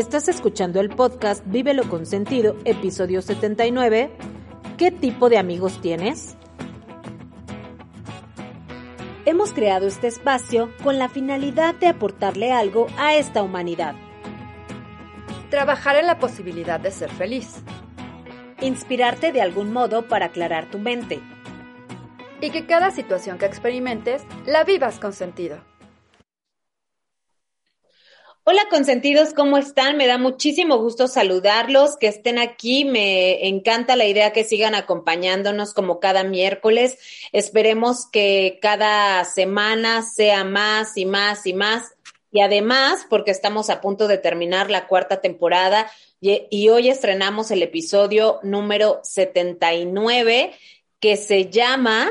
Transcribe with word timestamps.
Estás 0.00 0.28
escuchando 0.28 0.80
el 0.80 0.88
podcast 0.88 1.44
Vívelo 1.44 1.86
con 1.86 2.06
Sentido, 2.06 2.56
episodio 2.64 3.20
79. 3.20 4.10
¿Qué 4.78 4.90
tipo 4.90 5.28
de 5.28 5.36
amigos 5.36 5.78
tienes? 5.82 6.38
Hemos 9.26 9.52
creado 9.52 9.86
este 9.86 10.06
espacio 10.06 10.70
con 10.82 10.98
la 10.98 11.10
finalidad 11.10 11.74
de 11.74 11.88
aportarle 11.88 12.50
algo 12.50 12.86
a 12.96 13.14
esta 13.14 13.42
humanidad. 13.42 13.94
Trabajar 15.50 15.96
en 15.96 16.06
la 16.06 16.18
posibilidad 16.18 16.80
de 16.80 16.92
ser 16.92 17.10
feliz. 17.10 17.56
Inspirarte 18.62 19.32
de 19.32 19.42
algún 19.42 19.70
modo 19.70 20.08
para 20.08 20.26
aclarar 20.26 20.70
tu 20.70 20.78
mente. 20.78 21.20
Y 22.40 22.48
que 22.48 22.64
cada 22.64 22.90
situación 22.90 23.36
que 23.36 23.44
experimentes 23.44 24.22
la 24.46 24.64
vivas 24.64 24.98
con 24.98 25.12
sentido. 25.12 25.69
Hola 28.50 28.66
consentidos, 28.68 29.32
¿cómo 29.32 29.58
están? 29.58 29.96
Me 29.96 30.08
da 30.08 30.18
muchísimo 30.18 30.76
gusto 30.78 31.06
saludarlos, 31.06 31.96
que 31.96 32.08
estén 32.08 32.36
aquí. 32.36 32.84
Me 32.84 33.46
encanta 33.46 33.94
la 33.94 34.06
idea 34.06 34.32
que 34.32 34.42
sigan 34.42 34.74
acompañándonos 34.74 35.72
como 35.72 36.00
cada 36.00 36.24
miércoles. 36.24 36.98
Esperemos 37.30 38.08
que 38.10 38.58
cada 38.60 39.24
semana 39.24 40.02
sea 40.02 40.42
más 40.42 40.96
y 40.96 41.06
más 41.06 41.46
y 41.46 41.54
más. 41.54 41.94
Y 42.32 42.40
además, 42.40 43.06
porque 43.08 43.30
estamos 43.30 43.70
a 43.70 43.80
punto 43.80 44.08
de 44.08 44.18
terminar 44.18 44.68
la 44.68 44.88
cuarta 44.88 45.20
temporada 45.20 45.88
y, 46.20 46.48
y 46.50 46.70
hoy 46.70 46.88
estrenamos 46.88 47.52
el 47.52 47.62
episodio 47.62 48.40
número 48.42 48.98
79 49.04 50.50
que 50.98 51.16
se 51.16 51.50
llama 51.50 52.10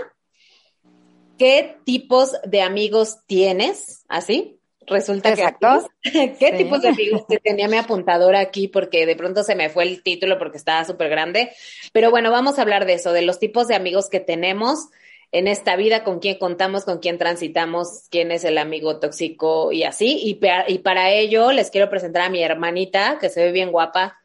¿Qué 1.37 1.75
tipos 1.83 2.37
de 2.45 2.61
amigos 2.61 3.17
tienes? 3.27 4.05
¿Así? 4.07 4.58
Resulta 4.89 5.29
Exacto. 5.29 5.89
que 6.01 6.33
qué 6.39 6.51
tipos 6.53 6.81
de 6.81 6.89
amigos 6.89 7.23
que 7.27 7.37
tenía 7.37 7.67
mi 7.67 7.77
apuntadora 7.77 8.39
aquí 8.39 8.67
porque 8.67 9.05
de 9.05 9.15
pronto 9.15 9.43
se 9.43 9.55
me 9.55 9.69
fue 9.69 9.83
el 9.83 10.03
título 10.03 10.37
porque 10.37 10.57
estaba 10.57 10.83
súper 10.85 11.09
grande. 11.09 11.51
Pero 11.93 12.11
bueno, 12.11 12.31
vamos 12.31 12.57
a 12.57 12.63
hablar 12.63 12.85
de 12.85 12.93
eso, 12.93 13.13
de 13.13 13.21
los 13.21 13.39
tipos 13.39 13.67
de 13.67 13.75
amigos 13.75 14.09
que 14.09 14.19
tenemos 14.19 14.89
en 15.31 15.47
esta 15.47 15.75
vida, 15.75 16.03
con 16.03 16.19
quién 16.19 16.39
contamos, 16.39 16.85
con 16.85 16.99
quién 16.99 17.17
transitamos, 17.17 18.07
quién 18.09 18.31
es 18.31 18.43
el 18.43 18.57
amigo 18.57 18.99
tóxico 18.99 19.71
y 19.71 19.83
así. 19.83 20.17
Y, 20.23 20.39
y 20.67 20.77
para 20.79 21.11
ello 21.11 21.51
les 21.51 21.69
quiero 21.69 21.89
presentar 21.89 22.23
a 22.23 22.29
mi 22.29 22.41
hermanita, 22.41 23.17
que 23.19 23.29
se 23.29 23.43
ve 23.43 23.51
bien 23.51 23.71
guapa. 23.71 24.17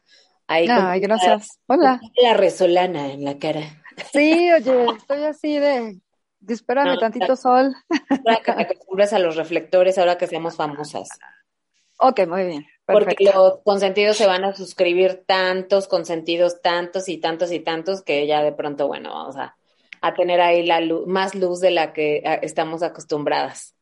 Ahí 0.46 0.66
Ay, 0.70 1.00
gracias. 1.00 1.58
Hola. 1.66 2.00
La 2.22 2.34
resolana 2.34 3.12
en 3.12 3.24
la 3.24 3.38
cara. 3.38 3.82
Sí, 4.12 4.50
oye, 4.52 4.86
estoy 4.96 5.24
así 5.24 5.58
de 5.58 5.98
Espérame 6.48 6.98
tantito 6.98 7.36
sol. 7.36 7.74
Para 8.24 8.36
que 8.38 8.52
te 8.52 8.62
acostumbres 8.62 9.12
a 9.12 9.18
los 9.18 9.36
reflectores 9.36 9.98
ahora 9.98 10.18
que 10.18 10.26
seamos 10.26 10.56
famosas. 10.56 11.08
Ok, 11.98 12.26
muy 12.26 12.44
bien. 12.44 12.66
Porque 12.86 13.16
los 13.24 13.60
consentidos 13.64 14.16
se 14.16 14.26
van 14.26 14.44
a 14.44 14.54
suscribir 14.54 15.24
tantos 15.26 15.88
consentidos, 15.88 16.60
tantos 16.60 17.08
y 17.08 17.18
tantos 17.18 17.50
y 17.52 17.60
tantos, 17.60 18.02
que 18.02 18.26
ya 18.26 18.42
de 18.42 18.52
pronto, 18.52 18.86
bueno, 18.86 19.10
vamos 19.14 19.36
a, 19.36 19.56
a 20.02 20.14
tener 20.14 20.40
ahí 20.40 20.66
la 20.66 20.80
luz, 20.80 21.06
más 21.06 21.34
luz 21.34 21.60
de 21.60 21.70
la 21.70 21.92
que 21.92 22.22
estamos 22.42 22.82
acostumbradas. 22.82 23.74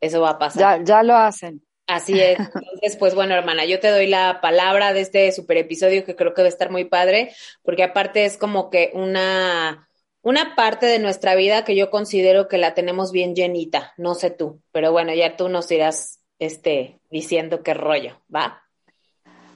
Eso 0.00 0.20
va 0.20 0.30
a 0.30 0.38
pasar. 0.38 0.78
Ya, 0.78 0.84
ya 0.84 1.02
lo 1.02 1.14
hacen. 1.14 1.62
Así 1.86 2.20
es. 2.20 2.38
Entonces, 2.54 2.96
pues 2.98 3.14
bueno, 3.14 3.34
hermana, 3.34 3.64
yo 3.64 3.80
te 3.80 3.88
doy 3.88 4.06
la 4.06 4.40
palabra 4.40 4.92
de 4.92 5.00
este 5.00 5.32
super 5.32 5.56
episodio 5.56 6.04
que 6.04 6.16
creo 6.16 6.34
que 6.34 6.42
va 6.42 6.46
a 6.46 6.50
estar 6.50 6.70
muy 6.70 6.84
padre, 6.84 7.32
porque 7.62 7.82
aparte 7.82 8.24
es 8.24 8.36
como 8.36 8.70
que 8.70 8.90
una 8.92 9.87
una 10.28 10.54
parte 10.54 10.84
de 10.84 10.98
nuestra 10.98 11.34
vida 11.36 11.64
que 11.64 11.74
yo 11.74 11.88
considero 11.88 12.48
que 12.48 12.58
la 12.58 12.74
tenemos 12.74 13.12
bien 13.12 13.34
llenita, 13.34 13.94
no 13.96 14.14
sé 14.14 14.28
tú, 14.28 14.60
pero 14.72 14.92
bueno, 14.92 15.14
ya 15.14 15.38
tú 15.38 15.48
nos 15.48 15.70
irás 15.70 16.20
este, 16.38 17.00
diciendo 17.08 17.62
qué 17.62 17.72
rollo, 17.72 18.20
¿va? 18.34 18.62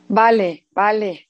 Vale, 0.09 0.67
vale. 0.70 1.28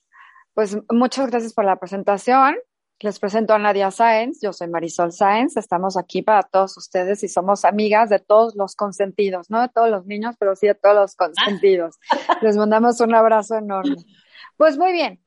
Pues 0.55 0.79
muchas 0.89 1.29
gracias 1.29 1.55
por 1.55 1.65
la 1.65 1.75
presentación. 1.75 2.55
Les 3.01 3.19
presento 3.19 3.53
a 3.53 3.59
Nadia 3.59 3.91
Sáenz, 3.91 4.39
yo 4.41 4.53
soy 4.53 4.69
Marisol 4.69 5.11
Sáenz, 5.11 5.57
estamos 5.57 5.97
aquí 5.97 6.23
para 6.23 6.45
todos 6.45 6.77
ustedes 6.77 7.25
y 7.25 7.29
somos 7.29 7.65
amigas 7.65 8.11
de 8.11 8.21
todos 8.21 8.55
los 8.55 8.77
consentidos, 8.77 9.51
no 9.51 9.61
de 9.61 9.69
todos 9.71 9.91
los 9.91 10.07
niños, 10.07 10.37
pero 10.39 10.55
sí 10.55 10.69
de 10.69 10.77
todos 10.77 10.95
los 10.95 11.17
consentidos. 11.17 11.99
Les 12.43 12.57
mandamos 12.57 13.01
un 13.01 13.13
abrazo 13.13 13.57
enorme. 13.57 13.97
Pues 14.57 14.79
muy 14.79 14.93
bien, 14.93 15.21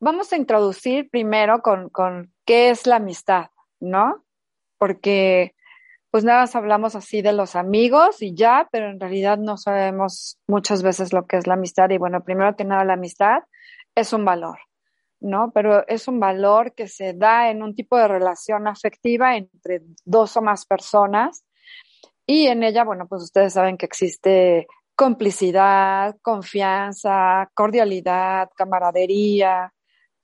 vamos 0.00 0.30
a 0.34 0.36
introducir 0.36 1.08
primero 1.08 1.62
con, 1.62 1.88
con 1.88 2.35
qué 2.46 2.70
es 2.70 2.86
la 2.86 2.96
amistad, 2.96 3.50
¿no? 3.80 4.24
Porque 4.78 5.54
pues 6.10 6.24
nada 6.24 6.40
más 6.40 6.56
hablamos 6.56 6.94
así 6.94 7.20
de 7.20 7.34
los 7.34 7.56
amigos 7.56 8.22
y 8.22 8.34
ya, 8.34 8.66
pero 8.72 8.88
en 8.88 8.98
realidad 8.98 9.36
no 9.36 9.58
sabemos 9.58 10.38
muchas 10.46 10.82
veces 10.82 11.12
lo 11.12 11.26
que 11.26 11.36
es 11.36 11.46
la 11.46 11.54
amistad. 11.54 11.90
Y 11.90 11.98
bueno, 11.98 12.24
primero 12.24 12.56
que 12.56 12.64
nada, 12.64 12.84
la 12.84 12.94
amistad 12.94 13.40
es 13.94 14.14
un 14.14 14.24
valor, 14.24 14.58
¿no? 15.20 15.50
Pero 15.52 15.86
es 15.88 16.08
un 16.08 16.18
valor 16.18 16.72
que 16.72 16.88
se 16.88 17.12
da 17.12 17.50
en 17.50 17.62
un 17.62 17.74
tipo 17.74 17.98
de 17.98 18.08
relación 18.08 18.66
afectiva 18.66 19.36
entre 19.36 19.82
dos 20.06 20.36
o 20.38 20.40
más 20.40 20.64
personas. 20.64 21.44
Y 22.26 22.46
en 22.46 22.62
ella, 22.62 22.84
bueno, 22.84 23.06
pues 23.06 23.22
ustedes 23.22 23.52
saben 23.52 23.76
que 23.76 23.84
existe 23.84 24.66
complicidad, 24.94 26.16
confianza, 26.22 27.50
cordialidad, 27.52 28.48
camaradería, 28.56 29.70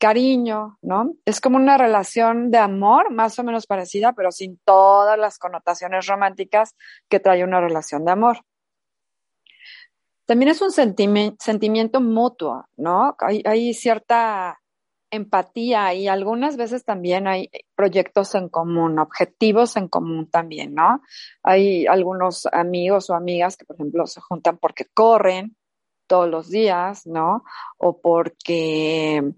cariño, 0.03 0.79
¿no? 0.83 1.15
Es 1.25 1.41
como 1.41 1.59
una 1.59 1.79
relación 1.79 2.51
de 2.51 2.59
amor 2.59 3.13
más 3.13 3.39
o 3.39 3.45
menos 3.45 3.69
parecida, 3.69 4.15
pero 4.15 4.33
sin 4.33 4.59
todas 4.65 5.17
las 5.17 5.39
connotaciones 5.39 6.09
románticas 6.09 6.75
que 7.09 7.21
trae 7.21 7.45
una 7.45 7.61
relación 7.61 8.05
de 8.05 8.11
amor. 8.11 8.39
También 10.27 10.49
es 10.51 10.61
un 10.61 10.73
sentimiento 10.73 12.01
mutuo, 12.01 12.67
¿no? 12.77 13.17
Hay, 13.21 13.75
cierta 13.75 14.59
empatía 15.13 15.95
y 15.95 16.09
algunas 16.09 16.57
veces 16.57 16.85
también 16.85 17.29
hay 17.29 17.49
proyectos 17.77 18.35
en 18.35 18.49
común, 18.49 18.99
objetivos 18.99 19.77
en 19.77 19.87
común 19.87 20.29
también, 20.29 20.75
¿no? 20.75 21.01
Hay 21.45 21.87
algunos 21.87 22.47
amigos 22.47 23.09
o 23.09 23.15
amigas 23.15 23.57
que, 23.57 23.67
por 23.67 23.77
ejemplo, 23.77 24.09
se 24.09 24.21
juntan 24.21 24.59
porque 24.59 24.87
corren 24.93 25.57
todos 26.09 26.29
los 26.29 26.51
días, 26.51 27.07
¿no? 27.07 27.45
O 27.79 28.01
porque 28.01 29.33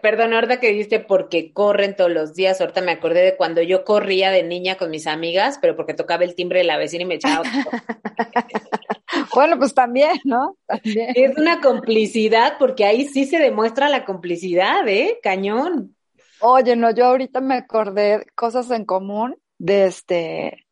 perdón, 0.00 0.32
ahorita 0.32 0.60
que 0.60 0.68
dijiste 0.68 1.00
porque 1.00 1.52
corren 1.52 1.96
todos 1.96 2.10
los 2.10 2.34
días, 2.34 2.60
ahorita 2.60 2.80
me 2.80 2.92
acordé 2.92 3.22
de 3.22 3.36
cuando 3.36 3.62
yo 3.62 3.84
corría 3.84 4.30
de 4.30 4.42
niña 4.42 4.76
con 4.76 4.90
mis 4.90 5.06
amigas, 5.06 5.58
pero 5.60 5.76
porque 5.76 5.94
tocaba 5.94 6.24
el 6.24 6.34
timbre 6.34 6.60
de 6.60 6.64
la 6.64 6.76
vecina 6.76 7.02
y 7.02 7.06
me 7.06 7.14
echaba. 7.16 7.42
bueno, 9.34 9.58
pues 9.58 9.74
también, 9.74 10.20
¿no? 10.24 10.56
Es 10.84 11.36
una 11.36 11.60
complicidad, 11.60 12.56
porque 12.58 12.84
ahí 12.84 13.06
sí 13.08 13.26
se 13.26 13.38
demuestra 13.38 13.88
la 13.88 14.04
complicidad, 14.04 14.86
¿eh? 14.88 15.18
Cañón. 15.22 15.96
Oye, 16.40 16.76
no, 16.76 16.90
yo 16.90 17.06
ahorita 17.06 17.40
me 17.40 17.54
acordé 17.54 18.26
cosas 18.34 18.70
en 18.70 18.84
común 18.84 19.36
de 19.58 19.86
este, 19.86 20.63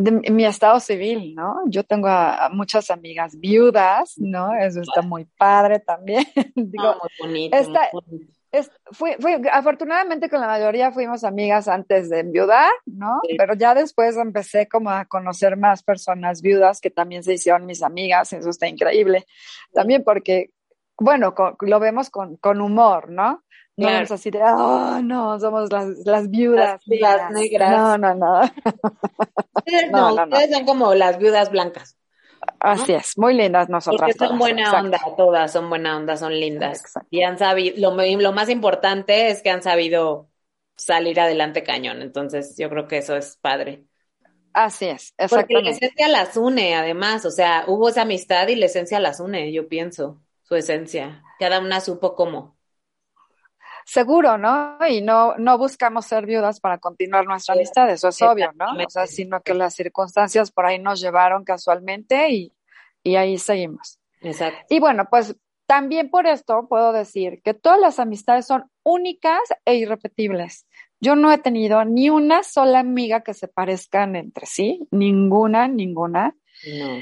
de 0.00 0.30
mi 0.30 0.44
estado 0.44 0.80
civil, 0.80 1.34
¿no? 1.34 1.56
Yo 1.66 1.84
tengo 1.84 2.08
a, 2.08 2.48
muchas 2.50 2.90
amigas 2.90 3.38
viudas, 3.38 4.14
¿no? 4.16 4.54
Eso 4.54 4.80
está 4.80 5.02
muy 5.02 5.26
padre 5.26 5.80
también. 5.80 6.24
Digo, 6.54 6.96
muy 7.00 7.10
bonito. 7.20 7.56
fui, 8.92 9.10
afortunadamente 9.52 10.30
con 10.30 10.40
la 10.40 10.46
mayoría 10.46 10.90
fuimos 10.90 11.22
amigas 11.22 11.68
antes 11.68 12.08
de 12.08 12.20
enviudar, 12.20 12.72
¿no? 12.86 13.20
Pero 13.36 13.54
ya 13.54 13.74
después 13.74 14.16
empecé 14.16 14.68
como 14.68 14.90
a 14.90 15.04
conocer 15.04 15.56
más 15.56 15.82
personas 15.82 16.40
viudas 16.40 16.80
que 16.80 16.90
también 16.90 17.22
se 17.22 17.34
hicieron 17.34 17.66
mis 17.66 17.82
amigas, 17.82 18.32
eso 18.32 18.48
está 18.48 18.68
increíble. 18.68 19.26
También 19.72 20.02
porque, 20.02 20.50
bueno, 20.98 21.34
lo 21.60 21.80
vemos 21.80 22.08
con, 22.08 22.36
con 22.38 22.62
humor, 22.62 23.10
¿no? 23.10 23.44
No 23.80 23.88
es 23.88 24.10
así 24.10 24.30
de, 24.30 24.42
oh, 24.42 25.00
no, 25.02 25.38
somos 25.40 25.72
las, 25.72 25.88
las 26.04 26.28
viudas. 26.30 26.80
Las 26.86 27.30
negras. 27.30 27.70
No, 27.70 27.98
no, 27.98 28.14
no. 28.14 28.42
Ustedes 29.54 29.90
no, 29.92 30.14
ustedes 30.14 30.50
son 30.50 30.64
como 30.66 30.94
las 30.94 31.18
viudas 31.18 31.50
blancas. 31.50 31.96
Así 32.58 32.92
es, 32.92 33.16
muy 33.16 33.34
lindas 33.34 33.68
nosotras. 33.68 34.12
Porque 34.16 34.26
son 34.26 34.38
buena 34.38 34.72
onda, 34.72 34.98
todas 35.16 35.52
son 35.52 35.68
buena 35.68 35.96
onda, 35.96 36.16
son 36.16 36.38
lindas. 36.38 36.82
Y 37.10 37.22
han 37.22 37.38
sabido, 37.38 37.90
lo, 37.90 37.96
lo 37.96 38.32
más 38.32 38.48
importante 38.48 39.30
es 39.30 39.42
que 39.42 39.50
han 39.50 39.62
sabido 39.62 40.28
salir 40.76 41.20
adelante 41.20 41.62
cañón. 41.62 42.02
Entonces, 42.02 42.56
yo 42.58 42.68
creo 42.68 42.86
que 42.86 42.98
eso 42.98 43.16
es 43.16 43.36
padre. 43.40 43.84
Así 44.52 44.86
es, 44.86 45.14
exactamente. 45.16 45.54
Porque 45.54 45.62
la 45.62 45.70
esencia 45.70 46.08
las 46.08 46.36
une, 46.36 46.74
además. 46.74 47.24
O 47.24 47.30
sea, 47.30 47.64
hubo 47.66 47.88
esa 47.88 48.02
amistad 48.02 48.48
y 48.48 48.56
la 48.56 48.66
esencia 48.66 49.00
las 49.00 49.20
une, 49.20 49.52
yo 49.52 49.68
pienso, 49.68 50.20
su 50.42 50.54
esencia. 50.56 51.22
Cada 51.38 51.60
una 51.60 51.80
supo 51.80 52.14
cómo 52.14 52.59
seguro, 53.90 54.38
¿no? 54.38 54.78
Y 54.88 55.00
no, 55.00 55.34
no 55.36 55.58
buscamos 55.58 56.06
ser 56.06 56.24
viudas 56.24 56.60
para 56.60 56.78
continuar 56.78 57.26
nuestra 57.26 57.56
amistad, 57.56 57.90
eso 57.90 58.08
es 58.08 58.22
obvio, 58.22 58.52
¿no? 58.54 58.66
O 58.86 58.90
sea, 58.90 59.08
sino 59.08 59.42
que 59.42 59.52
las 59.52 59.74
circunstancias 59.74 60.52
por 60.52 60.66
ahí 60.66 60.78
nos 60.78 61.00
llevaron 61.00 61.42
casualmente 61.42 62.30
y, 62.30 62.52
y 63.02 63.16
ahí 63.16 63.36
seguimos. 63.36 63.98
Exacto. 64.20 64.64
Y 64.68 64.78
bueno, 64.78 65.08
pues 65.10 65.34
también 65.66 66.08
por 66.08 66.28
esto 66.28 66.68
puedo 66.68 66.92
decir 66.92 67.42
que 67.42 67.52
todas 67.52 67.80
las 67.80 67.98
amistades 67.98 68.46
son 68.46 68.70
únicas 68.84 69.40
e 69.64 69.74
irrepetibles. 69.74 70.66
Yo 71.00 71.16
no 71.16 71.32
he 71.32 71.38
tenido 71.38 71.84
ni 71.84 72.10
una 72.10 72.44
sola 72.44 72.78
amiga 72.78 73.22
que 73.22 73.34
se 73.34 73.48
parezcan 73.48 74.14
entre 74.14 74.46
sí, 74.46 74.86
ninguna, 74.92 75.66
ninguna. 75.66 76.36
No. 76.78 77.00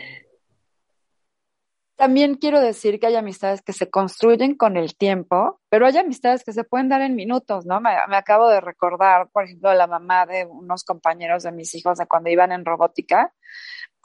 También 1.98 2.36
quiero 2.36 2.60
decir 2.60 3.00
que 3.00 3.08
hay 3.08 3.16
amistades 3.16 3.60
que 3.60 3.72
se 3.72 3.90
construyen 3.90 4.56
con 4.56 4.76
el 4.76 4.96
tiempo, 4.96 5.60
pero 5.68 5.84
hay 5.84 5.96
amistades 5.96 6.44
que 6.44 6.52
se 6.52 6.62
pueden 6.62 6.88
dar 6.88 7.00
en 7.00 7.16
minutos, 7.16 7.66
¿no? 7.66 7.80
Me, 7.80 7.90
acabo 8.16 8.48
de 8.48 8.60
recordar, 8.60 9.28
por 9.32 9.44
ejemplo, 9.44 9.74
la 9.74 9.88
mamá 9.88 10.24
de 10.24 10.46
unos 10.46 10.84
compañeros 10.84 11.42
de 11.42 11.50
mis 11.50 11.74
hijos 11.74 11.98
de 11.98 12.06
cuando 12.06 12.30
iban 12.30 12.52
en 12.52 12.64
robótica, 12.64 13.34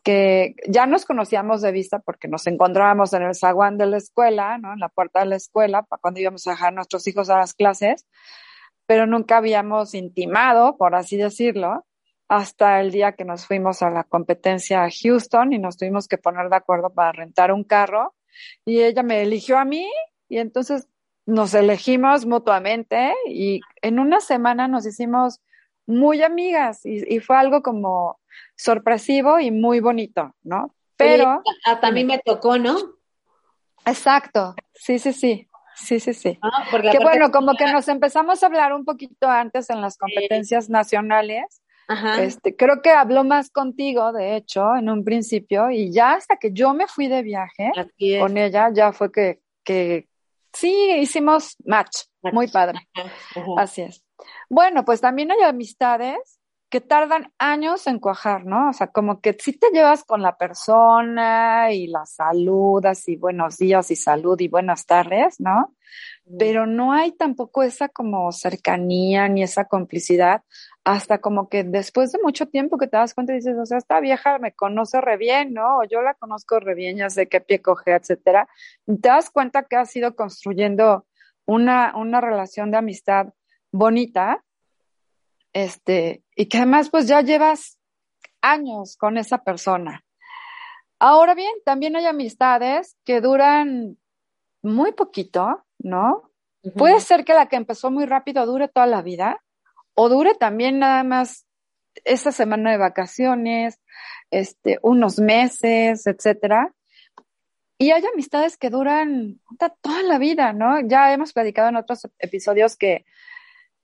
que 0.04 0.56
ya 0.68 0.88
nos 0.88 1.06
conocíamos 1.06 1.62
de 1.62 1.72
vista 1.72 2.00
porque 2.00 2.28
nos 2.28 2.48
encontrábamos 2.48 3.14
en 3.14 3.22
el 3.22 3.36
zaguán 3.36 3.78
de 3.78 3.86
la 3.86 3.98
escuela, 3.98 4.58
¿no? 4.58 4.74
En 4.74 4.80
la 4.80 4.90
puerta 4.90 5.20
de 5.20 5.28
la 5.28 5.36
escuela, 5.36 5.84
para 5.84 6.00
cuando 6.02 6.20
íbamos 6.20 6.48
a 6.48 6.52
dejar 6.52 6.70
a 6.70 6.76
nuestros 6.76 7.06
hijos 7.08 7.30
a 7.30 7.38
las 7.38 7.54
clases, 7.54 8.08
pero 8.88 9.06
nunca 9.06 9.38
habíamos 9.38 9.94
intimado, 9.94 10.78
por 10.78 10.96
así 10.96 11.16
decirlo, 11.16 11.86
hasta 12.34 12.82
el 12.82 12.90
día 12.90 13.12
que 13.12 13.26
nos 13.26 13.46
fuimos 13.46 13.84
a 13.84 13.92
la 13.92 14.06
competencia 14.06 14.84
a 14.84 14.90
Houston 14.90 15.54
y 15.54 15.60
nos 15.60 15.78
tuvimos 15.78 16.08
que 16.08 16.18
poner 16.18 16.50
de 16.50 16.56
acuerdo 16.56 16.90
para 16.90 17.12
rentar 17.12 17.52
un 17.52 17.64
carro 17.64 18.16
y 18.66 18.82
ella 18.82 19.04
me 19.04 19.22
eligió 19.22 19.60
a 19.60 19.66
mí 19.66 19.88
y 20.30 20.40
entonces 20.40 20.88
nos 21.28 21.54
elegimos 21.54 22.26
mutuamente 22.26 23.14
y 23.28 23.62
en 23.84 24.00
una 24.00 24.20
semana 24.20 24.68
nos 24.68 24.88
hicimos 24.88 25.42
muy 25.86 26.24
amigas 26.24 26.84
y, 26.88 27.04
y 27.08 27.20
fue 27.20 27.38
algo 27.38 27.62
como 27.62 28.20
sorpresivo 28.56 29.40
y 29.40 29.52
muy 29.52 29.80
bonito, 29.80 30.34
¿no? 30.42 30.74
Pero... 30.98 31.44
hasta 31.66 31.88
a 31.88 31.92
mí 31.92 32.04
me 32.04 32.18
tocó, 32.18 32.58
¿no? 32.58 32.76
Exacto, 33.86 34.56
sí, 34.74 34.98
sí, 34.98 35.14
sí. 35.14 35.48
Sí, 35.76 36.00
sí, 36.00 36.14
sí. 36.14 36.40
Ah, 36.42 36.66
que 36.72 37.00
bueno, 37.00 37.32
como 37.32 37.56
que 37.56 37.66
nos 37.66 37.88
empezamos 37.88 38.44
a 38.44 38.46
hablar 38.46 38.74
un 38.74 38.86
poquito 38.86 39.28
antes 39.28 39.72
en 39.72 39.82
las 39.82 39.98
competencias 39.98 40.70
nacionales. 40.70 41.63
Ajá. 41.88 42.24
Este, 42.24 42.56
creo 42.56 42.82
que 42.82 42.92
habló 42.92 43.24
más 43.24 43.50
contigo, 43.50 44.12
de 44.14 44.36
hecho, 44.36 44.76
en 44.76 44.90
un 44.90 45.04
principio, 45.04 45.70
y 45.70 45.92
ya 45.92 46.14
hasta 46.14 46.38
que 46.38 46.52
yo 46.52 46.74
me 46.74 46.88
fui 46.88 47.08
de 47.08 47.22
viaje 47.24 47.72
con 48.20 48.38
ella, 48.38 48.70
ya 48.74 48.94
fue 48.94 49.12
que, 49.12 49.42
que 49.64 50.08
sí 50.54 50.92
hicimos 51.00 51.56
match, 51.66 52.04
muy 52.22 52.48
padre. 52.48 52.88
Así 53.58 53.82
es. 53.82 54.04
Bueno, 54.50 54.86
pues 54.86 55.02
también 55.02 55.32
hay 55.32 55.42
amistades 55.42 56.40
que 56.74 56.82
tardan 56.82 57.32
años 57.38 57.86
en 57.86 58.00
cuajar, 58.00 58.48
¿no? 58.48 58.70
O 58.70 58.74
sea, 58.74 58.88
como 58.88 59.22
que 59.22 59.38
si 59.40 59.54
te 59.54 59.70
llevas 59.72 60.04
con 60.04 60.24
la 60.24 60.38
persona 60.40 61.72
y 61.72 61.86
la 61.86 62.08
saludas 62.08 63.08
y 63.08 63.16
buenos 63.16 63.60
días 63.60 63.92
y 63.92 63.96
salud 63.96 64.42
y 64.42 64.48
buenas 64.48 64.88
tardes, 64.88 65.40
¿no? 65.40 65.76
Pero 66.40 66.66
no 66.66 66.92
hay 66.92 67.12
tampoco 67.12 67.62
esa 67.62 67.90
como 67.90 68.32
cercanía 68.32 69.28
ni 69.30 69.44
esa 69.44 69.66
complicidad 69.66 70.42
hasta 70.84 71.20
como 71.20 71.48
que 71.48 71.64
después 71.64 72.12
de 72.12 72.18
mucho 72.24 72.48
tiempo 72.48 72.80
que 72.80 72.88
te 72.88 72.98
das 72.98 73.14
cuenta 73.14 73.34
y 73.34 73.36
dices, 73.36 73.56
o 73.56 73.68
sea, 73.68 73.78
esta 73.78 74.00
vieja 74.00 74.40
me 74.40 74.54
conoce 74.54 75.00
re 75.00 75.18
bien, 75.18 75.54
¿no? 75.54 75.78
O 75.78 75.84
yo 75.84 76.02
la 76.02 76.16
conozco 76.16 76.60
re 76.60 76.74
bien, 76.74 76.98
ya 76.98 77.12
sé 77.12 77.28
qué 77.28 77.40
pie 77.40 77.62
coge, 77.62 77.94
etcétera. 77.94 78.50
Y 78.88 78.98
te 78.98 79.10
das 79.10 79.30
cuenta 79.30 79.62
que 79.62 79.76
has 79.76 79.96
ido 79.96 80.16
construyendo 80.16 81.06
una, 81.46 81.96
una 81.96 82.20
relación 82.20 82.72
de 82.72 82.78
amistad 82.78 83.28
bonita 83.72 84.44
este, 85.54 86.24
y 86.36 86.48
que 86.48 86.58
además 86.58 86.90
pues 86.90 87.08
ya 87.08 87.22
llevas 87.22 87.80
años 88.42 88.98
con 88.98 89.18
esa 89.18 89.44
persona. 89.44 90.04
Ahora 91.00 91.36
bien, 91.36 91.54
también 91.66 91.96
hay 91.96 92.06
amistades 92.06 92.98
que 93.06 93.22
duran 93.22 93.98
muy 94.62 94.94
poquito, 94.94 95.66
¿no? 95.80 96.32
Puede 96.78 97.02
ser 97.02 97.26
que 97.26 97.34
la 97.34 97.48
que 97.48 97.58
empezó 97.58 97.92
muy 97.92 98.06
rápido 98.06 98.46
dure 98.46 98.70
toda 98.70 98.88
la 98.88 99.02
vida 99.02 99.42
o 99.96 100.08
dure 100.08 100.34
también 100.34 100.80
nada 100.80 101.04
más 101.04 101.46
esa 102.06 102.32
semana 102.32 102.72
de 102.72 102.78
vacaciones, 102.78 103.80
este, 104.32 104.80
unos 104.82 105.20
meses, 105.20 106.08
etcétera. 106.08 106.74
Y 107.78 107.92
hay 107.92 108.04
amistades 108.06 108.58
que 108.58 108.70
duran 108.70 109.42
toda 109.82 110.04
la 110.04 110.18
vida, 110.18 110.54
¿no? 110.54 110.80
Ya 110.88 111.12
hemos 111.12 111.34
platicado 111.34 111.68
en 111.68 111.76
otros 111.76 112.08
episodios 112.20 112.78
que, 112.78 113.06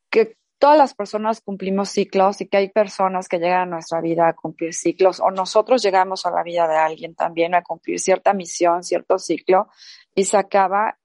que 0.09 0.37
todas 0.59 0.77
las 0.77 0.93
personas 0.93 1.41
cumplimos 1.41 1.89
ciclos 1.89 2.41
y 2.41 2.47
que 2.47 2.57
hay 2.57 2.69
personas 2.69 3.27
que 3.27 3.39
llegan 3.39 3.61
a 3.61 3.65
nuestra 3.65 4.01
vida 4.01 4.27
a 4.27 4.33
cumplir 4.33 4.73
ciclos 4.73 5.19
o 5.21 5.31
nosotros 5.31 5.81
llegamos 5.81 6.25
a 6.25 6.31
la 6.31 6.43
vida 6.43 6.67
de 6.67 6.75
alguien 6.75 7.15
también 7.15 7.55
a 7.55 7.63
cumplir 7.63 7.99
cierta 7.99 8.33
misión, 8.33 8.83
cierto 8.83 9.17
ciclo 9.17 9.69
y 10.13 10.25
se 10.25 10.37
acaba 10.37 10.97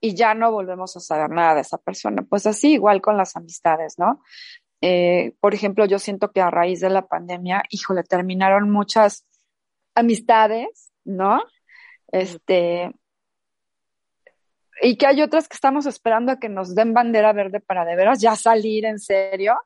y 0.00 0.14
ya 0.14 0.34
no 0.34 0.50
volvemos 0.50 0.96
a 0.96 1.00
saber 1.00 1.30
nada 1.30 1.54
de 1.54 1.60
esa 1.62 1.78
persona. 1.78 2.22
Pues 2.28 2.46
así 2.46 2.72
igual 2.74 3.00
con 3.00 3.16
las 3.16 3.36
amistades, 3.36 3.98
¿no? 3.98 4.20
Eh, 4.80 5.34
por 5.40 5.54
ejemplo, 5.54 5.86
yo 5.86 5.98
siento 5.98 6.32
que 6.32 6.40
a 6.40 6.50
raíz 6.50 6.80
de 6.80 6.90
la 6.90 7.06
pandemia, 7.06 7.62
híjole, 7.70 8.02
terminaron 8.02 8.70
muchas 8.70 9.24
amistades, 9.94 10.92
¿no? 11.04 11.42
Este, 12.08 12.92
y 14.82 14.96
que 14.96 15.06
hay 15.06 15.22
otras 15.22 15.48
que 15.48 15.54
estamos 15.54 15.86
esperando 15.86 16.32
a 16.32 16.38
que 16.38 16.48
nos 16.48 16.74
den 16.74 16.92
bandera 16.92 17.32
verde 17.32 17.60
para 17.60 17.84
de 17.84 17.96
veras 17.96 18.20
ya 18.20 18.36
salir 18.36 18.84
en 18.84 18.98
serio, 18.98 19.56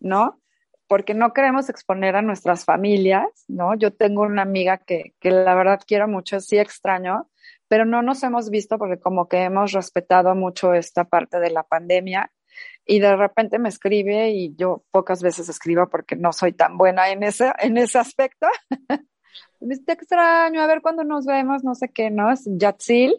¿no? 0.00 0.40
Porque 0.86 1.14
no 1.14 1.32
queremos 1.32 1.68
exponer 1.68 2.16
a 2.16 2.22
nuestras 2.22 2.64
familias, 2.64 3.26
¿no? 3.46 3.74
Yo 3.74 3.92
tengo 3.92 4.22
una 4.22 4.42
amiga 4.42 4.78
que, 4.78 5.14
que 5.20 5.30
la 5.30 5.54
verdad 5.54 5.82
quiero 5.86 6.08
mucho, 6.08 6.40
sí 6.40 6.58
extraño, 6.58 7.28
pero 7.68 7.84
no 7.84 8.02
nos 8.02 8.22
hemos 8.22 8.50
visto 8.50 8.78
porque 8.78 8.98
como 8.98 9.28
que 9.28 9.42
hemos 9.42 9.72
respetado 9.72 10.34
mucho 10.34 10.74
esta 10.74 11.04
parte 11.04 11.38
de 11.38 11.50
la 11.50 11.62
pandemia 11.62 12.32
y 12.84 13.00
de 13.00 13.14
repente 13.14 13.58
me 13.58 13.68
escribe 13.68 14.30
y 14.30 14.56
yo 14.56 14.82
pocas 14.90 15.22
veces 15.22 15.48
escribo 15.48 15.88
porque 15.88 16.16
no 16.16 16.32
soy 16.32 16.52
tan 16.52 16.78
buena 16.78 17.10
en 17.10 17.22
ese, 17.22 17.52
en 17.58 17.76
ese 17.76 17.98
aspecto. 17.98 18.46
me 19.60 19.74
extraño, 19.74 20.62
a 20.62 20.66
ver 20.66 20.80
cuándo 20.80 21.04
nos 21.04 21.26
vemos, 21.26 21.62
no 21.64 21.74
sé 21.74 21.90
qué, 21.90 22.10
¿no? 22.10 22.32
Es 22.32 22.44
Yatzil 22.46 23.14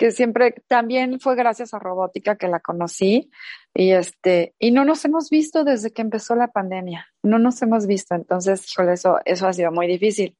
que 0.00 0.12
siempre 0.12 0.54
también 0.66 1.20
fue 1.20 1.36
gracias 1.36 1.74
a 1.74 1.78
Robótica 1.78 2.36
que 2.36 2.48
la 2.48 2.60
conocí 2.60 3.30
y 3.74 3.90
este 3.90 4.54
y 4.58 4.70
no 4.70 4.86
nos 4.86 5.04
hemos 5.04 5.28
visto 5.28 5.62
desde 5.62 5.92
que 5.92 6.00
empezó 6.00 6.34
la 6.34 6.48
pandemia, 6.48 7.06
no 7.22 7.38
nos 7.38 7.60
hemos 7.60 7.86
visto, 7.86 8.14
entonces, 8.14 8.66
híjole, 8.72 8.94
eso 8.94 9.18
eso 9.26 9.46
ha 9.46 9.52
sido 9.52 9.70
muy 9.72 9.86
difícil. 9.86 10.38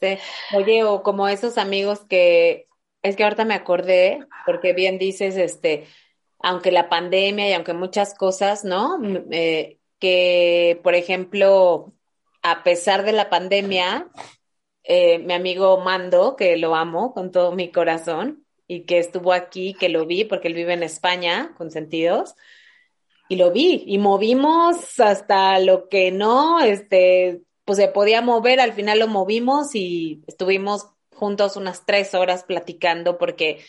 Sí. 0.00 0.16
Oye, 0.56 0.84
o 0.84 1.02
como 1.02 1.28
esos 1.28 1.58
amigos 1.58 2.06
que 2.08 2.66
es 3.02 3.14
que 3.14 3.24
ahorita 3.24 3.44
me 3.44 3.52
acordé 3.52 4.20
porque 4.46 4.72
bien 4.72 4.98
dices 4.98 5.36
este 5.36 5.86
aunque 6.38 6.72
la 6.72 6.88
pandemia 6.88 7.50
y 7.50 7.52
aunque 7.52 7.74
muchas 7.74 8.14
cosas, 8.14 8.64
¿no? 8.64 8.98
Eh, 9.30 9.80
que, 9.98 10.80
por 10.82 10.94
ejemplo, 10.94 11.92
a 12.42 12.62
pesar 12.62 13.04
de 13.04 13.12
la 13.12 13.28
pandemia, 13.28 14.08
eh, 14.82 15.18
mi 15.18 15.34
amigo 15.34 15.78
Mando, 15.80 16.36
que 16.36 16.56
lo 16.56 16.74
amo 16.74 17.12
con 17.12 17.30
todo 17.32 17.52
mi 17.52 17.70
corazón, 17.70 18.43
y 18.66 18.84
que 18.84 18.98
estuvo 18.98 19.32
aquí, 19.32 19.74
que 19.74 19.88
lo 19.88 20.06
vi 20.06 20.24
porque 20.24 20.48
él 20.48 20.54
vive 20.54 20.72
en 20.72 20.82
España 20.82 21.54
con 21.56 21.70
sentidos 21.70 22.34
y 23.28 23.36
lo 23.36 23.50
vi 23.50 23.84
y 23.86 23.98
movimos 23.98 25.00
hasta 25.00 25.58
lo 25.58 25.88
que 25.88 26.10
no, 26.10 26.60
este, 26.60 27.42
pues 27.64 27.78
se 27.78 27.88
podía 27.88 28.20
mover, 28.22 28.60
al 28.60 28.72
final 28.72 28.98
lo 28.98 29.08
movimos 29.08 29.74
y 29.74 30.22
estuvimos 30.26 30.88
juntos 31.14 31.56
unas 31.56 31.86
tres 31.86 32.14
horas 32.14 32.44
platicando 32.44 33.18
porque 33.18 33.60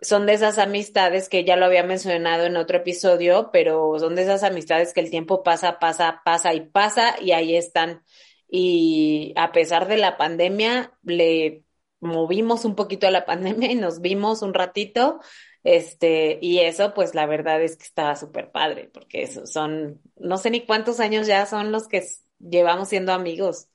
son 0.00 0.26
de 0.26 0.34
esas 0.34 0.58
amistades 0.58 1.28
que 1.28 1.44
ya 1.44 1.56
lo 1.56 1.66
había 1.66 1.82
mencionado 1.82 2.44
en 2.44 2.56
otro 2.56 2.78
episodio, 2.78 3.50
pero 3.52 3.98
son 3.98 4.14
de 4.14 4.22
esas 4.22 4.42
amistades 4.44 4.92
que 4.92 5.00
el 5.00 5.10
tiempo 5.10 5.42
pasa, 5.42 5.78
pasa, 5.78 6.22
pasa 6.24 6.54
y 6.54 6.60
pasa 6.60 7.16
y 7.20 7.32
ahí 7.32 7.56
están. 7.56 8.02
Y 8.48 9.32
a 9.36 9.52
pesar 9.52 9.88
de 9.88 9.96
la 9.98 10.16
pandemia, 10.16 10.92
le 11.02 11.64
movimos 12.00 12.64
un 12.64 12.74
poquito 12.74 13.06
a 13.06 13.10
la 13.10 13.24
pandemia 13.26 13.70
y 13.70 13.74
nos 13.74 14.00
vimos 14.00 14.42
un 14.42 14.54
ratito. 14.54 15.20
Este, 15.64 16.38
y 16.40 16.60
eso, 16.60 16.94
pues 16.94 17.14
la 17.14 17.26
verdad 17.26 17.60
es 17.62 17.76
que 17.76 17.84
estaba 17.84 18.16
súper 18.16 18.50
padre, 18.50 18.90
porque 18.92 19.22
eso 19.22 19.44
son, 19.44 20.00
no 20.16 20.38
sé 20.38 20.50
ni 20.50 20.64
cuántos 20.64 21.00
años 21.00 21.26
ya 21.26 21.44
son 21.46 21.72
los 21.72 21.88
que 21.88 22.06
llevamos 22.38 22.88
siendo 22.88 23.12
amigos. 23.12 23.68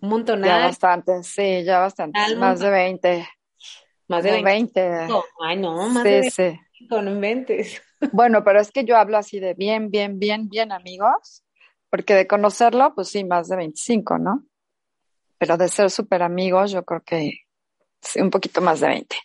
Un 0.00 0.10
montón. 0.10 0.42
Ya 0.44 0.58
bastante, 0.58 1.22
sí, 1.24 1.64
ya 1.64 1.80
bastante. 1.80 2.18
Más 2.36 2.60
de 2.60 2.70
20. 2.70 3.28
Más 4.06 4.24
de 4.24 4.42
20. 4.42 5.08
Ay, 5.40 5.56
no, 5.58 5.88
más 5.88 6.04
de 6.04 6.20
20. 6.20 6.30
Sí. 6.30 6.86
No 6.88 7.10
inventes. 7.10 7.82
Bueno, 8.12 8.44
pero 8.44 8.60
es 8.60 8.70
que 8.70 8.84
yo 8.84 8.96
hablo 8.96 9.18
así 9.18 9.40
de 9.40 9.54
bien, 9.54 9.90
bien, 9.90 10.20
bien, 10.20 10.48
bien 10.48 10.70
amigos, 10.70 11.42
porque 11.90 12.14
de 12.14 12.28
conocerlo, 12.28 12.94
pues 12.94 13.08
sí, 13.08 13.24
más 13.24 13.48
de 13.48 13.56
25, 13.56 14.18
¿no? 14.18 14.44
Pero 15.36 15.56
de 15.56 15.66
ser 15.66 15.90
súper 15.90 16.22
amigos, 16.22 16.70
yo 16.70 16.84
creo 16.84 17.02
que 17.02 17.40
Sí, 18.00 18.20
un 18.20 18.30
poquito 18.30 18.60
más 18.60 18.80
de 18.80 18.88
20. 18.88 19.16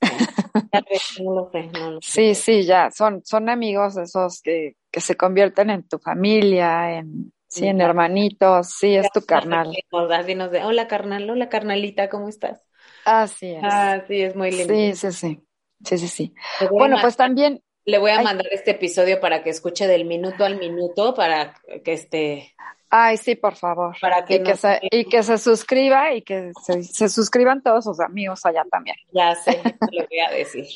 Sí, 2.00 2.34
sí, 2.34 2.62
ya, 2.62 2.90
son, 2.90 3.22
son 3.24 3.48
amigos 3.48 3.96
esos 3.96 4.40
que, 4.42 4.76
que 4.90 5.00
se 5.00 5.16
convierten 5.16 5.70
en 5.70 5.86
tu 5.86 5.98
familia, 5.98 6.98
en, 6.98 7.32
sí, 7.48 7.66
en 7.66 7.80
hermanitos, 7.80 8.70
sí, 8.70 8.94
es 8.94 9.10
tu 9.12 9.22
carnal. 9.22 9.72
Así 10.10 10.34
nos 10.34 10.50
de, 10.50 10.64
hola 10.64 10.86
carnal, 10.86 11.28
hola 11.28 11.48
carnalita, 11.48 12.08
¿cómo 12.08 12.28
estás? 12.28 12.64
Así 13.04 13.52
es. 13.52 13.62
Ah, 13.62 14.02
sí, 14.06 14.22
es 14.22 14.36
muy 14.36 14.50
lindo. 14.50 14.74
Sí, 14.74 14.94
sí, 14.94 15.12
sí, 15.12 15.40
sí, 15.84 15.98
sí, 15.98 16.08
sí. 16.08 16.34
Bueno, 16.70 16.98
pues 17.00 17.16
también. 17.16 17.62
Le 17.84 17.98
voy 17.98 18.10
a 18.10 18.20
mandar 18.20 18.46
este 18.50 18.72
episodio 18.72 19.18
para 19.18 19.42
que 19.42 19.48
escuche 19.48 19.86
del 19.86 20.04
minuto 20.04 20.44
al 20.44 20.58
minuto, 20.58 21.14
para 21.14 21.54
que 21.82 21.94
este 21.94 22.54
Ay, 22.90 23.16
sí, 23.18 23.34
por 23.34 23.54
favor. 23.54 23.96
Para 24.00 24.24
que 24.24 24.36
y, 24.36 24.42
que 24.42 24.56
se, 24.56 24.78
y 24.82 25.04
que 25.04 25.22
se 25.22 25.38
suscriba 25.38 26.14
y 26.14 26.22
que 26.22 26.52
se, 26.62 26.82
se, 26.82 27.08
suscriban 27.08 27.62
todos 27.62 27.84
sus 27.84 28.00
amigos 28.00 28.44
allá 28.46 28.64
también. 28.70 28.96
Ya 29.12 29.34
sé, 29.34 29.60
lo 29.92 30.06
voy 30.08 30.20
a 30.20 30.30
decir. 30.30 30.66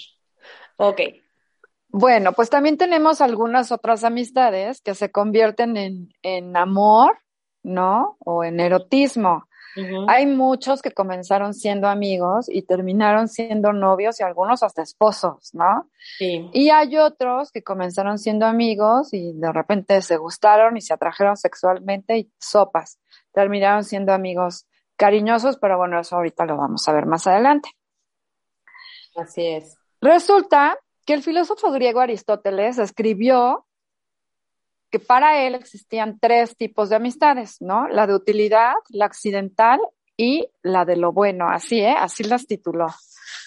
Ok. 0.77 1.01
Bueno, 1.89 2.33
pues 2.33 2.51
también 2.51 2.79
tenemos 2.79 3.21
algunas 3.21 3.71
otras 3.71 4.05
amistades 4.05 4.81
que 4.81 4.95
se 4.95 5.11
convierten 5.11 5.77
en, 5.77 6.15
en 6.23 6.57
amor, 6.57 7.19
¿no? 7.63 8.17
O 8.21 8.45
en 8.45 8.61
erotismo. 8.61 9.47
Hay 10.09 10.27
muchos 10.27 10.83
que 10.83 10.93
comenzaron 10.93 11.55
siendo 11.55 11.89
amigos 11.89 12.47
y 12.49 12.63
terminaron 12.63 13.29
siendo 13.29 13.73
novios 13.73 14.21
y 14.21 14.23
algunos 14.23 14.63
hasta 14.63 14.83
esposos, 14.83 15.55
¿no? 15.55 15.89
Sí. 16.19 16.51
Y 16.53 16.71
hay 16.71 16.99
otros 16.99 17.51
que 17.51 17.63
comenzaron 17.63 18.19
siendo 18.19 18.47
amigos 18.47 19.15
y 19.15 19.33
de 19.33 19.53
repente 19.53 20.03
se 20.03 20.17
gustaron 20.17 20.77
y 20.77 20.83
se 20.83 20.93
atrajeron 20.93 21.37
sexualmente 21.37 22.19
y 22.19 22.33
sopas. 22.39 22.99
Terminaron 23.33 23.85
siendo 23.85 24.13
amigos 24.13 24.67
cariñosos, 24.97 25.57
pero 25.57 25.79
bueno, 25.79 25.99
eso 26.01 26.17
ahorita 26.17 26.45
lo 26.45 26.57
vamos 26.57 26.87
a 26.87 26.93
ver 26.93 27.07
más 27.07 27.27
adelante. 27.27 27.71
Así 29.17 29.47
es. 29.47 29.77
Resulta 30.01 30.79
que 31.07 31.15
el 31.15 31.23
filósofo 31.23 31.71
griego 31.73 32.01
Aristóteles 32.01 32.79
escribió 32.79 33.67
que 34.93 35.01
para 35.01 35.45
él 35.47 35.55
existían 35.55 36.19
tres 36.21 36.55
tipos 36.55 36.91
de 36.91 36.97
amistades, 36.97 37.57
¿no? 37.61 37.89
La 37.89 38.07
de 38.07 38.15
utilidad, 38.15 38.75
la 38.91 39.07
accidental 39.07 39.81
y 40.19 40.51
la 40.63 40.85
de 40.85 40.97
lo 40.97 41.13
bueno, 41.13 41.49
así, 41.49 41.81
¿eh? 41.81 41.97
Así 41.99 42.25
las 42.25 42.47
tituló. 42.47 42.89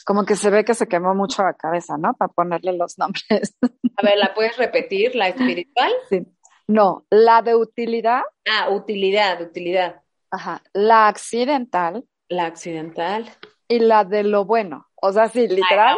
Como 0.06 0.25
que 0.25 0.36
se 0.36 0.50
ve 0.50 0.66
que 0.66 0.74
se 0.74 0.88
quemó 0.88 1.14
mucho 1.14 1.44
la 1.44 1.54
cabeza, 1.54 1.98
¿no? 2.00 2.16
Para 2.16 2.34
ponerle 2.34 2.74
los 2.74 2.98
nombres. 2.98 3.56
A 3.62 4.02
ver, 4.02 4.18
¿la 4.18 4.34
puedes 4.34 4.58
repetir? 4.58 5.16
¿La 5.16 5.30
espiritual? 5.30 5.92
Sí. 6.10 6.25
No, 6.68 7.06
la 7.12 7.44
de 7.44 7.54
utilidad. 7.54 8.22
Ah, 8.50 8.72
utilidad, 8.72 9.40
utilidad. 9.40 10.02
Ajá. 10.32 10.64
La 10.74 11.08
accidental. 11.08 12.04
La 12.28 12.46
accidental. 12.46 13.30
Y 13.68 13.78
la 13.78 14.04
de 14.04 14.24
lo 14.24 14.46
bueno. 14.46 14.88
O 14.96 15.12
sea, 15.12 15.30
sí, 15.30 15.48
literal, 15.48 15.96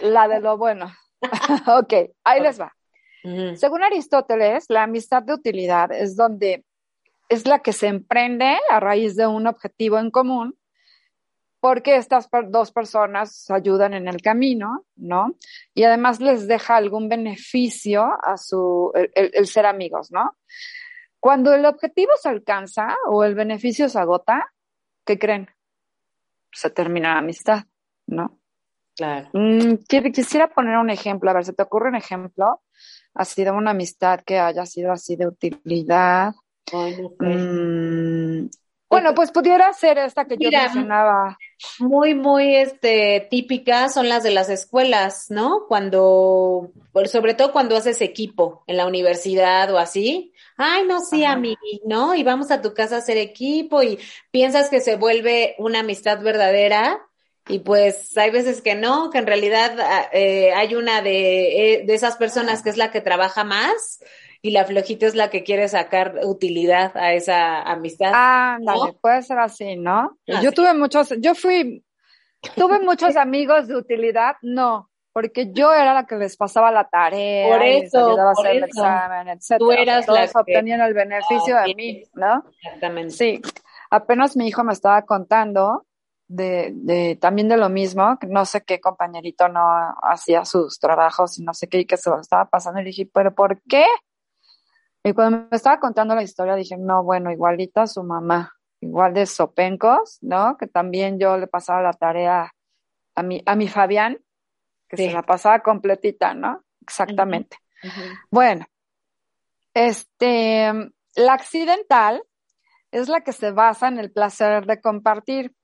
la 0.00 0.26
de 0.28 0.40
lo 0.40 0.56
bueno. 0.56 0.90
ok, 1.66 1.92
ahí 2.24 2.40
les 2.40 2.58
va. 2.58 2.74
Según 3.22 3.82
Aristóteles, 3.82 4.66
la 4.68 4.84
amistad 4.84 5.22
de 5.22 5.34
utilidad 5.34 5.92
es 5.92 6.16
donde 6.16 6.64
es 7.28 7.46
la 7.46 7.60
que 7.60 7.72
se 7.72 7.88
emprende 7.88 8.56
a 8.70 8.80
raíz 8.80 9.16
de 9.16 9.26
un 9.26 9.46
objetivo 9.46 9.98
en 9.98 10.10
común, 10.10 10.58
porque 11.60 11.96
estas 11.96 12.28
dos 12.48 12.70
personas 12.70 13.50
ayudan 13.50 13.94
en 13.94 14.08
el 14.08 14.22
camino, 14.22 14.86
¿no? 14.96 15.34
Y 15.74 15.82
además 15.82 16.20
les 16.20 16.46
deja 16.46 16.76
algún 16.76 17.08
beneficio 17.08 18.06
a 18.22 18.36
su, 18.36 18.92
el, 18.94 19.46
ser 19.46 19.66
amigos, 19.66 20.10
¿no? 20.12 20.36
Cuando 21.20 21.52
el 21.52 21.64
objetivo 21.64 22.12
se 22.16 22.28
alcanza 22.28 22.96
o 23.08 23.24
el 23.24 23.34
beneficio 23.34 23.88
se 23.88 23.98
agota, 23.98 24.54
¿qué 25.04 25.18
creen? 25.18 25.50
Se 26.52 26.70
termina 26.70 27.14
la 27.14 27.18
amistad, 27.18 27.64
¿no? 28.06 28.37
Claro. 28.98 29.30
Mm, 29.32 29.76
quisiera 30.12 30.48
poner 30.48 30.76
un 30.76 30.90
ejemplo, 30.90 31.30
a 31.30 31.34
ver, 31.34 31.46
¿se 31.46 31.54
te 31.54 31.62
ocurre 31.62 31.88
un 31.88 31.96
ejemplo? 31.96 32.60
ha 33.18 33.24
sido 33.24 33.54
una 33.54 33.72
amistad 33.72 34.20
que 34.24 34.38
haya 34.38 34.64
sido 34.64 34.92
así 34.92 35.16
de 35.16 35.26
utilidad. 35.26 36.34
Mm, 37.18 38.46
bueno, 38.88 39.14
pues 39.14 39.32
pudiera 39.32 39.72
ser 39.72 39.98
esta 39.98 40.24
que 40.24 40.36
yo 40.38 40.50
mencionaba. 40.50 41.36
Muy, 41.80 42.14
muy 42.14 42.54
este, 42.54 43.26
típicas 43.28 43.92
son 43.92 44.08
las 44.08 44.22
de 44.22 44.30
las 44.30 44.48
escuelas, 44.48 45.26
¿no? 45.30 45.64
Cuando, 45.66 46.70
sobre 47.06 47.34
todo 47.34 47.50
cuando 47.50 47.76
haces 47.76 48.00
equipo 48.00 48.62
en 48.68 48.76
la 48.76 48.86
universidad 48.86 49.72
o 49.72 49.78
así. 49.78 50.32
Ay, 50.56 50.86
no, 50.86 51.00
sí, 51.00 51.24
a 51.24 51.36
mí, 51.36 51.56
¿no? 51.84 52.14
Y 52.14 52.22
vamos 52.22 52.52
a 52.52 52.62
tu 52.62 52.72
casa 52.72 52.96
a 52.96 52.98
hacer 52.98 53.16
equipo 53.16 53.82
y 53.82 53.98
piensas 54.30 54.70
que 54.70 54.80
se 54.80 54.96
vuelve 54.96 55.56
una 55.58 55.80
amistad 55.80 56.22
verdadera 56.22 57.07
y 57.48 57.60
pues 57.60 58.16
hay 58.16 58.30
veces 58.30 58.60
que 58.60 58.74
no, 58.74 59.10
que 59.10 59.18
en 59.18 59.26
realidad 59.26 59.76
ah, 59.80 60.08
eh, 60.12 60.52
hay 60.52 60.74
una 60.74 61.02
de, 61.02 61.74
eh, 61.74 61.84
de, 61.84 61.94
esas 61.94 62.16
personas 62.16 62.62
que 62.62 62.70
es 62.70 62.76
la 62.76 62.90
que 62.90 63.00
trabaja 63.00 63.42
más 63.42 64.00
y 64.42 64.50
la 64.50 64.64
flojita 64.64 65.06
es 65.06 65.14
la 65.14 65.30
que 65.30 65.42
quiere 65.42 65.66
sacar 65.68 66.20
utilidad 66.22 66.96
a 66.96 67.12
esa 67.14 67.62
amistad. 67.62 68.12
Ah, 68.14 68.58
dale, 68.60 68.92
puede 69.00 69.22
ser 69.22 69.38
así, 69.38 69.76
¿no? 69.76 70.16
yo 70.26 70.52
tuve 70.52 70.74
muchos, 70.74 71.12
yo 71.18 71.34
fui, 71.34 71.84
tuve 72.54 72.80
muchos 72.80 73.16
amigos 73.16 73.66
de 73.66 73.76
utilidad, 73.76 74.36
no, 74.42 74.90
porque 75.12 75.50
yo 75.52 75.72
era 75.72 75.94
la 75.94 76.06
que 76.06 76.16
les 76.16 76.36
pasaba 76.36 76.70
la 76.70 76.88
tarea, 76.88 77.48
por 77.48 77.64
eso, 77.64 78.10
les 78.10 78.18
a 78.18 78.30
hacer 78.30 78.56
el 78.56 78.64
examen, 78.64 79.28
etc. 79.28 79.56
Tú 79.58 79.72
eras 79.72 80.06
Todos 80.06 80.18
la 80.20 80.26
que... 80.26 80.38
obtenían 80.38 80.80
el 80.82 80.94
beneficio 80.94 81.56
de 81.56 81.74
mí, 81.74 82.04
¿no? 82.14 82.44
Exactamente. 82.62 83.14
Sí, 83.14 83.42
apenas 83.90 84.36
mi 84.36 84.46
hijo 84.46 84.62
me 84.62 84.72
estaba 84.72 85.02
contando 85.02 85.87
de, 86.28 86.72
de, 86.74 87.16
también 87.16 87.48
de 87.48 87.56
lo 87.56 87.68
mismo, 87.68 88.18
no 88.28 88.44
sé 88.44 88.62
qué 88.62 88.80
compañerito 88.80 89.48
no 89.48 89.60
hacía 90.02 90.44
sus 90.44 90.78
trabajos 90.78 91.38
y 91.38 91.42
no 91.42 91.54
sé 91.54 91.68
qué, 91.68 91.80
y 91.80 91.86
que 91.86 91.96
se 91.96 92.10
lo 92.10 92.20
estaba 92.20 92.44
pasando, 92.44 92.80
y 92.80 92.84
dije, 92.84 93.08
¿pero 93.12 93.34
por 93.34 93.60
qué? 93.62 93.86
Y 95.02 95.12
cuando 95.14 95.48
me 95.50 95.56
estaba 95.56 95.80
contando 95.80 96.14
la 96.14 96.22
historia, 96.22 96.54
dije, 96.54 96.76
no, 96.76 97.02
bueno, 97.02 97.32
igualita 97.32 97.82
a 97.82 97.86
su 97.86 98.02
mamá, 98.02 98.54
igual 98.80 99.14
de 99.14 99.26
sopencos, 99.26 100.18
¿no? 100.20 100.56
Que 100.58 100.66
también 100.66 101.18
yo 101.18 101.38
le 101.38 101.46
pasaba 101.46 101.82
la 101.82 101.92
tarea 101.92 102.52
a 103.14 103.22
mi, 103.22 103.42
a 103.46 103.56
mi 103.56 103.68
Fabián, 103.68 104.18
que 104.88 104.96
se 104.96 105.12
la 105.12 105.22
pasaba 105.22 105.60
completita, 105.60 106.34
¿no? 106.34 106.62
Exactamente. 106.82 107.58
Bueno, 108.30 108.66
este, 109.74 110.72
la 111.14 111.32
accidental 111.32 112.22
es 112.90 113.08
la 113.08 113.20
que 113.20 113.32
se 113.32 113.50
basa 113.50 113.88
en 113.88 113.98
el 113.98 114.10
placer 114.10 114.66
de 114.66 114.80
compartir. 114.80 115.54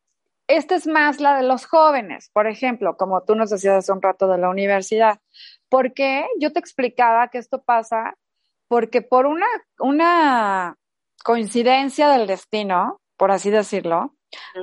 Esta 0.46 0.74
es 0.74 0.86
más 0.86 1.20
la 1.20 1.36
de 1.36 1.42
los 1.42 1.64
jóvenes, 1.64 2.30
por 2.32 2.46
ejemplo, 2.46 2.96
como 2.96 3.22
tú 3.22 3.34
nos 3.34 3.50
decías 3.50 3.78
hace 3.78 3.92
un 3.92 4.02
rato 4.02 4.28
de 4.28 4.38
la 4.38 4.50
universidad. 4.50 5.20
¿Por 5.70 5.94
qué? 5.94 6.26
Yo 6.38 6.52
te 6.52 6.60
explicaba 6.60 7.28
que 7.28 7.38
esto 7.38 7.62
pasa 7.62 8.16
porque 8.68 9.00
por 9.00 9.26
una, 9.26 9.46
una 9.78 10.76
coincidencia 11.24 12.10
del 12.10 12.26
destino, 12.26 13.00
por 13.16 13.30
así 13.30 13.50
decirlo, 13.50 14.14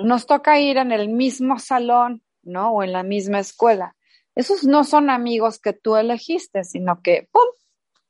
nos 0.03 0.27
toca 0.27 0.59
ir 0.59 0.77
en 0.77 0.91
el 0.91 1.09
mismo 1.09 1.57
salón, 1.57 2.21
¿no? 2.43 2.71
O 2.71 2.83
en 2.83 2.93
la 2.93 3.03
misma 3.03 3.39
escuela. 3.39 3.95
Esos 4.35 4.63
no 4.63 4.83
son 4.83 5.09
amigos 5.09 5.59
que 5.59 5.73
tú 5.73 5.95
elegiste, 5.95 6.63
sino 6.63 7.01
que, 7.01 7.27
¡pum!, 7.31 7.47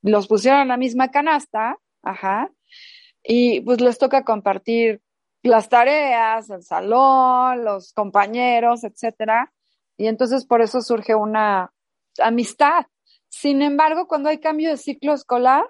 los 0.01 0.27
pusieron 0.27 0.61
en 0.61 0.67
la 0.69 0.77
misma 0.77 1.09
canasta, 1.11 1.77
ajá, 2.03 2.51
y 3.23 3.61
pues 3.61 3.81
les 3.81 3.97
toca 3.97 4.23
compartir 4.23 5.01
las 5.50 5.69
tareas, 5.69 6.50
el 6.50 6.63
salón, 6.63 7.63
los 7.63 7.93
compañeros, 7.93 8.83
etcétera. 8.83 9.51
Y 9.98 10.07
entonces 10.07 10.45
por 10.45 10.62
eso 10.62 10.81
surge 10.81 11.15
una 11.15 11.74
amistad. 12.19 12.86
Sin 13.29 13.62
embargo, 13.62 14.07
cuando 14.07 14.29
hay 14.29 14.39
cambio 14.39 14.69
de 14.69 14.77
ciclo 14.77 15.13
escolar, 15.13 15.63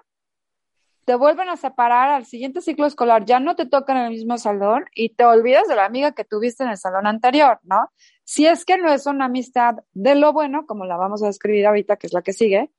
te 1.04 1.14
vuelven 1.16 1.48
a 1.48 1.56
separar 1.56 2.10
al 2.10 2.26
siguiente 2.26 2.60
ciclo 2.60 2.86
escolar, 2.86 3.24
ya 3.24 3.40
no 3.40 3.56
te 3.56 3.66
tocan 3.66 3.96
en 3.96 4.04
el 4.04 4.10
mismo 4.10 4.38
salón 4.38 4.84
y 4.94 5.14
te 5.14 5.24
olvidas 5.24 5.66
de 5.66 5.74
la 5.74 5.84
amiga 5.84 6.12
que 6.12 6.24
tuviste 6.24 6.62
en 6.62 6.70
el 6.70 6.78
salón 6.78 7.06
anterior, 7.06 7.58
¿no? 7.64 7.90
Si 8.24 8.46
es 8.46 8.64
que 8.64 8.78
no 8.78 8.92
es 8.92 9.06
una 9.06 9.24
amistad 9.24 9.76
de 9.92 10.14
lo 10.14 10.32
bueno, 10.32 10.64
como 10.66 10.84
la 10.84 10.96
vamos 10.96 11.22
a 11.22 11.26
describir 11.26 11.66
ahorita, 11.66 11.96
que 11.96 12.06
es 12.06 12.12
la 12.12 12.22
que 12.22 12.32
sigue, 12.32 12.70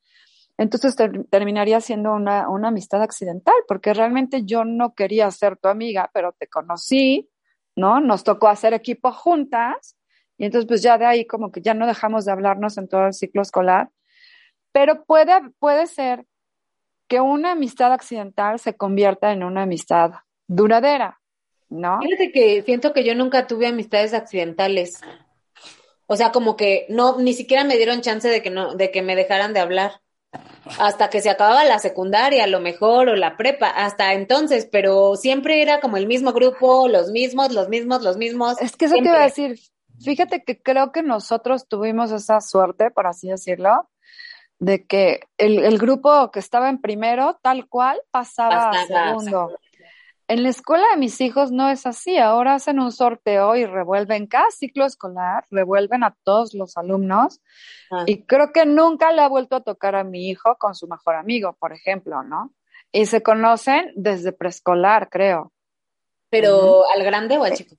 entonces 0.58 0.96
terminaría 1.30 1.82
siendo 1.82 2.14
una, 2.14 2.48
una 2.50 2.68
amistad 2.68 3.02
accidental, 3.02 3.56
porque 3.68 3.94
realmente 3.94 4.44
yo 4.46 4.66
no 4.66 4.94
quería 4.94 5.30
ser 5.32 5.58
tu 5.58 5.68
amiga, 5.68 6.12
pero 6.14 6.34
te 6.34 6.48
conocí, 6.48 7.30
¿no? 7.76 8.00
Nos 8.00 8.24
tocó 8.24 8.48
hacer 8.48 8.74
equipo 8.74 9.12
juntas, 9.12 9.98
y 10.38 10.46
entonces 10.46 10.68
pues 10.68 10.82
ya 10.82 10.98
de 10.98 11.06
ahí 11.06 11.26
como 11.26 11.52
que 11.52 11.62
ya 11.62 11.74
no 11.74 11.88
dejamos 11.88 12.26
de 12.26 12.32
hablarnos 12.32 12.78
en 12.78 12.88
todo 12.88 13.08
el 13.08 13.14
ciclo 13.14 13.42
escolar, 13.42 13.90
pero 14.72 15.06
puede, 15.06 15.34
puede 15.60 15.88
ser 15.88 16.26
que 17.08 17.20
una 17.20 17.52
amistad 17.52 17.92
accidental 17.92 18.60
se 18.60 18.76
convierta 18.76 19.32
en 19.32 19.44
una 19.44 19.64
amistad 19.64 20.12
duradera, 20.48 21.20
¿no? 21.70 22.00
Fíjate 22.02 22.32
que 22.32 22.62
siento 22.64 22.94
que 22.94 23.04
yo 23.04 23.16
nunca 23.16 23.48
tuve 23.48 23.68
amistades 23.68 24.14
accidentales. 24.14 25.02
O 26.08 26.16
sea, 26.16 26.32
como 26.32 26.56
que 26.56 26.86
no, 26.90 27.20
ni 27.20 27.34
siquiera 27.34 27.64
me 27.64 27.78
dieron 27.78 28.02
chance 28.02 28.28
de 28.28 28.42
que 28.42 28.50
no, 28.50 28.76
de 28.76 28.92
que 28.92 29.02
me 29.02 29.16
dejaran 29.16 29.54
de 29.54 29.60
hablar 29.60 30.03
hasta 30.80 31.10
que 31.10 31.22
se 31.22 31.30
acababa 31.30 31.64
la 31.66 31.80
secundaria, 31.80 32.46
a 32.46 32.48
lo 32.48 32.60
mejor, 32.60 33.10
o 33.10 33.16
la 33.16 33.38
prepa, 33.38 33.68
hasta 33.68 34.14
entonces, 34.14 34.68
pero 34.72 35.16
siempre 35.16 35.62
era 35.62 35.80
como 35.80 35.98
el 35.98 36.08
mismo 36.08 36.34
grupo, 36.34 36.88
los 36.88 37.12
mismos, 37.12 37.54
los 37.54 37.70
mismos, 37.70 38.02
los 38.04 38.18
mismos. 38.18 38.62
Es 38.62 38.76
que 38.76 38.86
eso 38.86 38.96
te 38.96 39.02
iba 39.02 39.20
a 39.20 39.24
decir, 39.24 39.60
fíjate 40.04 40.44
que 40.44 40.62
creo 40.62 40.92
que 40.92 41.04
nosotros 41.04 41.68
tuvimos 41.68 42.12
esa 42.12 42.42
suerte, 42.42 42.92
por 42.92 43.08
así 43.08 43.30
decirlo, 43.30 43.90
de 44.60 44.86
que 44.86 45.22
el, 45.38 45.60
el 45.60 45.78
grupo 45.78 46.32
que 46.32 46.40
estaba 46.40 46.70
en 46.70 46.80
primero, 46.80 47.40
tal 47.42 47.68
cual, 47.68 48.02
pasaba, 48.12 48.70
a 48.70 48.86
segundo. 48.86 49.52
En 50.28 50.44
la 50.44 50.50
escuela 50.50 50.86
de 50.92 50.98
mis 50.98 51.20
hijos 51.20 51.52
no 51.52 51.70
es 51.70 51.86
así. 51.86 52.18
Ahora 52.18 52.56
hacen 52.56 52.80
un 52.80 52.92
sorteo 52.92 53.56
y 53.56 53.66
revuelven 53.66 54.28
cada 54.28 54.50
ciclo 54.52 54.86
escolar, 54.86 55.46
revuelven 55.52 56.04
a 56.04 56.16
todos 56.24 56.54
los 56.54 56.78
alumnos. 56.78 57.42
Ah. 57.92 58.04
Y 58.06 58.24
creo 58.24 58.52
que 58.54 58.66
nunca 58.66 59.12
le 59.12 59.22
ha 59.22 59.28
vuelto 59.28 59.58
a 59.58 59.64
tocar 59.64 59.96
a 59.96 60.04
mi 60.04 60.30
hijo 60.30 60.56
con 60.58 60.76
su 60.76 60.88
mejor 60.88 61.16
amigo, 61.16 61.54
por 61.60 61.74
ejemplo, 61.74 62.24
¿no? 62.24 62.54
Y 62.92 63.06
se 63.06 63.22
conocen 63.22 63.92
desde 63.96 64.32
preescolar, 64.32 65.10
creo. 65.10 65.52
¿Pero 66.30 66.84
al 66.90 67.04
grande 67.04 67.38
o 67.38 67.44
al 67.44 67.54
chico? 67.54 67.76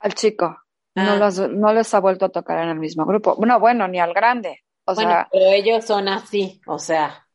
Al 0.00 0.14
chico. 0.14 0.58
No, 0.94 1.12
ah. 1.12 1.16
los, 1.16 1.38
no 1.38 1.72
les 1.72 1.92
ha 1.94 2.00
vuelto 2.00 2.26
a 2.26 2.30
tocar 2.30 2.62
en 2.62 2.70
el 2.70 2.78
mismo 2.78 3.06
grupo. 3.06 3.36
No, 3.46 3.60
bueno, 3.60 3.86
ni 3.86 4.00
al 4.00 4.12
grande. 4.12 4.64
O 4.86 4.94
bueno, 4.94 5.10
sea, 5.10 5.28
pero 5.30 5.46
ellos 5.46 5.84
son 5.84 6.08
así, 6.08 6.60
o 6.66 6.78
sea. 6.78 7.26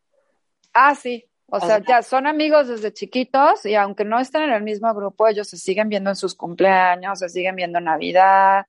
Ah, 0.74 0.96
sí. 0.96 1.31
O, 1.54 1.60
sea, 1.60 1.80
ya 1.80 2.02
son 2.02 2.28
amigos 2.28 2.70
desde 2.70 2.94
chiquitos 2.94 3.66
y 3.66 3.76
aunque 3.76 4.06
no 4.06 4.20
estén 4.20 4.44
en 4.44 4.54
el 4.54 4.64
mismo 4.64 4.94
grupo, 4.94 5.28
ellos 5.28 5.50
se 5.50 5.58
siguen 5.58 5.90
viendo 5.90 6.10
en 6.10 6.16
sus 6.16 6.34
cumpleaños, 6.34 7.20
se 7.20 7.28
siguen 7.28 7.58
viendo 7.58 7.80
en 7.80 7.84
Navidad, 7.84 8.66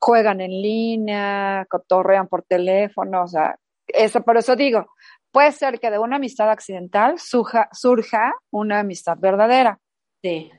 juegan 0.00 0.40
en 0.40 0.50
línea, 0.50 1.64
cotorrean 1.70 2.26
por 2.26 2.42
teléfono, 2.42 3.22
o 3.22 3.28
sea, 3.28 3.56
eso, 3.86 4.20
por 4.22 4.36
eso 4.36 4.56
digo, 4.56 4.88
puede 5.30 5.52
ser 5.52 5.78
que 5.78 5.92
de 5.92 5.98
una 6.00 6.16
amistad 6.16 6.50
accidental 6.50 7.20
surja, 7.20 7.68
surja 7.72 8.32
una 8.50 8.80
amistad 8.80 9.16
verdadera. 9.16 9.78
Sí. 10.20 10.50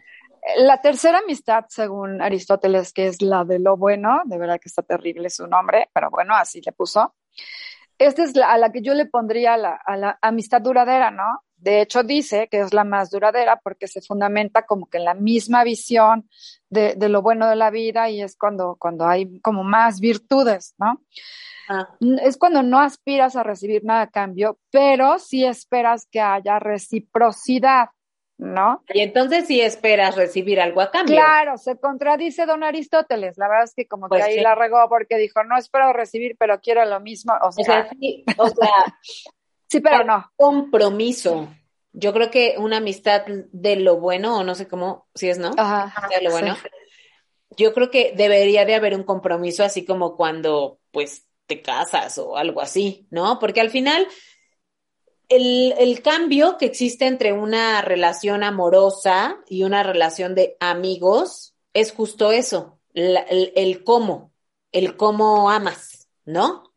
La 0.58 0.80
tercera 0.80 1.20
amistad, 1.20 1.66
según 1.68 2.22
Aristóteles, 2.22 2.94
que 2.94 3.08
es 3.08 3.22
la 3.22 3.44
de 3.44 3.60
lo 3.60 3.76
bueno, 3.76 4.22
de 4.26 4.38
verdad 4.38 4.60
que 4.62 4.70
está 4.70 4.82
terrible 4.82 5.30
su 5.30 5.46
nombre, 5.46 5.90
pero 5.94 6.10
bueno, 6.10 6.36
así 6.36 6.62
le 6.66 6.72
puso. 6.72 7.16
Esta 7.98 8.24
es 8.24 8.36
la, 8.36 8.52
a 8.52 8.58
la 8.58 8.72
que 8.72 8.82
yo 8.82 8.94
le 8.94 9.08
pondría 9.08 9.58
la, 9.58 9.80
a 9.86 9.98
la 9.98 10.20
amistad 10.22 10.62
duradera, 10.62 11.12
¿no? 11.12 11.45
De 11.58 11.82
hecho, 11.82 12.04
dice 12.04 12.48
que 12.50 12.60
es 12.60 12.74
la 12.74 12.84
más 12.84 13.10
duradera 13.10 13.60
porque 13.64 13.88
se 13.88 14.02
fundamenta 14.02 14.66
como 14.66 14.88
que 14.88 14.98
en 14.98 15.06
la 15.06 15.14
misma 15.14 15.64
visión 15.64 16.30
de, 16.70 16.96
de 16.96 17.10
lo 17.10 17.22
bueno 17.22 17.48
de 17.50 17.56
la 17.56 17.72
vida 17.72 18.10
y 18.10 18.22
es 18.22 18.38
cuando, 18.38 18.78
cuando 18.80 19.08
hay 19.08 19.40
como 19.40 19.64
más 19.64 20.00
virtudes, 20.00 20.76
¿no? 20.78 21.02
Ah. 21.68 21.90
Es 22.22 22.38
cuando 22.38 22.62
no 22.62 22.80
aspiras 22.80 23.36
a 23.36 23.44
recibir 23.44 23.84
nada 23.84 24.02
a 24.02 24.12
cambio, 24.12 24.60
pero 24.72 25.18
sí 25.20 25.46
esperas 25.46 26.08
que 26.12 26.22
haya 26.22 26.60
reciprocidad. 26.60 27.90
¿no? 28.38 28.84
Y 28.94 29.00
entonces 29.00 29.48
sí 29.48 29.62
esperas 29.62 30.16
recibir 30.16 30.60
algo 30.60 30.82
a 30.82 30.92
cambio. 30.92 31.16
Claro, 31.16 31.58
se 31.58 31.80
contradice 31.80 32.46
don 32.46 32.64
Aristóteles. 32.66 33.38
La 33.38 33.48
verdad 33.48 33.64
es 33.64 33.74
que 33.74 33.88
como 33.88 34.08
que 34.08 34.18
pues 34.18 34.24
ahí 34.26 34.42
la 34.42 34.56
regó 34.56 34.86
porque 34.90 35.18
dijo, 35.18 35.44
no 35.46 35.58
espero 35.58 35.94
recibir, 35.94 36.36
pero 36.38 36.60
quiero 36.60 36.84
lo 36.86 37.00
mismo. 37.00 37.34
O 37.42 37.52
sea, 37.54 37.90
sí, 37.90 38.26
o 38.38 38.48
sea 38.50 38.70
sí, 39.68 39.80
pero 39.80 40.04
no. 40.04 40.32
Compromiso. 40.36 41.50
Yo 41.94 42.14
creo 42.14 42.30
que 42.30 42.56
una 42.58 42.78
amistad 42.78 43.24
de 43.26 43.76
lo 43.78 44.00
bueno, 44.00 44.40
o 44.40 44.44
no 44.44 44.56
sé 44.56 44.68
cómo, 44.68 45.08
si 45.16 45.30
es, 45.30 45.38
¿no? 45.38 45.52
Ajá, 45.58 46.08
de 46.14 46.24
lo 46.24 46.32
bueno. 46.32 46.58
Yo 47.58 47.74
creo 47.74 47.90
que 47.90 48.14
debería 48.16 48.66
de 48.66 48.76
haber 48.76 48.96
un 48.96 49.04
compromiso 49.04 49.64
así 49.64 49.86
como 49.86 50.18
cuando, 50.18 50.80
pues, 50.92 51.28
te 51.46 51.62
casas 51.62 52.18
o 52.18 52.38
algo 52.38 52.62
así, 52.62 53.08
¿no? 53.12 53.40
Porque 53.40 53.62
al 53.62 53.70
final 53.70 54.08
el, 55.30 56.02
cambio 56.02 56.58
que 56.58 56.66
existe 56.66 57.06
entre 57.06 57.34
una 57.34 57.82
relación 57.82 58.44
amorosa 58.44 59.38
y 59.48 59.64
una 59.64 59.84
relación 59.84 60.36
de 60.36 60.58
amigos 60.60 61.56
es 61.74 61.92
justo 61.92 62.32
eso, 62.32 62.80
el, 62.94 63.84
cómo, 63.84 64.32
el 64.72 64.96
cómo 64.96 65.50
amas, 65.50 66.08
¿no? 66.26 66.72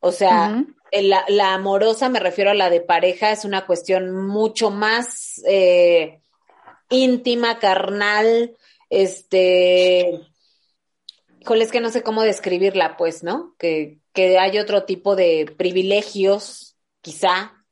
O 0.00 0.12
sea, 0.12 0.64
la, 0.92 1.54
amorosa, 1.54 2.08
me 2.08 2.20
refiero 2.20 2.50
a 2.50 2.54
la 2.54 2.68
de 2.68 2.80
pareja, 2.80 3.30
es 3.30 3.44
una 3.44 3.66
cuestión 3.66 4.14
mucho 4.14 4.70
más 4.70 5.42
eh, 5.46 6.20
íntima, 6.90 7.58
carnal, 7.58 8.56
este, 8.90 10.20
híjole, 11.40 11.64
es 11.64 11.72
que 11.72 11.80
no 11.80 11.88
sé 11.88 12.02
cómo 12.02 12.22
describirla, 12.22 12.96
pues, 12.98 13.22
¿no? 13.22 13.54
Que, 13.58 14.00
que 14.12 14.38
hay 14.38 14.58
otro 14.58 14.84
tipo 14.84 15.16
de 15.16 15.52
privilegios 15.56 16.76
quizá, 17.00 17.64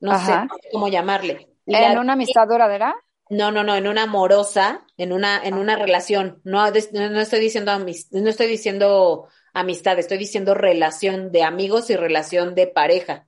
no 0.00 0.18
sé 0.18 0.34
cómo 0.72 0.88
llamarle. 0.88 1.48
¿En 1.66 1.98
una 1.98 2.14
amistad 2.14 2.46
duradera? 2.48 2.94
No, 3.30 3.50
no, 3.50 3.64
no, 3.64 3.74
en 3.74 3.86
una 3.86 4.02
amorosa, 4.02 4.86
en 4.96 5.12
una, 5.12 5.42
en 5.42 5.54
una 5.54 5.76
relación. 5.76 6.40
No, 6.44 6.70
no 6.70 7.20
estoy 7.20 7.40
diciendo 7.40 7.72
no 7.78 8.28
estoy 8.30 8.46
diciendo 8.46 9.28
amistad, 9.54 9.98
estoy 9.98 10.18
diciendo 10.18 10.54
relación 10.54 11.32
de 11.32 11.42
amigos 11.42 11.88
y 11.88 11.96
relación 11.96 12.54
de 12.54 12.66
pareja. 12.66 13.26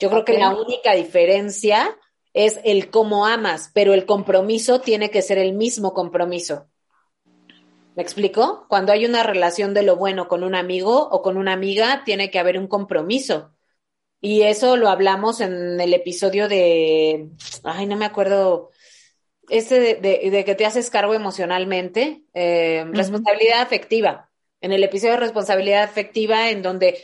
Yo 0.00 0.10
creo 0.10 0.24
que 0.24 0.38
la 0.38 0.54
única 0.54 0.94
diferencia 0.94 1.96
es 2.32 2.60
el 2.64 2.90
cómo 2.90 3.26
amas, 3.26 3.70
pero 3.74 3.94
el 3.94 4.06
compromiso 4.06 4.80
tiene 4.80 5.10
que 5.10 5.22
ser 5.22 5.38
el 5.38 5.52
mismo 5.52 5.92
compromiso. 5.92 6.68
¿Me 7.94 8.02
explico? 8.02 8.64
Cuando 8.68 8.92
hay 8.92 9.04
una 9.04 9.24
relación 9.24 9.74
de 9.74 9.82
lo 9.82 9.96
bueno 9.96 10.28
con 10.28 10.44
un 10.44 10.54
amigo 10.54 11.08
o 11.10 11.20
con 11.20 11.36
una 11.36 11.52
amiga, 11.52 12.02
tiene 12.04 12.30
que 12.30 12.38
haber 12.38 12.56
un 12.58 12.68
compromiso. 12.68 13.54
Y 14.20 14.42
eso 14.42 14.76
lo 14.76 14.88
hablamos 14.88 15.40
en 15.40 15.80
el 15.80 15.92
episodio 15.94 16.48
de, 16.48 17.28
ay, 17.64 17.86
no 17.86 17.96
me 17.96 18.04
acuerdo, 18.04 18.70
ese 19.48 19.96
de, 19.96 20.44
que 20.44 20.54
te 20.54 20.64
haces 20.66 20.90
cargo 20.90 21.14
emocionalmente, 21.14 22.22
eh, 22.34 22.84
responsabilidad 22.92 23.62
afectiva. 23.62 24.27
En 24.60 24.72
el 24.72 24.82
episodio 24.84 25.14
de 25.14 25.20
responsabilidad 25.20 25.82
afectiva, 25.82 26.50
en 26.50 26.62
donde 26.62 26.98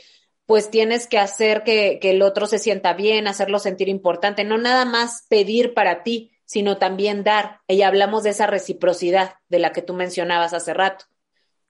pues 0.47 0.71
tienes 0.71 1.07
que 1.07 1.19
hacer 1.19 1.63
que, 1.63 1.99
que 2.01 2.11
el 2.11 2.23
otro 2.23 2.47
se 2.47 2.59
sienta 2.59 2.93
bien, 2.93 3.27
hacerlo 3.27 3.59
sentir 3.59 3.89
importante, 3.89 4.45
no 4.45 4.59
nada 4.59 4.85
más 4.85 5.27
pedir 5.29 5.73
para 5.73 6.03
ti, 6.03 6.33
sino 6.45 6.77
también 6.77 7.25
dar. 7.25 7.61
Y 7.67 7.83
hablamos 7.83 8.23
de 8.23 8.31
esa 8.31 8.47
reciprocidad 8.47 9.37
de 9.49 9.59
la 9.59 9.73
que 9.73 9.83
tú 9.83 9.95
mencionabas 9.95 10.53
hace 10.53 10.75
rato. 10.75 11.07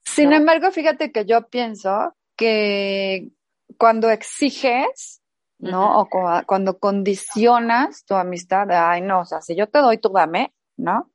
Sin 0.03 0.33
embargo, 0.33 0.71
fíjate 0.71 1.11
que 1.11 1.25
yo 1.25 1.47
pienso 1.47 2.15
que 2.35 3.29
cuando 3.77 4.09
exiges, 4.09 5.21
¿no? 5.57 5.99
O 5.99 6.09
cuando 6.45 6.77
condicionas 6.77 8.05
tu 8.05 8.13
amistad, 8.15 8.67
de, 8.67 8.75
ay, 8.75 9.01
no, 9.01 9.21
o 9.21 9.25
sea, 9.25 9.41
si 9.41 9.55
yo 9.55 9.67
te 9.67 9.79
doy, 9.79 9.97
tú 9.97 10.09
dame, 10.09 10.53
¿no? 10.77 11.11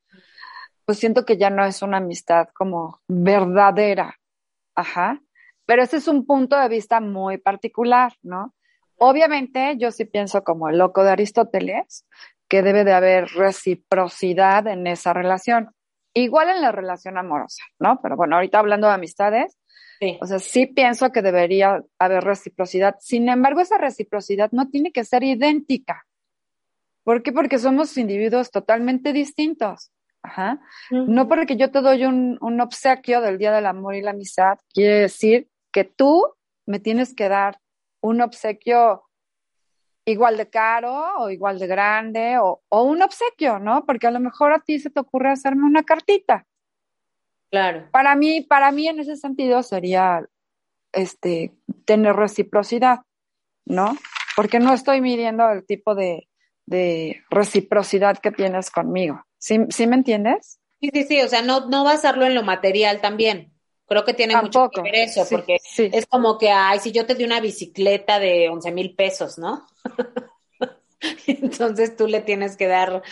Pues 0.84 0.98
siento 0.98 1.24
que 1.24 1.36
ya 1.36 1.50
no 1.50 1.64
es 1.64 1.82
una 1.82 1.98
amistad 1.98 2.48
como 2.52 3.00
verdadera, 3.06 4.18
ajá. 4.80 5.20
Pero 5.66 5.82
ese 5.82 5.98
es 5.98 6.08
un 6.08 6.26
punto 6.26 6.58
de 6.58 6.68
vista 6.68 7.00
muy 7.00 7.38
particular, 7.38 8.12
¿no? 8.22 8.54
Obviamente, 8.96 9.76
yo 9.78 9.90
sí 9.90 10.04
pienso 10.04 10.42
como 10.42 10.68
el 10.68 10.78
loco 10.78 11.04
de 11.04 11.10
Aristóteles, 11.10 12.06
que 12.48 12.62
debe 12.62 12.84
de 12.84 12.92
haber 12.92 13.28
reciprocidad 13.28 14.66
en 14.66 14.86
esa 14.86 15.12
relación. 15.12 15.70
Igual 16.12 16.48
en 16.50 16.60
la 16.60 16.72
relación 16.72 17.16
amorosa, 17.16 17.62
¿no? 17.78 18.00
Pero 18.02 18.16
bueno, 18.16 18.36
ahorita 18.36 18.58
hablando 18.58 18.88
de 18.88 18.94
amistades, 18.94 19.56
o 20.20 20.26
sea, 20.26 20.38
sí 20.38 20.66
pienso 20.66 21.12
que 21.12 21.22
debería 21.22 21.82
haber 21.98 22.24
reciprocidad. 22.24 22.96
Sin 23.00 23.28
embargo, 23.28 23.60
esa 23.60 23.78
reciprocidad 23.78 24.50
no 24.50 24.68
tiene 24.68 24.92
que 24.92 25.04
ser 25.04 25.22
idéntica. 25.22 26.06
¿Por 27.04 27.22
qué? 27.22 27.32
Porque 27.32 27.58
somos 27.58 27.96
individuos 27.96 28.50
totalmente 28.50 29.12
distintos. 29.12 29.92
Ajá. 30.22 30.60
No 30.90 31.28
porque 31.28 31.56
yo 31.56 31.70
te 31.70 31.80
doy 31.80 32.04
un, 32.04 32.38
un 32.40 32.60
obsequio 32.60 33.20
del 33.20 33.38
Día 33.38 33.52
del 33.52 33.66
Amor 33.66 33.94
y 33.94 34.02
la 34.02 34.10
Amistad, 34.10 34.58
quiere 34.72 35.00
decir 35.00 35.48
que 35.72 35.84
tú 35.84 36.34
me 36.66 36.78
tienes 36.78 37.14
que 37.14 37.28
dar 37.28 37.58
un 38.02 38.20
obsequio 38.20 39.04
igual 40.04 40.36
de 40.36 40.48
caro 40.48 41.16
o 41.18 41.30
igual 41.30 41.58
de 41.58 41.66
grande 41.66 42.38
o, 42.38 42.62
o, 42.68 42.82
un 42.82 43.02
obsequio, 43.02 43.58
¿no? 43.58 43.84
Porque 43.86 44.06
a 44.06 44.10
lo 44.10 44.20
mejor 44.20 44.52
a 44.52 44.60
ti 44.60 44.78
se 44.78 44.90
te 44.90 45.00
ocurre 45.00 45.30
hacerme 45.30 45.64
una 45.64 45.82
cartita. 45.82 46.46
Claro. 47.50 47.88
Para 47.90 48.14
mí, 48.14 48.42
para 48.42 48.70
mí 48.72 48.88
en 48.88 49.00
ese 49.00 49.16
sentido 49.16 49.62
sería 49.62 50.24
este 50.92 51.54
tener 51.84 52.14
reciprocidad, 52.14 53.00
¿no? 53.66 53.96
Porque 54.36 54.58
no 54.58 54.72
estoy 54.72 55.00
midiendo 55.00 55.48
el 55.50 55.64
tipo 55.66 55.94
de, 55.94 56.28
de 56.66 57.22
reciprocidad 57.30 58.18
que 58.18 58.30
tienes 58.30 58.70
conmigo. 58.70 59.24
¿Sí, 59.40 59.58
¿Sí 59.70 59.86
me 59.86 59.96
entiendes? 59.96 60.60
Sí, 60.80 60.90
sí, 60.92 61.04
sí, 61.04 61.20
o 61.22 61.28
sea, 61.28 61.42
no, 61.42 61.68
no 61.68 61.82
basarlo 61.82 62.24
en 62.26 62.34
lo 62.34 62.42
material 62.42 63.00
también. 63.00 63.52
Creo 63.86 64.04
que 64.04 64.14
tiene 64.14 64.40
mucho 64.40 64.70
que 64.70 64.82
ver 64.82 64.94
eso, 64.94 65.26
porque 65.28 65.58
es 65.76 66.06
como 66.06 66.38
que, 66.38 66.50
ay, 66.50 66.78
si 66.78 66.92
yo 66.92 67.06
te 67.06 67.16
di 67.16 67.24
una 67.24 67.40
bicicleta 67.40 68.20
de 68.20 68.48
11 68.48 68.70
mil 68.70 68.94
pesos, 68.94 69.36
¿no? 69.36 69.66
Entonces 71.26 71.96
tú 71.96 72.06
le 72.06 72.20
tienes 72.20 72.56
que 72.56 72.66
dar 72.66 73.02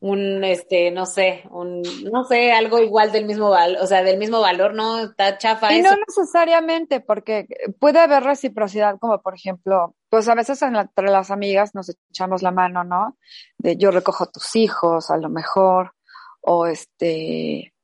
un, 0.00 0.44
este, 0.44 0.90
no 0.90 1.06
sé, 1.06 1.44
un, 1.50 1.82
no 2.10 2.24
sé, 2.24 2.52
algo 2.52 2.78
igual 2.78 3.10
del 3.10 3.24
mismo 3.26 3.50
valor, 3.50 3.82
o 3.82 3.86
sea, 3.86 4.02
del 4.02 4.18
mismo 4.18 4.40
valor, 4.40 4.74
¿no? 4.74 5.00
Está 5.00 5.38
chafa. 5.38 5.72
Y 5.72 5.82
no 5.82 5.90
necesariamente, 6.06 7.00
porque 7.00 7.46
puede 7.80 7.98
haber 7.98 8.22
reciprocidad, 8.22 8.98
como 8.98 9.20
por 9.20 9.34
ejemplo, 9.34 9.94
pues 10.08 10.28
a 10.28 10.34
veces 10.34 10.62
entre 10.62 11.10
las 11.10 11.30
amigas 11.30 11.74
nos 11.74 11.94
echamos 12.10 12.42
la 12.42 12.52
mano, 12.52 12.84
¿no? 12.84 13.16
De 13.58 13.76
yo 13.76 13.90
recojo 13.90 14.26
tus 14.26 14.54
hijos, 14.56 15.10
a 15.10 15.16
lo 15.16 15.28
mejor, 15.28 15.94
o 16.40 16.66
este, 16.66 17.74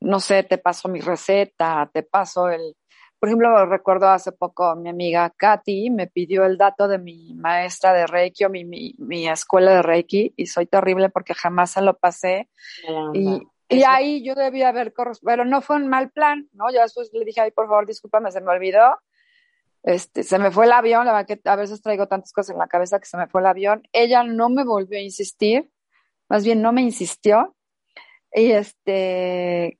no 0.00 0.20
sé, 0.20 0.42
te 0.42 0.58
paso 0.58 0.88
mi 0.88 1.00
receta, 1.00 1.90
te 1.92 2.02
paso 2.02 2.48
el, 2.48 2.74
por 3.20 3.28
ejemplo, 3.28 3.66
recuerdo 3.66 4.08
hace 4.08 4.32
poco 4.32 4.74
mi 4.76 4.88
amiga 4.88 5.28
Katy 5.36 5.90
me 5.90 6.06
pidió 6.06 6.46
el 6.46 6.56
dato 6.56 6.88
de 6.88 6.98
mi 6.98 7.34
maestra 7.34 7.92
de 7.92 8.06
Reiki 8.06 8.44
o 8.44 8.50
mi, 8.50 8.64
mi, 8.64 9.28
escuela 9.28 9.72
de 9.72 9.82
Reiki 9.82 10.32
y 10.38 10.46
soy 10.46 10.64
terrible 10.64 11.10
porque 11.10 11.34
jamás 11.34 11.72
se 11.72 11.82
lo 11.82 11.98
pasé. 11.98 12.48
y, 13.12 13.42
y 13.68 13.82
ahí 13.84 14.24
yo 14.24 14.34
debía 14.34 14.70
haber 14.70 14.94
pero 15.22 15.44
no 15.44 15.60
fue 15.60 15.76
un 15.76 15.86
mal 15.86 16.10
plan, 16.10 16.48
¿no? 16.54 16.72
Yo 16.72 16.80
después 16.80 17.10
le 17.12 17.26
dije, 17.26 17.42
ay, 17.42 17.50
por 17.50 17.66
favor, 17.68 17.86
discúlpame, 17.86 18.32
se 18.32 18.40
me 18.40 18.52
olvidó. 18.52 18.98
este, 19.82 20.22
se 20.22 20.38
me 20.38 20.50
fue 20.50 20.64
el 20.64 20.72
avión, 20.72 21.04
la 21.04 21.12
verdad 21.12 21.26
que 21.26 21.48
a 21.48 21.56
veces 21.56 21.82
traigo 21.82 22.08
tantas 22.08 22.32
cosas 22.32 22.54
en 22.54 22.58
la 22.58 22.68
cabeza 22.68 22.98
que 22.98 23.06
se 23.06 23.18
me 23.18 23.28
fue 23.28 23.42
el 23.42 23.48
avión. 23.48 23.82
Ella 23.92 24.24
no 24.24 24.48
me 24.48 24.64
volvió 24.64 24.98
a 24.98 25.02
insistir, 25.02 25.70
más 26.26 26.42
bien 26.42 26.62
no 26.62 26.72
me 26.72 26.80
insistió. 26.80 27.54
Y 28.32 28.52
este, 28.52 29.78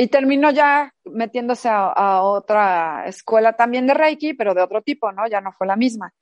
y 0.00 0.06
terminó 0.06 0.50
ya 0.50 0.94
metiéndose 1.04 1.68
a, 1.70 2.22
otra 2.22 3.04
escuela 3.06 3.52
también 3.52 3.86
de 3.86 3.92
Reiki, 3.92 4.32
pero 4.32 4.54
de 4.54 4.62
otro 4.62 4.80
tipo, 4.80 5.12
¿no? 5.12 5.28
Ya 5.28 5.42
no 5.42 5.52
fue 5.52 5.66
la 5.66 5.76
misma. 5.76 6.14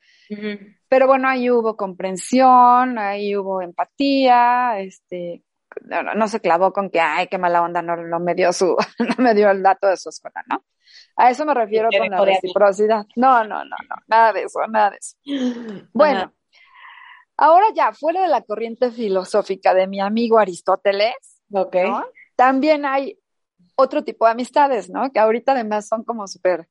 Pero 0.88 1.06
bueno, 1.06 1.28
ahí 1.28 1.48
hubo 1.48 1.76
comprensión, 1.76 2.98
ahí 2.98 3.36
hubo 3.36 3.62
empatía, 3.62 4.80
este, 4.80 5.44
no, 6.16 6.26
se 6.26 6.40
clavó 6.40 6.72
con 6.72 6.90
que, 6.90 6.98
ay, 6.98 7.28
qué 7.28 7.38
mala 7.38 7.62
onda, 7.62 7.80
no, 7.80 7.94
no 7.96 8.18
me 8.18 8.34
dio 8.34 8.52
su, 8.52 8.76
no 8.98 9.22
me 9.22 9.32
dio 9.32 9.48
el 9.48 9.62
dato 9.62 9.86
de 9.86 9.96
su 9.96 10.08
escuela, 10.08 10.42
¿no? 10.50 10.64
A 11.14 11.30
eso 11.30 11.46
me 11.46 11.54
refiero 11.54 11.88
con 11.96 12.10
la 12.10 12.24
reciprocidad. 12.24 13.06
No, 13.14 13.44
no, 13.44 13.64
no, 13.64 13.76
no, 13.88 13.96
nada 14.08 14.32
de 14.32 14.42
eso, 14.42 14.58
nada 14.68 14.90
de 14.90 14.96
eso. 14.96 15.16
Bueno, 15.92 16.32
ahora 17.36 17.66
ya, 17.76 17.92
fuera 17.92 18.22
de 18.22 18.28
la 18.28 18.42
corriente 18.42 18.90
filosófica 18.90 19.72
de 19.72 19.86
mi 19.86 20.00
amigo 20.00 20.36
Aristóteles, 20.36 21.14
okay. 21.52 21.92
también 22.34 22.84
hay 22.84 23.20
otro 23.78 24.02
tipo 24.02 24.26
de 24.26 24.32
amistades, 24.32 24.90
¿no? 24.90 25.10
Que 25.12 25.20
ahorita 25.20 25.52
además 25.52 25.86
son 25.86 26.02
como 26.02 26.26
súper 26.26 26.68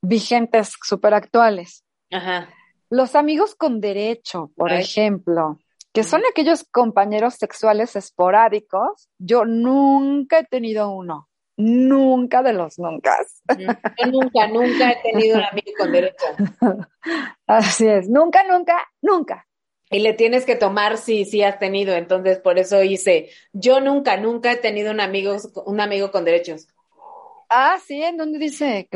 vigentes, 0.00 0.74
súper 0.82 1.12
actuales. 1.14 1.84
Ajá. 2.10 2.48
Los 2.88 3.16
amigos 3.16 3.56
con 3.56 3.80
derecho, 3.80 4.52
por 4.56 4.72
ejemplo, 4.72 5.58
que 5.92 6.04
son 6.04 6.22
aquellos 6.30 6.64
compañeros 6.70 7.34
sexuales 7.34 7.96
esporádicos, 7.96 9.08
yo 9.18 9.44
nunca 9.44 10.38
he 10.38 10.44
tenido 10.44 10.90
uno. 10.90 11.28
Nunca 11.56 12.42
de 12.42 12.52
los 12.52 12.78
nunca. 12.78 13.16
Yo 13.58 14.10
nunca, 14.10 14.46
nunca 14.46 14.92
he 14.92 15.02
tenido 15.02 15.38
un 15.38 15.44
amigo 15.44 15.72
con 15.78 15.90
derecho. 15.90 16.26
Así 17.46 17.88
es, 17.88 18.08
nunca, 18.08 18.44
nunca, 18.44 18.86
nunca. 19.00 19.45
Y 19.90 20.00
le 20.00 20.14
tienes 20.14 20.44
que 20.44 20.56
tomar 20.56 20.96
si 20.96 21.24
sí, 21.24 21.30
sí 21.30 21.42
has 21.42 21.58
tenido, 21.58 21.94
entonces 21.94 22.38
por 22.38 22.58
eso 22.58 22.82
hice, 22.82 23.30
yo 23.52 23.80
nunca, 23.80 24.16
nunca 24.16 24.50
he 24.52 24.56
tenido 24.56 24.90
un 24.90 25.00
amigo, 25.00 25.36
un 25.64 25.80
amigo 25.80 26.10
con 26.10 26.24
derechos. 26.24 26.66
Ah, 27.48 27.78
sí, 27.84 28.02
¿en 28.02 28.16
dónde 28.16 28.38
dice? 28.38 28.88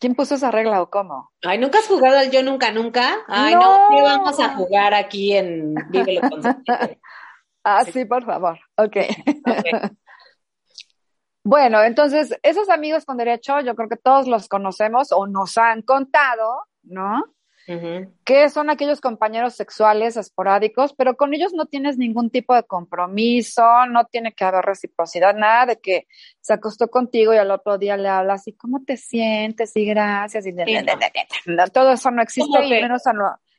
¿Quién 0.00 0.14
puso 0.16 0.34
esa 0.34 0.50
regla 0.50 0.82
o 0.82 0.90
cómo? 0.90 1.30
Ay, 1.42 1.58
¿nunca 1.58 1.78
has 1.78 1.86
jugado 1.86 2.18
al 2.18 2.30
Yo 2.30 2.42
Nunca 2.42 2.72
Nunca? 2.72 3.18
Ay, 3.28 3.54
no, 3.54 3.90
no 3.90 4.02
vamos 4.02 4.40
a 4.40 4.56
jugar 4.56 4.92
aquí 4.92 5.36
en 5.36 5.74
Vive 5.90 6.14
lo 6.14 6.20
Ah, 7.62 7.84
sí. 7.84 8.04
por 8.06 8.24
favor. 8.24 8.58
Ok. 8.76 8.86
okay. 8.86 9.72
Bueno, 11.42 11.82
entonces, 11.82 12.38
esos 12.42 12.68
amigos 12.68 13.06
con 13.06 13.16
derecho, 13.16 13.60
yo 13.60 13.74
creo 13.74 13.88
que 13.88 13.96
todos 13.96 14.28
los 14.28 14.46
conocemos 14.46 15.10
o 15.10 15.26
nos 15.26 15.56
han 15.56 15.80
contado, 15.80 16.64
¿no? 16.82 17.24
Que 18.24 18.48
son 18.48 18.70
aquellos 18.70 19.00
compañeros 19.00 19.54
sexuales 19.54 20.16
esporádicos, 20.16 20.92
pero 20.94 21.16
con 21.16 21.34
ellos 21.34 21.52
no 21.54 21.66
tienes 21.66 21.98
ningún 21.98 22.30
tipo 22.30 22.54
de 22.54 22.64
compromiso, 22.64 23.62
no 23.86 24.04
tiene 24.06 24.32
que 24.32 24.44
haber 24.44 24.64
reciprocidad, 24.64 25.34
nada 25.34 25.66
de 25.66 25.80
que 25.80 26.06
se 26.40 26.52
acostó 26.52 26.88
contigo 26.88 27.32
y 27.32 27.36
al 27.36 27.50
otro 27.50 27.78
día 27.78 27.96
le 27.96 28.08
hablas 28.08 28.48
y 28.48 28.52
cómo 28.54 28.82
te 28.84 28.96
sientes 28.96 29.76
y 29.76 29.84
gracias 29.84 30.46
y 30.46 30.52
todo 31.72 31.92
eso 31.92 32.10
no 32.10 32.22
existe 32.22 32.58
menos 32.68 33.06
a, 33.06 33.12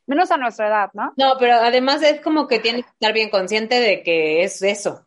menos 0.06 0.32
a 0.32 0.38
nuestra 0.38 0.68
edad, 0.68 0.90
¿no? 0.94 1.14
No, 1.16 1.36
pero 1.40 1.56
además 1.56 2.02
es 2.04 2.22
como 2.22 2.48
que 2.48 2.60
tienes 2.60 2.86
que 2.86 2.92
estar 2.92 3.14
bien 3.14 3.30
consciente 3.30 3.80
de 3.80 4.04
que 4.04 4.44
es 4.44 4.62
eso. 4.62 5.06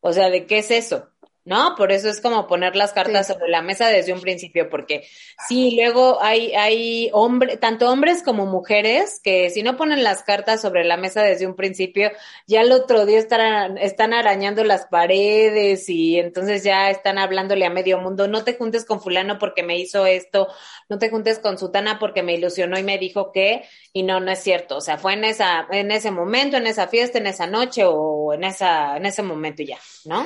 O 0.00 0.12
sea, 0.12 0.28
de 0.30 0.46
qué 0.46 0.58
es 0.58 0.70
eso. 0.70 1.11
¿No? 1.44 1.74
Por 1.76 1.90
eso 1.90 2.08
es 2.08 2.20
como 2.20 2.46
poner 2.46 2.76
las 2.76 2.92
cartas 2.92 3.26
sobre 3.26 3.48
la 3.48 3.62
mesa 3.62 3.88
desde 3.88 4.12
un 4.12 4.20
principio, 4.20 4.68
porque 4.70 5.06
sí, 5.48 5.76
luego 5.76 6.22
hay, 6.22 6.54
hay 6.54 7.10
hombres, 7.12 7.58
tanto 7.58 7.90
hombres 7.90 8.22
como 8.22 8.46
mujeres, 8.46 9.20
que 9.22 9.50
si 9.50 9.62
no 9.62 9.76
ponen 9.76 10.04
las 10.04 10.22
cartas 10.22 10.60
sobre 10.62 10.84
la 10.84 10.96
mesa 10.96 11.22
desde 11.22 11.46
un 11.46 11.56
principio, 11.56 12.10
ya 12.46 12.60
el 12.60 12.70
otro 12.70 13.06
día 13.06 13.18
están, 13.18 13.76
están 13.78 14.12
arañando 14.12 14.62
las 14.62 14.86
paredes 14.86 15.88
y 15.88 16.18
entonces 16.18 16.62
ya 16.62 16.90
están 16.90 17.18
hablándole 17.18 17.66
a 17.66 17.70
medio 17.70 17.98
mundo, 17.98 18.28
no 18.28 18.44
te 18.44 18.54
juntes 18.54 18.84
con 18.84 19.00
fulano 19.00 19.38
porque 19.38 19.64
me 19.64 19.78
hizo 19.78 20.06
esto, 20.06 20.48
no 20.88 20.98
te 20.98 21.10
juntes 21.10 21.40
con 21.40 21.58
sutana 21.58 21.98
porque 21.98 22.22
me 22.22 22.34
ilusionó 22.34 22.78
y 22.78 22.84
me 22.84 22.98
dijo 22.98 23.32
que, 23.32 23.64
y 23.92 24.04
no, 24.04 24.20
no 24.20 24.30
es 24.30 24.38
cierto, 24.38 24.76
o 24.76 24.80
sea, 24.80 24.96
fue 24.96 25.14
en 25.14 25.24
esa, 25.24 25.66
en 25.72 25.90
ese 25.90 26.12
momento, 26.12 26.56
en 26.56 26.68
esa 26.68 26.86
fiesta, 26.86 27.18
en 27.18 27.26
esa 27.26 27.48
noche 27.48 27.82
o 27.84 28.21
en 28.34 28.44
esa, 28.44 28.96
en 28.96 29.06
ese 29.06 29.22
momento 29.22 29.62
ya, 29.62 29.78
¿no? 30.04 30.24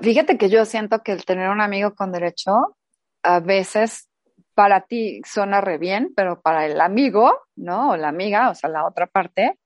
Fíjate 0.00 0.38
que 0.38 0.48
yo 0.48 0.64
siento 0.64 1.02
que 1.02 1.12
el 1.12 1.24
tener 1.24 1.48
un 1.50 1.60
amigo 1.60 1.94
con 1.94 2.12
derecho 2.12 2.76
a 3.22 3.40
veces 3.40 4.08
para 4.54 4.82
ti 4.82 5.22
suena 5.24 5.60
re 5.60 5.78
bien, 5.78 6.12
pero 6.14 6.40
para 6.40 6.66
el 6.66 6.80
amigo, 6.80 7.32
¿no? 7.56 7.90
O 7.90 7.96
la 7.96 8.08
amiga, 8.08 8.50
o 8.50 8.54
sea, 8.54 8.68
la 8.68 8.86
otra 8.86 9.06
parte, 9.06 9.58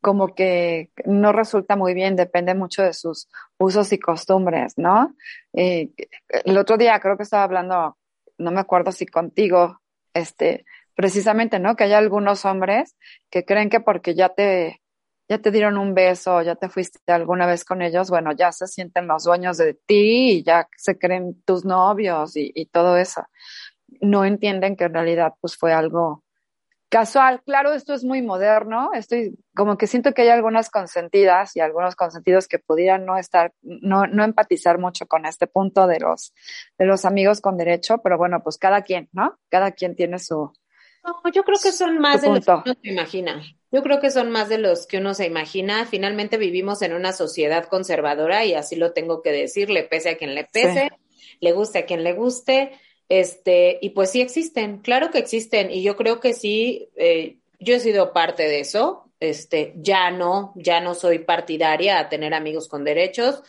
como 0.00 0.34
que 0.34 0.90
no 1.04 1.32
resulta 1.32 1.76
muy 1.76 1.94
bien, 1.94 2.16
depende 2.16 2.54
mucho 2.54 2.82
de 2.82 2.92
sus 2.92 3.28
usos 3.58 3.92
y 3.92 3.98
costumbres, 3.98 4.74
¿no? 4.76 5.14
Eh, 5.52 5.90
el 6.28 6.56
otro 6.56 6.76
día 6.76 6.98
creo 7.00 7.16
que 7.16 7.24
estaba 7.24 7.42
hablando, 7.42 7.96
no 8.38 8.50
me 8.52 8.60
acuerdo 8.60 8.92
si 8.92 9.06
contigo, 9.06 9.80
este, 10.14 10.64
precisamente, 10.94 11.58
¿no? 11.58 11.76
Que 11.76 11.84
hay 11.84 11.92
algunos 11.92 12.44
hombres 12.44 12.96
que 13.30 13.44
creen 13.44 13.70
que 13.70 13.80
porque 13.80 14.14
ya 14.14 14.30
te 14.30 14.80
ya 15.28 15.38
te 15.38 15.50
dieron 15.50 15.76
un 15.76 15.94
beso, 15.94 16.40
ya 16.42 16.54
te 16.54 16.68
fuiste 16.68 16.98
alguna 17.12 17.46
vez 17.46 17.64
con 17.64 17.82
ellos, 17.82 18.08
bueno, 18.10 18.32
ya 18.32 18.50
se 18.52 18.66
sienten 18.66 19.06
los 19.06 19.24
dueños 19.24 19.58
de 19.58 19.74
ti 19.74 20.30
y 20.30 20.42
ya 20.42 20.68
se 20.76 20.98
creen 20.98 21.42
tus 21.42 21.64
novios 21.64 22.32
y, 22.34 22.66
todo 22.66 22.96
eso. 22.96 23.26
No 24.00 24.24
entienden 24.24 24.76
que 24.76 24.84
en 24.84 24.94
realidad 24.94 25.34
pues 25.40 25.56
fue 25.56 25.72
algo 25.72 26.24
casual. 26.88 27.42
Claro, 27.44 27.72
esto 27.72 27.92
es 27.92 28.04
muy 28.04 28.22
moderno, 28.22 28.90
estoy 28.94 29.38
como 29.54 29.76
que 29.76 29.86
siento 29.86 30.14
que 30.14 30.22
hay 30.22 30.28
algunas 30.28 30.70
consentidas 30.70 31.56
y 31.56 31.60
algunos 31.60 31.94
consentidos 31.94 32.48
que 32.48 32.58
pudieran 32.58 33.04
no 33.04 33.18
estar, 33.18 33.52
no, 33.62 34.06
no 34.06 34.24
empatizar 34.24 34.78
mucho 34.78 35.06
con 35.06 35.26
este 35.26 35.46
punto 35.46 35.86
de 35.86 36.00
los, 36.00 36.32
de 36.78 36.86
los 36.86 37.04
amigos 37.04 37.40
con 37.42 37.58
derecho, 37.58 37.98
pero 37.98 38.16
bueno, 38.16 38.42
pues 38.42 38.56
cada 38.56 38.82
quien, 38.82 39.08
¿no? 39.12 39.38
Cada 39.50 39.72
quien 39.72 39.94
tiene 39.94 40.18
su, 40.18 40.52
no, 41.04 41.32
yo 41.32 41.44
creo 41.44 41.58
que 41.62 41.72
son 41.72 41.98
más 41.98 42.22
de 42.22 42.28
los 42.28 42.44
que 42.44 42.52
uno 42.52 42.64
se 42.64 42.88
imagina. 42.88 43.42
Yo 43.70 43.82
creo 43.82 44.00
que 44.00 44.10
son 44.10 44.30
más 44.30 44.48
de 44.48 44.58
los 44.58 44.86
que 44.86 44.98
uno 44.98 45.12
se 45.14 45.26
imagina. 45.26 45.84
Finalmente 45.84 46.38
vivimos 46.38 46.80
en 46.82 46.94
una 46.94 47.12
sociedad 47.12 47.66
conservadora 47.66 48.44
y 48.44 48.54
así 48.54 48.76
lo 48.76 48.92
tengo 48.92 49.20
que 49.22 49.30
decir, 49.30 49.68
le 49.68 49.84
pese 49.84 50.10
a 50.10 50.16
quien 50.16 50.34
le 50.34 50.44
pese, 50.44 50.90
le 51.40 51.52
guste 51.52 51.80
a 51.80 51.86
quien 51.86 52.02
le 52.02 52.14
guste. 52.14 52.72
Este, 53.10 53.78
y 53.82 53.90
pues 53.90 54.10
sí 54.10 54.20
existen, 54.20 54.78
claro 54.78 55.10
que 55.10 55.18
existen. 55.18 55.70
Y 55.70 55.82
yo 55.82 55.96
creo 55.96 56.18
que 56.20 56.32
sí, 56.32 56.88
eh, 56.96 57.36
yo 57.58 57.74
he 57.74 57.80
sido 57.80 58.12
parte 58.14 58.44
de 58.44 58.60
eso. 58.60 59.04
Este, 59.20 59.74
ya 59.76 60.10
no, 60.10 60.52
ya 60.56 60.80
no 60.80 60.94
soy 60.94 61.18
partidaria 61.18 61.98
a 61.98 62.08
tener 62.08 62.32
amigos 62.32 62.68
con 62.68 62.84
derechos. 62.84 63.42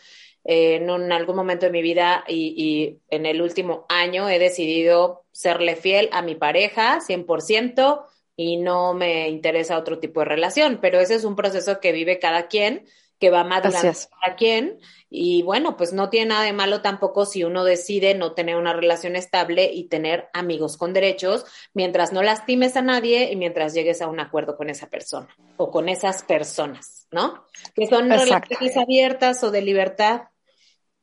Eh, 0.44 0.76
en, 0.76 1.12
algún 1.12 1.36
momento 1.36 1.66
de 1.66 1.72
mi 1.72 1.82
vida 1.82 2.24
y, 2.26 2.54
y, 2.56 2.98
en 3.14 3.26
el 3.26 3.42
último 3.42 3.84
año 3.90 4.28
he 4.28 4.38
decidido 4.38 5.24
serle 5.32 5.76
fiel 5.76 6.08
a 6.12 6.22
mi 6.22 6.34
pareja 6.34 6.98
100% 7.06 8.04
y 8.42 8.56
no 8.56 8.94
me 8.94 9.28
interesa 9.28 9.76
otro 9.76 9.98
tipo 9.98 10.20
de 10.20 10.24
relación, 10.24 10.78
pero 10.80 10.98
ese 10.98 11.14
es 11.14 11.24
un 11.24 11.36
proceso 11.36 11.78
que 11.78 11.92
vive 11.92 12.18
cada 12.18 12.48
quien, 12.48 12.86
que 13.18 13.28
va 13.28 13.44
madurando 13.44 13.92
cada 14.22 14.34
quien 14.34 14.78
y 15.10 15.42
bueno, 15.42 15.76
pues 15.76 15.92
no 15.92 16.08
tiene 16.08 16.30
nada 16.30 16.44
de 16.44 16.54
malo 16.54 16.80
tampoco 16.80 17.26
si 17.26 17.44
uno 17.44 17.64
decide 17.64 18.14
no 18.14 18.32
tener 18.32 18.56
una 18.56 18.72
relación 18.72 19.14
estable 19.14 19.70
y 19.70 19.88
tener 19.88 20.30
amigos 20.32 20.78
con 20.78 20.94
derechos, 20.94 21.44
mientras 21.74 22.14
no 22.14 22.22
lastimes 22.22 22.76
a 22.76 22.82
nadie 22.82 23.30
y 23.30 23.36
mientras 23.36 23.74
llegues 23.74 24.00
a 24.00 24.08
un 24.08 24.20
acuerdo 24.20 24.56
con 24.56 24.70
esa 24.70 24.88
persona 24.88 25.28
o 25.58 25.70
con 25.70 25.90
esas 25.90 26.22
personas, 26.22 27.08
¿no? 27.10 27.44
Que 27.74 27.88
son 27.88 28.08
relaciones 28.08 28.74
abiertas 28.78 29.44
o 29.44 29.50
de 29.50 29.60
libertad 29.60 30.22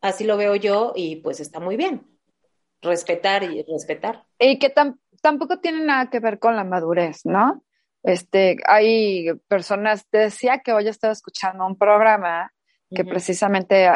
Así 0.01 0.23
lo 0.23 0.37
veo 0.37 0.55
yo 0.55 0.93
y 0.95 1.17
pues 1.17 1.39
está 1.39 1.59
muy 1.59 1.75
bien. 1.75 2.05
Respetar 2.81 3.43
y 3.43 3.63
respetar. 3.63 4.23
Y 4.39 4.59
que 4.59 4.73
tampoco 5.21 5.59
tiene 5.59 5.83
nada 5.83 6.09
que 6.09 6.19
ver 6.19 6.39
con 6.39 6.55
la 6.55 6.63
madurez, 6.63 7.25
¿no? 7.25 7.63
Este, 8.03 8.57
hay 8.65 9.33
personas, 9.47 10.07
te 10.09 10.19
decía 10.19 10.59
que 10.59 10.73
hoy 10.73 10.87
estaba 10.87 11.11
escuchando 11.13 11.65
un 11.65 11.77
programa 11.77 12.53
que 12.89 13.03
precisamente 13.03 13.89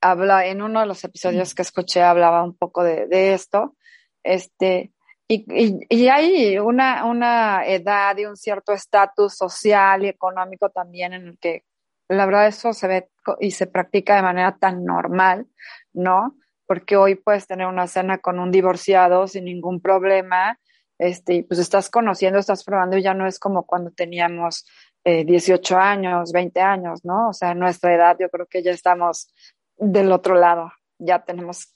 habla, 0.00 0.46
en 0.46 0.62
uno 0.62 0.80
de 0.80 0.86
los 0.86 1.02
episodios 1.02 1.54
que 1.54 1.62
escuché 1.62 2.02
hablaba 2.02 2.44
un 2.44 2.56
poco 2.56 2.84
de, 2.84 3.34
esto, 3.34 3.74
este, 4.22 4.92
y, 5.26 5.44
y, 5.88 6.08
hay 6.08 6.58
una, 6.58 7.04
una 7.04 7.66
edad 7.66 8.16
y 8.16 8.26
un 8.26 8.36
cierto 8.36 8.72
estatus 8.72 9.36
social 9.36 10.04
y 10.04 10.08
económico 10.08 10.70
también 10.70 11.12
en 11.12 11.26
el 11.26 11.38
que 11.38 11.64
la 12.08 12.26
verdad 12.26 12.46
eso 12.46 12.72
se 12.72 12.88
ve 12.88 13.10
y 13.40 13.50
se 13.50 13.66
practica 13.66 14.16
de 14.16 14.22
manera 14.22 14.56
tan 14.58 14.84
normal, 14.84 15.46
¿no? 15.92 16.36
Porque 16.68 16.96
hoy 16.96 17.16
puedes 17.16 17.48
tener 17.48 17.66
una 17.66 17.88
cena 17.88 18.18
con 18.18 18.38
un 18.38 18.52
divorciado 18.52 19.26
sin 19.26 19.46
ningún 19.46 19.80
problema, 19.80 20.60
este, 20.98 21.34
y 21.34 21.42
pues 21.42 21.58
estás 21.58 21.90
conociendo, 21.90 22.38
estás 22.38 22.62
probando 22.62 22.96
y 22.96 23.02
ya 23.02 23.14
no 23.14 23.26
es 23.26 23.40
como 23.40 23.66
cuando 23.66 23.90
teníamos 23.90 24.66
eh, 25.04 25.24
18 25.24 25.76
años, 25.76 26.32
20 26.32 26.60
años, 26.60 27.04
¿no? 27.04 27.30
O 27.30 27.32
sea, 27.32 27.54
nuestra 27.54 27.94
edad 27.94 28.16
yo 28.20 28.28
creo 28.28 28.46
que 28.46 28.62
ya 28.62 28.72
estamos 28.72 29.32
del 29.76 30.12
otro 30.12 30.34
lado, 30.34 30.72
ya 30.98 31.24
tenemos 31.24 31.74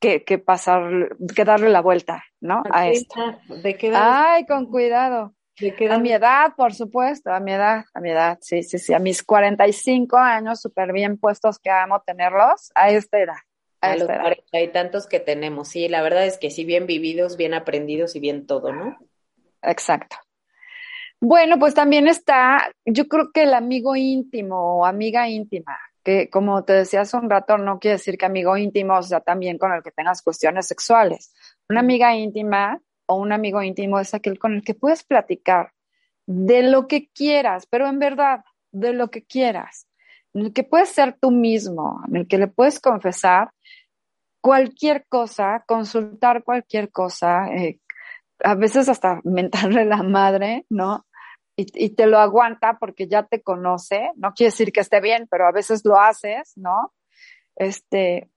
que, 0.00 0.24
que 0.24 0.38
pasar, 0.38 1.16
que 1.34 1.44
darle 1.44 1.68
la 1.68 1.80
vuelta, 1.80 2.24
¿no? 2.40 2.62
A 2.70 2.88
esto. 2.88 3.38
¿De 3.62 3.76
qué 3.76 3.92
Ay, 3.94 4.46
con 4.46 4.66
cuidado. 4.66 5.34
¿De 5.58 5.74
qué 5.74 5.90
a 5.90 5.98
mi 5.98 6.12
edad, 6.12 6.54
por 6.54 6.74
supuesto, 6.74 7.32
a 7.32 7.40
mi 7.40 7.52
edad, 7.52 7.84
a 7.94 8.00
mi 8.00 8.10
edad, 8.10 8.38
sí, 8.42 8.62
sí, 8.62 8.78
sí, 8.78 8.92
a 8.92 8.98
mis 8.98 9.22
45 9.22 10.16
años, 10.18 10.60
súper 10.60 10.92
bien 10.92 11.18
puestos 11.18 11.58
que 11.58 11.70
amo 11.70 12.02
tenerlos, 12.04 12.70
a 12.74 12.90
esta 12.90 13.18
edad. 13.18 13.38
A, 13.80 13.92
a 13.92 13.96
los 13.96 14.06
cuarenta 14.06 14.60
y 14.60 14.68
tantos 14.72 15.06
que 15.06 15.20
tenemos, 15.20 15.68
sí, 15.68 15.88
la 15.88 16.02
verdad 16.02 16.26
es 16.26 16.38
que 16.38 16.50
sí, 16.50 16.64
bien 16.64 16.86
vividos, 16.86 17.36
bien 17.36 17.54
aprendidos 17.54 18.16
y 18.16 18.20
bien 18.20 18.46
todo, 18.46 18.72
¿no? 18.72 18.96
Exacto. 19.62 20.16
Bueno, 21.20 21.58
pues 21.58 21.74
también 21.74 22.08
está, 22.08 22.70
yo 22.84 23.08
creo 23.08 23.32
que 23.32 23.44
el 23.44 23.54
amigo 23.54 23.96
íntimo 23.96 24.78
o 24.78 24.86
amiga 24.86 25.28
íntima, 25.28 25.78
que 26.04 26.28
como 26.28 26.62
te 26.64 26.74
decía 26.74 27.00
hace 27.00 27.16
un 27.16 27.30
rato, 27.30 27.56
no 27.56 27.78
quiere 27.78 27.96
decir 27.96 28.18
que 28.18 28.26
amigo 28.26 28.56
íntimo 28.56 29.02
sea 29.02 29.20
también 29.20 29.58
con 29.58 29.72
el 29.72 29.82
que 29.82 29.90
tengas 29.90 30.22
cuestiones 30.22 30.66
sexuales. 30.66 31.34
Una 31.68 31.80
amiga 31.80 32.14
íntima 32.14 32.80
o 33.06 33.16
un 33.16 33.32
amigo 33.32 33.62
íntimo 33.62 33.98
es 33.98 34.12
aquel 34.14 34.38
con 34.38 34.54
el 34.54 34.62
que 34.62 34.74
puedes 34.74 35.04
platicar 35.04 35.72
de 36.26 36.62
lo 36.62 36.86
que 36.86 37.08
quieras, 37.08 37.66
pero 37.66 37.88
en 37.88 37.98
verdad, 37.98 38.44
de 38.70 38.92
lo 38.92 39.10
que 39.10 39.24
quieras, 39.24 39.88
en 40.34 40.42
el 40.42 40.52
que 40.52 40.64
puedes 40.64 40.90
ser 40.90 41.16
tú 41.18 41.30
mismo, 41.30 42.02
en 42.08 42.16
el 42.16 42.28
que 42.28 42.36
le 42.36 42.48
puedes 42.48 42.78
confesar 42.78 43.50
cualquier 44.46 45.06
cosa, 45.08 45.64
consultar 45.66 46.44
cualquier 46.44 46.92
cosa, 46.92 47.48
eh, 47.48 47.80
a 48.44 48.54
veces 48.54 48.88
hasta 48.88 49.20
mentarle 49.24 49.84
la 49.84 50.04
madre, 50.04 50.66
¿no? 50.70 51.04
Y, 51.56 51.66
y, 51.74 51.90
te 51.96 52.06
lo 52.06 52.20
aguanta 52.20 52.76
porque 52.78 53.08
ya 53.08 53.24
te 53.24 53.42
conoce, 53.42 54.12
no 54.14 54.34
quiere 54.34 54.52
decir 54.52 54.70
que 54.70 54.78
esté 54.78 55.00
bien, 55.00 55.26
pero 55.28 55.48
a 55.48 55.52
veces 55.52 55.84
lo 55.84 55.98
haces, 55.98 56.52
¿no? 56.54 56.92
Este, 57.56 58.30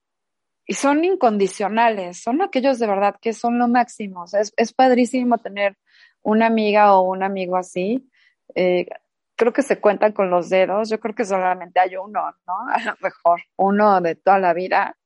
y 0.66 0.74
son 0.74 1.06
incondicionales, 1.06 2.24
son 2.24 2.42
aquellos 2.42 2.80
de 2.80 2.88
verdad 2.88 3.18
que 3.22 3.34
son 3.34 3.60
lo 3.60 3.68
máximo. 3.68 4.26
Es, 4.34 4.52
es, 4.58 4.74
padrísimo 4.74 5.38
tener 5.38 5.78
una 6.24 6.48
amiga 6.48 6.96
o 6.96 7.04
un 7.04 7.22
amigo 7.22 7.56
así. 7.56 8.10
Eh, 8.56 8.88
creo 9.36 9.54
que 9.54 9.62
se 9.62 9.80
cuentan 9.80 10.14
con 10.14 10.32
los 10.32 10.50
dedos, 10.50 10.90
yo 10.90 11.00
creo 11.00 11.14
que 11.14 11.26
solamente 11.26 11.80
hay 11.80 11.98
uno, 11.98 12.34
¿no? 12.48 12.54
A 12.74 12.84
lo 12.84 12.96
mejor 13.00 13.42
uno 13.58 14.02
de 14.02 14.16
toda 14.16 14.40
la 14.40 14.54
vida, 14.54 14.98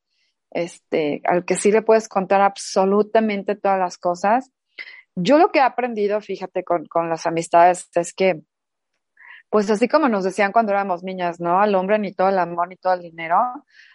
este, 0.54 1.22
al 1.26 1.46
que 1.46 1.56
sí 1.56 1.72
le 1.72 1.82
puedes 1.82 2.08
contar 2.08 2.42
absolutamente 2.42 3.56
todas 3.56 3.80
las 3.80 3.98
cosas 3.98 4.52
yo 5.16 5.38
lo 5.38 5.52
que 5.52 5.60
he 5.60 5.62
aprendido, 5.64 6.22
fíjate, 6.22 6.64
con, 6.64 6.86
con 6.86 7.10
las 7.10 7.26
amistades 7.26 7.90
es 7.96 8.14
que, 8.14 8.42
pues 9.50 9.70
así 9.70 9.88
como 9.88 10.10
nos 10.10 10.24
decían 10.24 10.52
cuando 10.52 10.72
éramos 10.72 11.04
niñas, 11.04 11.40
¿no? 11.40 11.62
Al 11.62 11.76
hombre 11.76 12.00
ni 12.00 12.12
todo 12.12 12.30
el 12.30 12.40
amor 12.40 12.68
ni 12.68 12.76
todo 12.76 12.94
el 12.94 13.02
dinero, 13.02 13.38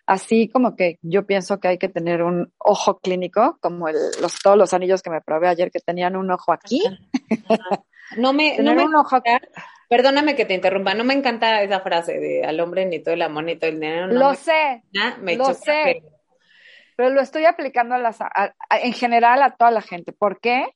así 0.06 0.48
como 0.48 0.76
que 0.76 0.98
yo 1.02 1.26
pienso 1.26 1.58
que 1.58 1.68
hay 1.68 1.78
que 1.78 1.88
tener 1.88 2.22
un 2.22 2.52
ojo 2.58 3.00
clínico, 3.00 3.58
como 3.60 3.88
el, 3.88 3.96
los, 4.20 4.38
todos 4.38 4.56
los 4.56 4.72
anillos 4.72 5.02
que 5.02 5.10
me 5.10 5.20
probé 5.20 5.48
ayer 5.48 5.72
que 5.72 5.80
tenían 5.80 6.16
un 6.16 6.30
ojo 6.30 6.52
aquí. 6.52 6.82
No 8.16 8.32
me, 8.32 8.58
no 8.58 8.74
me 8.74 8.84
un 8.84 8.94
ojo 8.94 9.20
Perdóname 9.90 10.34
que 10.34 10.46
te 10.46 10.54
interrumpa, 10.54 10.94
no 10.94 11.04
me 11.04 11.12
encanta 11.12 11.62
esa 11.62 11.80
frase 11.80 12.18
de 12.18 12.42
al 12.42 12.58
hombre 12.60 12.86
ni 12.86 13.00
todo 13.00 13.12
el 13.12 13.20
amor 13.20 13.44
ni 13.44 13.56
todo 13.56 13.68
el 13.68 13.80
dinero. 13.80 14.06
lo 14.06 14.34
sé, 14.34 14.82
lo 15.36 15.52
sé, 15.52 16.02
pero 16.98 17.10
lo 17.10 17.20
estoy 17.20 17.44
aplicando 17.44 17.94
a 17.94 17.98
las, 17.98 18.18
en 18.82 18.92
general 18.92 19.40
a 19.42 19.54
toda 19.54 19.70
la 19.70 19.82
gente. 19.82 20.12
¿Por 20.12 20.40
qué? 20.40 20.66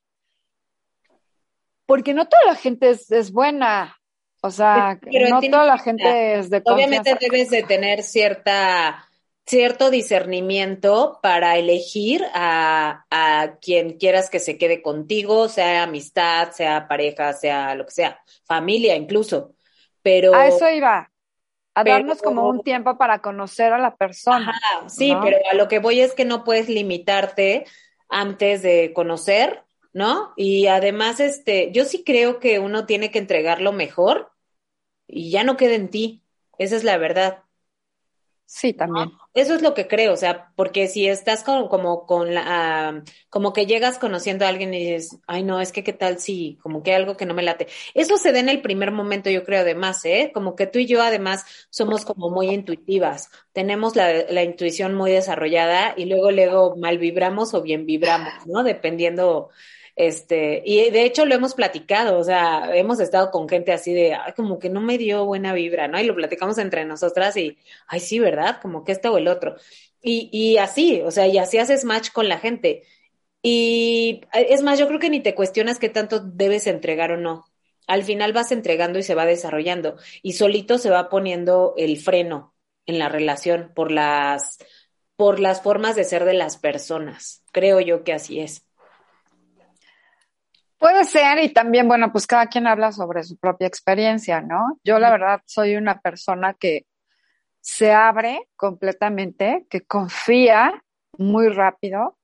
porque 1.85 2.13
no 2.13 2.27
toda 2.27 2.45
la 2.45 2.55
gente 2.55 2.89
es, 2.89 3.31
buena. 3.31 3.99
O 4.41 4.51
sea, 4.51 4.99
no 5.29 5.41
toda 5.41 5.65
la 5.65 5.77
gente 5.77 6.39
es 6.39 6.49
de 6.49 6.61
Obviamente 6.65 7.15
debes 7.19 7.49
de 7.49 7.63
tener 7.63 8.03
cierta 8.03 9.07
cierto 9.45 9.89
discernimiento 9.89 11.19
para 11.21 11.57
elegir 11.57 12.25
a, 12.33 13.05
a, 13.11 13.57
quien 13.61 13.97
quieras 13.97 14.29
que 14.29 14.39
se 14.39 14.57
quede 14.57 14.81
contigo, 14.81 15.49
sea 15.49 15.83
amistad, 15.83 16.51
sea 16.51 16.87
pareja, 16.87 17.33
sea 17.33 17.75
lo 17.75 17.85
que 17.85 17.91
sea, 17.91 18.19
familia 18.45 18.95
incluso. 18.95 19.53
Pero 20.01 20.33
a 20.33 20.47
eso 20.47 20.69
iba, 20.69 21.11
a 21.75 21.83
darnos 21.83 22.21
como 22.21 22.47
un 22.47 22.61
tiempo 22.61 22.97
para 22.97 23.19
conocer 23.19 23.73
a 23.73 23.77
la 23.77 23.95
persona. 23.95 24.59
sí, 24.87 25.15
pero 25.23 25.37
a 25.51 25.55
lo 25.55 25.67
que 25.67 25.79
voy 25.79 26.01
es 26.01 26.13
que 26.13 26.25
no 26.25 26.43
puedes 26.43 26.69
limitarte 26.69 27.65
antes 28.09 28.61
de 28.61 28.93
conocer 28.93 29.63
¿no? 29.93 30.33
Y 30.35 30.67
además, 30.67 31.19
este, 31.19 31.71
yo 31.71 31.85
sí 31.85 32.03
creo 32.03 32.39
que 32.39 32.59
uno 32.59 32.85
tiene 32.85 33.11
que 33.11 33.19
entregar 33.19 33.61
lo 33.61 33.71
mejor 33.71 34.31
y 35.07 35.29
ya 35.29 35.43
no 35.43 35.55
queda 35.55 35.75
en 35.75 35.89
ti. 35.89 36.23
Esa 36.57 36.75
es 36.75 36.83
la 36.83 36.97
verdad. 36.97 37.43
Sí, 38.45 38.73
también. 38.73 39.11
Eso 39.33 39.55
es 39.55 39.63
lo 39.63 39.73
que 39.73 39.87
creo, 39.87 40.13
o 40.13 40.17
sea, 40.17 40.51
porque 40.55 40.87
si 40.87 41.07
estás 41.07 41.43
como, 41.43 41.67
como 41.67 42.05
con 42.05 42.35
la, 42.35 43.03
como 43.31 43.51
que 43.51 43.65
llegas 43.65 43.97
conociendo 43.97 44.45
a 44.45 44.49
alguien 44.49 44.71
y 44.75 44.79
dices, 44.79 45.17
ay 45.25 45.41
no, 45.41 45.59
es 45.59 45.71
que 45.71 45.83
qué 45.83 45.91
tal 45.91 46.19
si, 46.19 46.59
como 46.61 46.83
que 46.83 46.93
algo 46.93 47.17
que 47.17 47.25
no 47.25 47.33
me 47.33 47.41
late. 47.41 47.65
Eso 47.95 48.17
se 48.17 48.31
da 48.31 48.39
en 48.39 48.49
el 48.49 48.61
primer 48.61 48.91
momento, 48.91 49.31
yo 49.31 49.43
creo, 49.43 49.61
además, 49.61 50.05
¿eh? 50.05 50.29
Como 50.35 50.55
que 50.55 50.67
tú 50.67 50.77
y 50.77 50.85
yo 50.85 51.01
además 51.01 51.45
somos 51.71 52.05
como 52.05 52.29
muy 52.29 52.51
intuitivas, 52.51 53.31
tenemos 53.53 53.95
la, 53.95 54.13
la 54.29 54.43
intuición 54.43 54.93
muy 54.93 55.11
desarrollada 55.11 55.95
y 55.97 56.05
luego, 56.05 56.29
luego 56.29 56.75
mal 56.75 56.99
vibramos 56.99 57.55
o 57.55 57.63
bien 57.63 57.87
vibramos, 57.87 58.33
¿no? 58.45 58.63
Dependiendo 58.63 59.49
este, 59.95 60.63
y 60.65 60.89
de 60.89 61.05
hecho 61.05 61.25
lo 61.25 61.35
hemos 61.35 61.53
platicado, 61.53 62.17
o 62.17 62.23
sea, 62.23 62.75
hemos 62.75 62.99
estado 62.99 63.29
con 63.31 63.47
gente 63.47 63.71
así 63.71 63.93
de, 63.93 64.17
como 64.35 64.57
que 64.59 64.69
no 64.69 64.81
me 64.81 64.97
dio 64.97 65.25
buena 65.25 65.53
vibra, 65.53 65.87
¿no? 65.87 65.99
Y 65.99 66.03
lo 66.05 66.15
platicamos 66.15 66.57
entre 66.57 66.85
nosotras 66.85 67.37
y, 67.37 67.57
ay, 67.87 67.99
sí, 67.99 68.19
¿verdad? 68.19 68.59
Como 68.61 68.83
que 68.83 68.91
este 68.93 69.09
o 69.09 69.17
el 69.17 69.27
otro. 69.27 69.55
Y, 70.01 70.29
y 70.31 70.57
así, 70.57 71.01
o 71.01 71.11
sea, 71.11 71.27
y 71.27 71.37
así 71.37 71.57
haces 71.59 71.85
match 71.85 72.11
con 72.11 72.27
la 72.27 72.39
gente. 72.39 72.83
Y 73.41 74.21
es 74.33 74.61
más, 74.63 74.79
yo 74.79 74.87
creo 74.87 74.99
que 74.99 75.09
ni 75.09 75.19
te 75.21 75.35
cuestionas 75.35 75.77
qué 75.79 75.89
tanto 75.89 76.19
debes 76.21 76.65
entregar 76.67 77.11
o 77.11 77.17
no. 77.17 77.45
Al 77.87 78.03
final 78.03 78.33
vas 78.33 78.51
entregando 78.51 78.99
y 78.99 79.03
se 79.03 79.15
va 79.15 79.25
desarrollando 79.25 79.97
y 80.21 80.33
solito 80.33 80.77
se 80.77 80.89
va 80.89 81.09
poniendo 81.09 81.73
el 81.77 81.97
freno 81.99 82.55
en 82.85 82.99
la 82.99 83.09
relación 83.09 83.71
por 83.75 83.91
las 83.91 84.59
por 85.15 85.39
las 85.39 85.61
formas 85.61 85.95
de 85.95 86.05
ser 86.05 86.25
de 86.25 86.33
las 86.33 86.57
personas. 86.57 87.43
Creo 87.51 87.79
yo 87.79 88.03
que 88.03 88.13
así 88.13 88.39
es. 88.39 88.65
Puede 90.83 91.05
ser 91.05 91.41
y 91.41 91.53
también, 91.53 91.87
bueno, 91.87 92.11
pues 92.11 92.27
cada 92.27 92.47
quien 92.47 92.67
habla 92.67 92.91
sobre 92.91 93.23
su 93.23 93.37
propia 93.37 93.67
experiencia, 93.67 94.41
¿no? 94.41 94.81
Yo 94.83 94.99
la 94.99 95.11
verdad 95.11 95.41
soy 95.45 95.77
una 95.77 96.01
persona 96.01 96.55
que 96.55 96.87
se 97.61 97.93
abre 97.93 98.49
completamente, 98.57 99.65
que 99.69 99.85
confía 99.85 100.83
muy 101.17 101.47
rápido. 101.47 102.17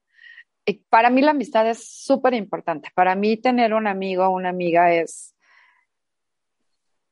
Y 0.65 0.73
para 0.89 1.09
mí 1.09 1.21
la 1.21 1.31
amistad 1.31 1.69
es 1.69 1.89
súper 1.89 2.33
importante. 2.33 2.89
Para 2.93 3.15
mí 3.15 3.37
tener 3.37 3.73
un 3.73 3.87
amigo 3.87 4.25
o 4.25 4.31
una 4.31 4.49
amiga 4.49 4.93
es, 4.93 5.33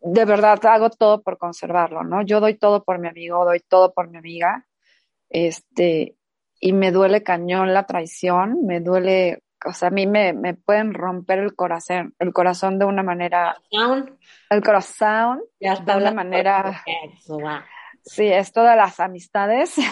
de 0.01 0.25
verdad, 0.25 0.59
hago 0.65 0.89
todo 0.89 1.23
por 1.23 1.37
conservarlo, 1.37 2.03
¿no? 2.03 2.23
Yo 2.23 2.41
doy 2.41 2.55
todo 2.55 2.83
por 2.83 2.99
mi 2.99 3.07
amigo, 3.07 3.45
doy 3.45 3.61
todo 3.61 3.93
por 3.93 4.09
mi 4.09 4.17
amiga. 4.17 4.67
Este, 5.29 6.17
y 6.59 6.73
me 6.73 6.91
duele 6.91 7.23
cañón 7.23 7.73
la 7.73 7.85
traición, 7.85 8.65
me 8.65 8.81
duele 8.81 9.43
o 9.65 9.73
sea, 9.73 9.87
a 9.87 9.91
mí 9.91 10.07
me, 10.07 10.33
me 10.33 10.53
pueden 10.53 10.93
romper 10.93 11.39
el 11.39 11.55
corazón, 11.55 12.15
el 12.19 12.33
corazón 12.33 12.79
de 12.79 12.85
una 12.85 13.03
manera, 13.03 13.57
el 14.49 14.63
corazón, 14.63 15.41
de 15.59 15.95
una 15.95 16.11
manera, 16.11 16.83
sí, 18.03 18.27
es 18.27 18.51
todas 18.51 18.75
las 18.75 18.99
amistades. 18.99 19.75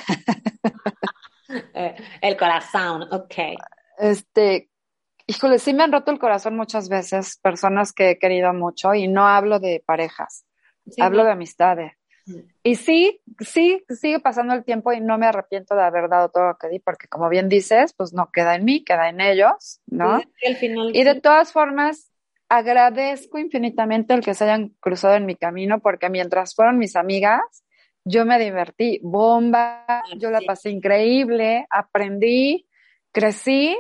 Eh, 1.47 1.95
el 2.21 2.36
corazón, 2.38 3.04
ok. 3.12 3.36
Este, 3.99 4.71
híjole, 5.28 5.60
sí 5.60 5.75
me 5.75 5.84
han 5.84 5.91
roto 5.91 6.10
el 6.10 6.17
corazón 6.17 6.56
muchas 6.56 6.89
veces, 6.89 7.38
personas 7.38 7.93
que 7.93 8.10
he 8.10 8.19
querido 8.19 8.51
mucho, 8.51 8.95
y 8.95 9.08
no 9.08 9.28
hablo 9.28 9.60
de 9.60 9.84
parejas, 9.86 10.45
hablo 10.99 11.23
de 11.23 11.32
amistades. 11.32 11.93
Y 12.63 12.75
sí, 12.75 13.21
sí, 13.39 13.83
sigue 13.89 14.19
pasando 14.19 14.53
el 14.53 14.63
tiempo 14.63 14.91
y 14.91 14.99
no 14.99 15.17
me 15.17 15.27
arrepiento 15.27 15.75
de 15.75 15.83
haber 15.83 16.09
dado 16.09 16.29
todo 16.29 16.47
lo 16.47 16.57
que 16.57 16.67
di, 16.67 16.79
porque 16.79 17.07
como 17.07 17.29
bien 17.29 17.49
dices, 17.49 17.93
pues 17.93 18.13
no 18.13 18.31
queda 18.31 18.55
en 18.55 18.65
mí, 18.65 18.83
queda 18.83 19.09
en 19.09 19.21
ellos, 19.21 19.81
¿no? 19.85 20.21
y 20.93 21.03
de 21.03 21.21
todas 21.21 21.51
formas, 21.51 22.11
agradezco 22.49 23.38
infinitamente 23.38 24.13
el 24.13 24.21
que 24.21 24.33
se 24.33 24.45
hayan 24.45 24.69
cruzado 24.79 25.15
en 25.15 25.25
mi 25.25 25.35
camino, 25.35 25.79
porque 25.79 26.09
mientras 26.09 26.55
fueron 26.55 26.77
mis 26.77 26.95
amigas, 26.95 27.63
yo 28.03 28.25
me 28.25 28.39
divertí, 28.39 28.99
bomba, 29.03 30.03
yo 30.17 30.29
la 30.29 30.41
pasé 30.41 30.69
increíble, 30.69 31.65
aprendí, 31.69 32.67
crecí 33.11 33.75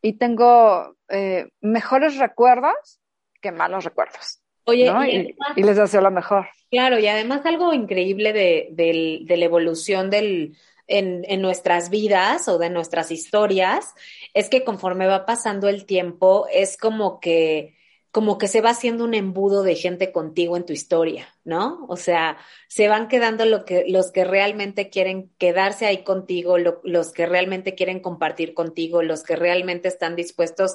y 0.00 0.14
tengo 0.14 0.96
eh, 1.08 1.48
mejores 1.60 2.16
recuerdos 2.16 3.00
que 3.40 3.52
malos 3.52 3.84
recuerdos. 3.84 4.40
Oye, 4.68 5.34
y, 5.56 5.62
les 5.62 5.76
deseo 5.76 6.02
lo 6.02 6.10
mejor. 6.10 6.46
Claro, 6.70 6.98
y 6.98 7.06
además 7.06 7.46
algo 7.46 7.72
increíble 7.72 8.34
de, 8.34 8.68
de, 8.70 9.36
la 9.36 9.44
evolución 9.46 10.10
del, 10.10 10.58
en, 10.86 11.24
en, 11.26 11.40
nuestras 11.40 11.88
vidas 11.88 12.48
o 12.48 12.58
de 12.58 12.68
nuestras 12.68 13.10
historias 13.10 13.94
es 14.34 14.50
que 14.50 14.64
conforme 14.64 15.06
va 15.06 15.24
pasando 15.24 15.68
el 15.68 15.86
tiempo 15.86 16.46
es 16.52 16.76
como 16.76 17.18
que 17.18 17.78
como 18.10 18.38
que 18.38 18.48
se 18.48 18.62
va 18.62 18.70
haciendo 18.70 19.04
un 19.04 19.14
embudo 19.14 19.62
de 19.62 19.74
gente 19.74 20.12
contigo 20.12 20.56
en 20.56 20.64
tu 20.64 20.72
historia, 20.72 21.28
¿no? 21.44 21.84
O 21.88 21.96
sea, 21.96 22.38
se 22.66 22.88
van 22.88 23.06
quedando 23.06 23.44
lo 23.44 23.64
que, 23.64 23.84
los 23.86 24.10
que 24.12 24.24
realmente 24.24 24.88
quieren 24.88 25.30
quedarse 25.38 25.86
ahí 25.86 26.04
contigo, 26.04 26.56
los 26.58 27.12
que 27.12 27.26
realmente 27.26 27.74
quieren 27.74 28.00
compartir 28.00 28.54
contigo, 28.54 29.02
los 29.02 29.22
que 29.22 29.36
realmente 29.36 29.88
están 29.88 30.16
dispuestos 30.16 30.74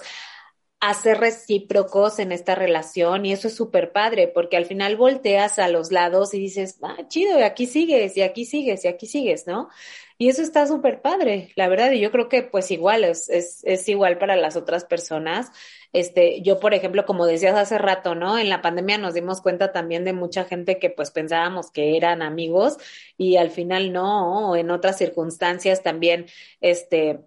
a 0.86 0.94
ser 0.94 1.18
recíprocos 1.18 2.20
en 2.20 2.34
esta 2.34 2.56
relación 2.56 3.26
y 3.26 3.32
eso 3.32 3.48
es 3.48 3.56
súper 3.56 3.94
padre 3.94 4.28
porque 4.28 4.58
al 4.58 4.66
final 4.66 4.98
volteas 4.98 5.58
a 5.58 5.70
los 5.70 5.94
lados 5.94 6.34
y 6.34 6.40
dices, 6.40 6.78
ah, 6.82 6.98
chido, 7.08 7.40
y 7.40 7.44
aquí 7.44 7.68
sigues 7.68 8.18
y 8.18 8.22
aquí 8.22 8.44
sigues 8.44 8.84
y 8.84 8.90
aquí 8.90 9.08
sigues, 9.08 9.48
¿no? 9.48 9.70
Y 10.18 10.28
eso 10.28 10.42
está 10.42 10.68
súper 10.68 11.02
padre, 11.02 11.54
la 11.56 11.70
verdad, 11.70 11.92
y 11.92 12.02
yo 12.02 12.12
creo 12.12 12.28
que 12.28 12.44
pues 12.44 12.70
igual 12.70 13.06
es, 13.06 13.30
es, 13.30 13.62
es 13.64 13.88
igual 13.88 14.18
para 14.18 14.36
las 14.36 14.58
otras 14.58 14.84
personas. 14.84 15.52
Este, 15.94 16.42
yo, 16.42 16.60
por 16.60 16.74
ejemplo, 16.74 17.06
como 17.06 17.26
decías 17.26 17.56
hace 17.56 17.78
rato, 17.78 18.14
¿no? 18.14 18.38
En 18.38 18.50
la 18.50 18.62
pandemia 18.62 18.98
nos 18.98 19.14
dimos 19.14 19.42
cuenta 19.42 19.72
también 19.72 20.04
de 20.04 20.12
mucha 20.12 20.44
gente 20.44 20.80
que 20.80 20.90
pues 20.90 21.12
pensábamos 21.12 21.72
que 21.72 21.96
eran 21.96 22.22
amigos 22.22 22.76
y 23.18 23.38
al 23.38 23.52
final 23.52 23.94
no, 23.94 24.58
en 24.58 24.70
otras 24.70 24.98
circunstancias 24.98 25.82
también, 25.82 26.26
este, 26.60 27.22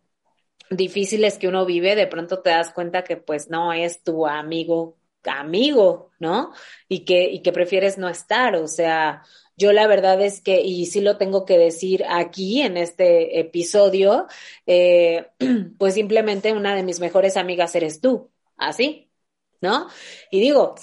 difíciles 0.71 1.39
que 1.39 1.49
uno 1.49 1.65
vive, 1.67 1.95
de 1.95 2.07
pronto 2.07 2.41
te 2.43 2.51
das 2.51 2.71
cuenta 2.73 3.05
que 3.05 3.17
pues 3.17 3.51
no 3.51 3.73
es 3.73 4.03
tu 4.03 4.27
amigo 4.27 4.97
amigo, 5.29 6.11
¿no? 6.19 6.53
Y 6.89 7.05
que, 7.05 7.25
y 7.31 7.43
que 7.43 7.53
prefieres 7.53 7.99
no 7.99 8.09
estar, 8.09 8.57
o 8.57 8.69
sea, 8.69 9.23
yo 9.57 9.73
la 9.73 9.87
verdad 9.87 10.21
es 10.21 10.41
que, 10.41 10.61
y 10.61 10.87
sí 10.87 11.01
lo 11.01 11.17
tengo 11.19 11.45
que 11.45 11.59
decir 11.59 12.05
aquí 12.09 12.63
en 12.63 12.77
este 12.77 13.41
episodio, 13.41 14.27
eh, 14.67 15.29
pues 15.79 15.95
simplemente 15.95 16.53
una 16.53 16.75
de 16.75 16.83
mis 16.83 17.01
mejores 17.01 17.37
amigas 17.37 17.75
eres 17.75 18.01
tú, 18.01 18.31
así, 18.57 19.11
¿no? 19.61 19.89
Y 20.31 20.41
digo, 20.41 20.75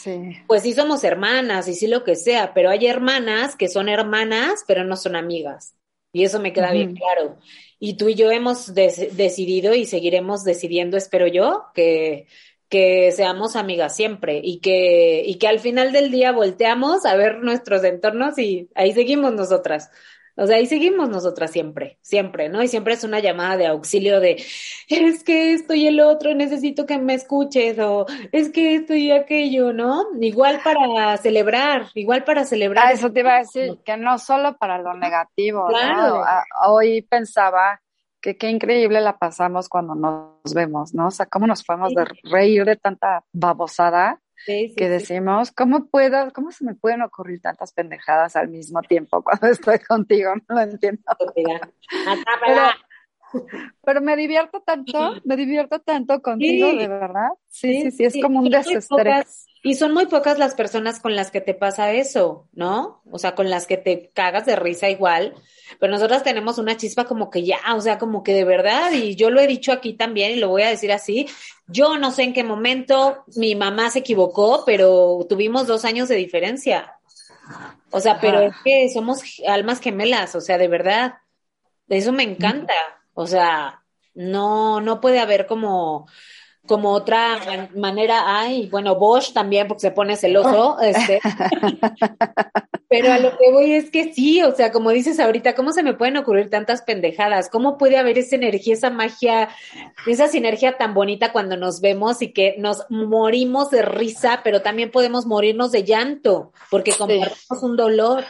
pues 0.48 0.63
sí 0.63 0.74
somos 0.74 1.04
hermanas 1.04 1.67
y 1.67 1.76
sí 1.76 1.88
lo 1.88 2.04
que 2.04 2.15
sea, 2.15 2.54
pero 2.54 2.69
hay 2.69 2.88
hermanas 2.88 3.56
que 3.56 3.69
son 3.69 3.89
hermanas, 3.89 4.63
pero 4.67 4.84
no 4.84 4.96
son 4.98 5.15
amigas. 5.15 5.76
Y 6.13 6.23
eso 6.23 6.39
me 6.39 6.54
queda 6.54 6.71
bien 6.71 6.95
claro. 6.95 7.38
Y 7.80 7.95
tú 7.97 8.08
y 8.08 8.15
yo 8.15 8.32
hemos 8.32 8.73
decidido 8.73 9.73
y 9.73 9.86
seguiremos 9.86 10.45
decidiendo, 10.45 10.95
espero 10.95 11.28
yo, 11.28 11.65
que, 11.73 12.28
que 12.69 13.12
seamos 13.12 13.56
amigas 13.56 13.95
siempre 13.95 14.39
y 14.41 14.60
que, 14.60 15.23
y 15.26 15.36
que 15.36 15.47
al 15.47 15.60
final 15.60 15.91
del 15.91 16.12
día 16.12 16.32
volteamos 16.32 17.06
a 17.06 17.15
ver 17.15 17.39
nuestros 17.39 17.84
entornos 17.84 18.38
y 18.38 18.69
ahí 18.76 18.93
seguimos 18.93 19.34
nosotras. 19.34 19.89
O 20.36 20.48
sea, 20.48 20.58
ahí 20.58 20.65
seguimos 20.65 21.10
nosotras 21.10 21.52
siempre, 21.52 22.00
siempre, 22.02 22.50
¿no? 22.50 22.63
Y 22.63 22.67
siempre 22.67 22.96
es 22.96 23.04
una 23.04 23.19
llamada 23.19 23.58
de 23.58 23.67
auxilio 23.67 24.19
de, 24.19 24.43
es 24.89 25.24
que 25.24 25.54
esto 25.54 25.74
y 25.74 25.88
el 25.88 26.00
otro, 26.00 26.34
necesito 26.34 26.86
que 26.86 26.98
me 26.98 27.13
escuches, 27.13 27.78
o 27.80 28.08
es 28.32 28.50
que 28.50 28.76
esto 28.76 28.96
y 28.96 29.12
aquello, 29.12 29.74
¿no? 29.74 30.06
Igual 30.19 30.62
para 30.63 31.17
celebrar, 31.17 31.88
igual 31.93 32.24
para 32.24 32.46
celebrar. 32.46 32.88
Ah, 32.88 32.91
eso 32.93 33.12
te 33.12 33.19
iba 33.19 33.36
a 33.36 33.39
decir, 33.39 33.78
que 33.86 33.96
no 33.98 34.17
solo 34.17 34.58
para 34.58 34.80
lo 34.80 34.93
negativo, 34.96 35.67
claro. 35.67 36.24
Ah, 36.26 36.43
hoy 36.67 37.04
pensaba 37.04 37.82
que 38.19 38.38
qué 38.38 38.50
increíble 38.50 39.02
la 39.02 39.17
pasamos 39.17 39.69
cuando 39.69 39.93
nos 39.96 40.54
vemos, 40.56 40.93
¿no? 40.93 41.08
O 41.08 41.12
sea, 41.12 41.26
cómo 41.26 41.46
nos 41.46 41.63
podemos 41.63 41.91
reír 42.24 42.65
de 42.65 42.78
tanta 42.78 43.24
babosada 43.34 44.19
que 44.46 44.89
decimos, 44.89 45.52
¿cómo 45.52 45.86
puedo, 45.88 46.32
cómo 46.34 46.52
se 46.52 46.65
me 46.65 46.76
pueden 46.76 47.02
ocurrir 47.02 47.41
tantas 47.41 47.72
pendejadas 47.74 48.36
al 48.36 48.50
mismo 48.50 48.82
tiempo 48.82 49.24
cuando 49.24 49.48
estoy 49.52 49.80
contigo? 49.80 50.34
No 50.50 50.56
lo 50.56 50.62
entiendo. 50.62 51.04
pero, 53.84 54.02
me 54.02 54.15
divierto 54.15 54.62
tanto, 54.62 55.15
me 55.24 55.36
divierto 55.36 55.80
tanto 55.80 56.22
contigo, 56.22 56.74
de 56.74 56.88
verdad. 56.88 57.30
Sí, 57.48 57.84
sí, 57.84 57.91
sí, 57.91 58.06
es 58.06 58.15
como 58.22 58.39
un 58.39 58.50
desestrés. 58.50 59.46
Y 59.65 59.76
son 59.76 59.93
muy 59.93 60.08
pocas 60.08 60.38
las 60.38 60.56
personas 60.56 60.99
con 60.99 61.15
las 61.15 61.32
que 61.32 61.39
te 61.39 61.54
pasa 61.54 61.93
eso, 61.93 62.49
¿no? 62.52 63.02
O 63.10 63.17
sea, 63.17 63.34
con 63.34 63.49
las 63.49 63.65
que 63.65 63.78
te 63.78 64.12
cagas 64.13 64.45
de 64.45 64.58
risa 64.58 64.89
igual. 64.89 65.34
Pero 65.80 65.93
nosotras 65.93 66.21
tenemos 66.21 66.58
una 66.58 66.76
chispa 66.76 67.06
como 67.06 67.30
que 67.30 67.45
ya, 67.45 67.60
o 67.73 67.80
sea, 67.80 67.97
como 67.97 68.23
que 68.23 68.34
de 68.34 68.43
verdad, 68.43 68.91
y 68.91 69.15
yo 69.15 69.30
lo 69.30 69.39
he 69.39 69.47
dicho 69.47 69.71
aquí 69.71 69.93
también 69.93 70.32
y 70.34 70.36
lo 70.36 70.49
voy 70.49 70.63
a 70.63 70.69
decir 70.69 70.91
así, 70.91 71.30
yo 71.67 71.97
no 71.97 72.12
sé 72.12 72.23
en 72.23 72.34
qué 72.34 72.43
momento 72.43 73.23
mi 73.38 73.56
mamá 73.56 73.89
se 73.89 73.99
equivocó, 73.99 74.63
pero 74.65 75.26
tuvimos 75.30 75.65
dos 75.65 75.86
años 75.86 76.10
de 76.10 76.15
diferencia. 76.15 76.97
O 77.89 78.02
sea, 78.02 78.19
pero 78.19 78.41
es 78.41 78.56
que 78.65 78.89
somos 78.89 79.21
almas 79.47 79.80
gemelas, 79.80 80.36
o 80.36 80.41
sea, 80.41 80.58
de 80.58 80.67
verdad. 80.67 81.13
Eso 81.88 82.12
me 82.12 82.23
encanta. 82.23 82.73
O 83.13 83.28
sea, 83.28 83.82
no, 84.13 84.82
no 84.82 84.99
puede 84.99 85.19
haber 85.19 85.47
como 85.47 86.08
como 86.65 86.91
otra 86.91 87.39
manera, 87.76 88.23
ay, 88.26 88.67
bueno, 88.69 88.95
Bosch 88.95 89.34
también 89.34 89.67
porque 89.67 89.82
se 89.82 89.91
pone 89.91 90.15
celoso, 90.15 90.80
este, 90.80 91.19
pero 92.89 93.12
a 93.12 93.19
lo 93.19 93.38
que 93.38 93.52
voy 93.52 93.73
es 93.73 93.89
que 93.89 94.13
sí, 94.13 94.41
o 94.43 94.56
sea, 94.56 94.71
como 94.71 94.91
dices 94.91 95.19
ahorita, 95.19 95.56
¿cómo 95.56 95.73
se 95.73 95.84
me 95.84 95.93
pueden 95.93 96.15
ocurrir 96.15 96.49
tantas 96.49 96.82
pendejadas? 96.82 97.49
¿Cómo 97.49 97.78
puede 97.78 97.97
haber 97.97 98.17
esa 98.17 98.38
energía, 98.38 98.76
esa 98.76 98.89
magia, 98.89 99.49
esa 100.08 100.30
sinergia 100.30 100.78
tan 100.78 100.93
bonita 100.93 101.34
cuando 101.34 101.58
nos 101.58 101.82
vemos 101.82 102.21
y 102.21 102.32
que 102.32 102.56
nos 102.58 102.86
morimos 102.89 103.69
de 103.69 103.82
risa, 103.82 104.39
pero 104.43 104.62
también 104.62 104.89
podemos 104.89 105.26
morirnos 105.26 105.71
de 105.73 105.84
llanto 105.84 106.54
porque 106.71 106.93
compartimos 106.93 107.62
un 107.62 107.76
dolor, 107.76 108.23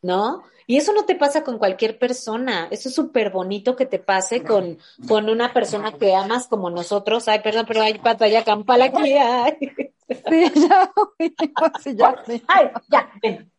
¿no? 0.00 0.42
Y 0.66 0.76
eso 0.76 0.92
no 0.92 1.04
te 1.04 1.14
pasa 1.14 1.44
con 1.44 1.58
cualquier 1.58 1.98
persona. 1.98 2.68
Eso 2.70 2.88
es 2.88 2.94
súper 2.94 3.30
bonito 3.30 3.76
que 3.76 3.86
te 3.86 3.98
pase 3.98 4.42
con, 4.42 4.78
con 5.08 5.28
una 5.28 5.52
persona 5.52 5.92
que 5.92 6.14
amas 6.14 6.46
como 6.46 6.70
nosotros. 6.70 7.28
Ay, 7.28 7.40
perdón, 7.40 7.66
pero 7.66 7.82
hay 7.82 7.98
pantalla 7.98 8.44
campal 8.44 8.82
aquí. 8.82 9.12
Ay. 9.12 9.56
Sí, 10.06 10.52
ya, 10.68 10.92
sí, 11.82 11.96
ya, 11.96 12.14
Ay, 12.46 12.70
ya, 12.88 13.10
ven. 13.22 13.50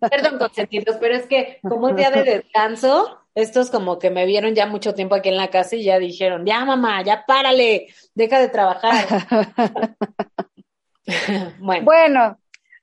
Perdón, 0.00 0.38
consentidos, 0.38 0.96
pero 0.98 1.14
es 1.14 1.26
que 1.26 1.58
como 1.62 1.88
un 1.88 1.96
día 1.96 2.10
de 2.10 2.24
descanso, 2.24 3.18
estos 3.34 3.70
como 3.70 3.98
que 3.98 4.08
me 4.08 4.24
vieron 4.24 4.54
ya 4.54 4.66
mucho 4.66 4.94
tiempo 4.94 5.14
aquí 5.14 5.28
en 5.28 5.36
la 5.36 5.50
casa 5.50 5.76
y 5.76 5.84
ya 5.84 5.98
dijeron, 5.98 6.46
ya 6.46 6.64
mamá, 6.64 7.02
ya 7.02 7.24
párale, 7.26 7.88
deja 8.14 8.38
de 8.38 8.48
trabajar. 8.48 9.04
bueno. 11.60 11.84
Bueno, 11.84 12.38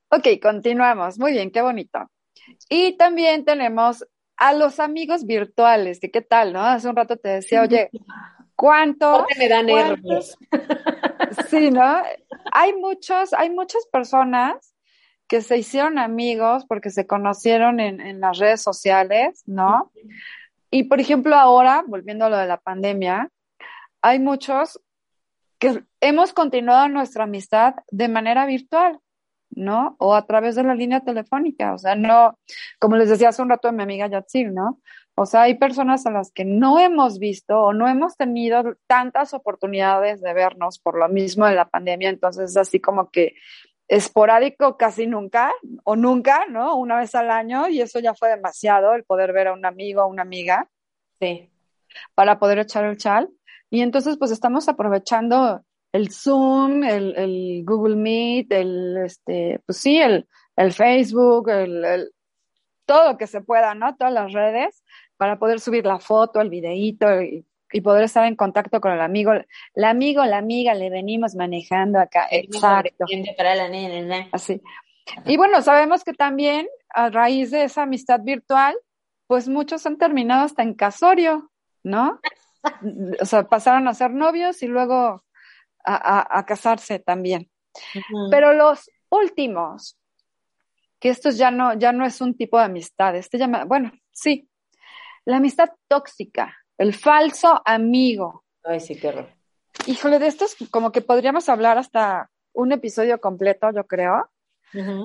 ok, 0.09 0.27
continuamos. 0.41 1.17
Muy 1.19 1.33
bien, 1.33 1.51
qué 1.51 1.61
bonito. 1.61 1.99
Y 2.69 2.97
también 2.97 3.45
tenemos 3.45 4.05
a 4.37 4.53
los 4.53 4.79
amigos 4.79 5.25
virtuales, 5.25 5.99
que 5.99 6.11
qué 6.11 6.21
tal, 6.21 6.53
¿no? 6.53 6.61
Hace 6.61 6.87
un 6.87 6.95
rato 6.95 7.17
te 7.17 7.29
decía, 7.29 7.61
oye, 7.61 7.89
¿cuántos? 8.55 9.25
me 9.37 9.49
dan 9.49 9.65
nervios. 9.65 10.37
Sí, 11.49 11.71
¿no? 11.71 12.03
Hay 12.51 12.73
muchos, 12.73 13.33
hay 13.33 13.49
muchas 13.49 13.85
personas 13.87 14.73
que 15.27 15.41
se 15.41 15.57
hicieron 15.57 15.99
amigos 15.99 16.65
porque 16.65 16.89
se 16.89 17.05
conocieron 17.05 17.79
en, 17.79 17.99
en 17.99 18.21
las 18.21 18.37
redes 18.37 18.61
sociales, 18.61 19.43
¿no? 19.45 19.91
Y 20.71 20.83
por 20.83 20.99
ejemplo, 20.99 21.35
ahora, 21.35 21.83
volviendo 21.85 22.25
a 22.25 22.29
lo 22.29 22.37
de 22.37 22.47
la 22.47 22.57
pandemia, 22.57 23.29
hay 24.01 24.19
muchos 24.19 24.79
que 25.59 25.83
hemos 26.01 26.33
continuado 26.33 26.87
nuestra 26.87 27.23
amistad 27.23 27.75
de 27.91 28.07
manera 28.07 28.45
virtual. 28.45 28.99
¿No? 29.49 29.95
O 29.99 30.13
a 30.15 30.25
través 30.25 30.55
de 30.55 30.63
la 30.63 30.75
línea 30.75 31.01
telefónica, 31.01 31.73
o 31.73 31.77
sea, 31.77 31.95
no, 31.95 32.37
como 32.79 32.95
les 32.95 33.09
decía 33.09 33.29
hace 33.29 33.41
un 33.41 33.49
rato 33.49 33.67
a 33.67 33.71
mi 33.71 33.83
amiga 33.83 34.07
Yatsil, 34.07 34.53
¿no? 34.53 34.79
O 35.15 35.25
sea, 35.25 35.43
hay 35.43 35.55
personas 35.55 36.05
a 36.05 36.11
las 36.11 36.31
que 36.31 36.45
no 36.45 36.77
hemos 36.77 37.17
visto 37.17 37.59
o 37.59 37.73
no 37.73 37.87
hemos 37.87 38.15
tenido 38.17 38.75
tantas 38.85 39.33
oportunidades 39.33 40.21
de 40.21 40.31
vernos 40.33 40.77
por 40.77 40.95
lo 40.97 41.09
mismo 41.09 41.47
de 41.47 41.55
la 41.55 41.69
pandemia, 41.69 42.09
entonces 42.09 42.55
así 42.55 42.79
como 42.79 43.09
que 43.09 43.33
esporádico 43.87 44.77
casi 44.77 45.07
nunca 45.07 45.51
o 45.83 45.95
nunca, 45.95 46.45
¿no? 46.49 46.75
Una 46.75 46.97
vez 46.97 47.15
al 47.15 47.31
año 47.31 47.67
y 47.67 47.81
eso 47.81 47.99
ya 47.99 48.13
fue 48.13 48.29
demasiado 48.29 48.93
el 48.93 49.03
poder 49.05 49.33
ver 49.33 49.47
a 49.47 49.53
un 49.53 49.65
amigo 49.65 50.03
o 50.03 50.07
una 50.07 50.21
amiga. 50.21 50.69
Sí. 51.19 51.49
Para 52.13 52.37
poder 52.37 52.59
echar 52.59 52.85
el 52.85 52.97
chal. 52.97 53.29
Y 53.69 53.81
entonces 53.81 54.17
pues 54.17 54.31
estamos 54.31 54.69
aprovechando 54.69 55.63
el 55.97 56.11
Zoom, 56.11 56.83
el, 56.83 57.63
Google 57.65 57.95
Meet, 57.95 58.51
el, 58.51 58.97
este, 59.03 59.59
pues 59.65 59.79
sí, 59.79 59.97
el, 59.97 60.27
el 60.55 60.71
Facebook, 60.71 61.49
el, 61.49 62.11
todo 62.85 63.11
lo 63.11 63.17
que 63.17 63.25
se 63.25 63.41
pueda, 63.41 63.73
¿no? 63.73 63.95
Todas 63.95 64.13
las 64.13 64.31
redes 64.31 64.83
para 65.17 65.39
poder 65.39 65.59
subir 65.59 65.85
la 65.85 65.99
foto, 65.99 66.39
el 66.39 66.49
videíto 66.49 67.21
y, 67.21 67.45
poder 67.83 68.05
estar 68.05 68.25
en 68.25 68.35
contacto 68.35 68.79
con 68.79 68.93
el 68.93 69.01
amigo. 69.01 69.33
El 69.33 69.83
amigo, 69.83 70.23
la 70.25 70.37
amiga, 70.37 70.73
le 70.73 70.89
venimos 70.89 71.35
manejando 71.35 71.99
acá. 71.99 72.27
Exacto. 72.31 73.05
Así. 74.31 74.61
Y 75.25 75.35
bueno, 75.35 75.61
sabemos 75.61 76.03
que 76.03 76.13
también 76.13 76.67
a 76.89 77.09
raíz 77.09 77.51
de 77.51 77.63
esa 77.63 77.83
amistad 77.83 78.21
virtual, 78.23 78.75
pues 79.27 79.49
muchos 79.49 79.85
han 79.85 79.97
terminado 79.97 80.45
hasta 80.45 80.63
en 80.63 80.75
casorio, 80.75 81.51
¿no? 81.83 82.19
O 83.21 83.25
sea, 83.25 83.43
pasaron 83.47 83.87
a 83.87 83.93
ser 83.93 84.11
novios 84.11 84.61
y 84.61 84.67
luego 84.67 85.23
a, 85.87 86.45
casarse 86.45 86.99
también. 86.99 87.49
Pero 88.29 88.53
los 88.53 88.89
últimos, 89.09 89.97
que 90.99 91.09
esto 91.09 91.29
ya 91.29 91.51
no, 91.51 91.73
ya 91.73 91.91
no 91.91 92.05
es 92.05 92.21
un 92.21 92.35
tipo 92.35 92.57
de 92.57 92.65
amistad, 92.65 93.15
este 93.15 93.37
llama, 93.37 93.65
bueno, 93.65 93.91
sí, 94.11 94.49
la 95.25 95.37
amistad 95.37 95.69
tóxica, 95.87 96.57
el 96.77 96.93
falso 96.93 97.61
amigo. 97.65 98.43
Ay, 98.63 98.79
sí, 98.79 98.99
qué 98.99 99.09
horror. 99.09 99.29
Híjole, 99.85 100.19
de 100.19 100.27
estos 100.27 100.55
como 100.71 100.91
que 100.91 101.01
podríamos 101.01 101.49
hablar 101.49 101.77
hasta 101.77 102.29
un 102.53 102.71
episodio 102.71 103.21
completo, 103.21 103.69
yo 103.71 103.85
creo, 103.85 104.29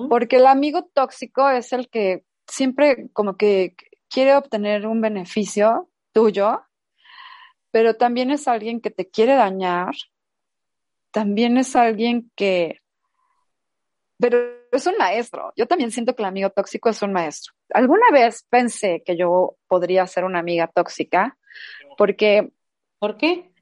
porque 0.09 0.37
el 0.37 0.47
amigo 0.47 0.89
tóxico 0.93 1.49
es 1.49 1.71
el 1.71 1.89
que 1.89 2.25
siempre 2.47 3.09
como 3.13 3.37
que 3.37 3.75
quiere 4.09 4.35
obtener 4.35 4.85
un 4.87 5.01
beneficio 5.01 5.89
tuyo, 6.11 6.61
pero 7.71 7.95
también 7.95 8.29
es 8.29 8.47
alguien 8.47 8.81
que 8.81 8.91
te 8.91 9.09
quiere 9.09 9.35
dañar, 9.35 9.95
también 11.13 11.57
es 11.57 11.75
alguien 11.75 12.31
que, 12.35 12.81
pero 14.19 14.39
es 14.71 14.87
un 14.87 14.97
maestro. 14.97 15.53
Yo 15.55 15.67
también 15.67 15.91
siento 15.91 16.15
que 16.15 16.23
el 16.23 16.27
amigo 16.27 16.49
tóxico 16.49 16.89
es 16.89 17.01
un 17.03 17.13
maestro. 17.13 17.53
Alguna 17.69 18.09
vez 18.11 18.45
pensé 18.49 19.03
que 19.05 19.15
yo 19.15 19.55
podría 19.67 20.07
ser 20.07 20.25
una 20.25 20.39
amiga 20.39 20.67
tóxica, 20.67 21.37
porque... 21.97 22.51
¿Por 22.99 23.17
qué? 23.17 23.52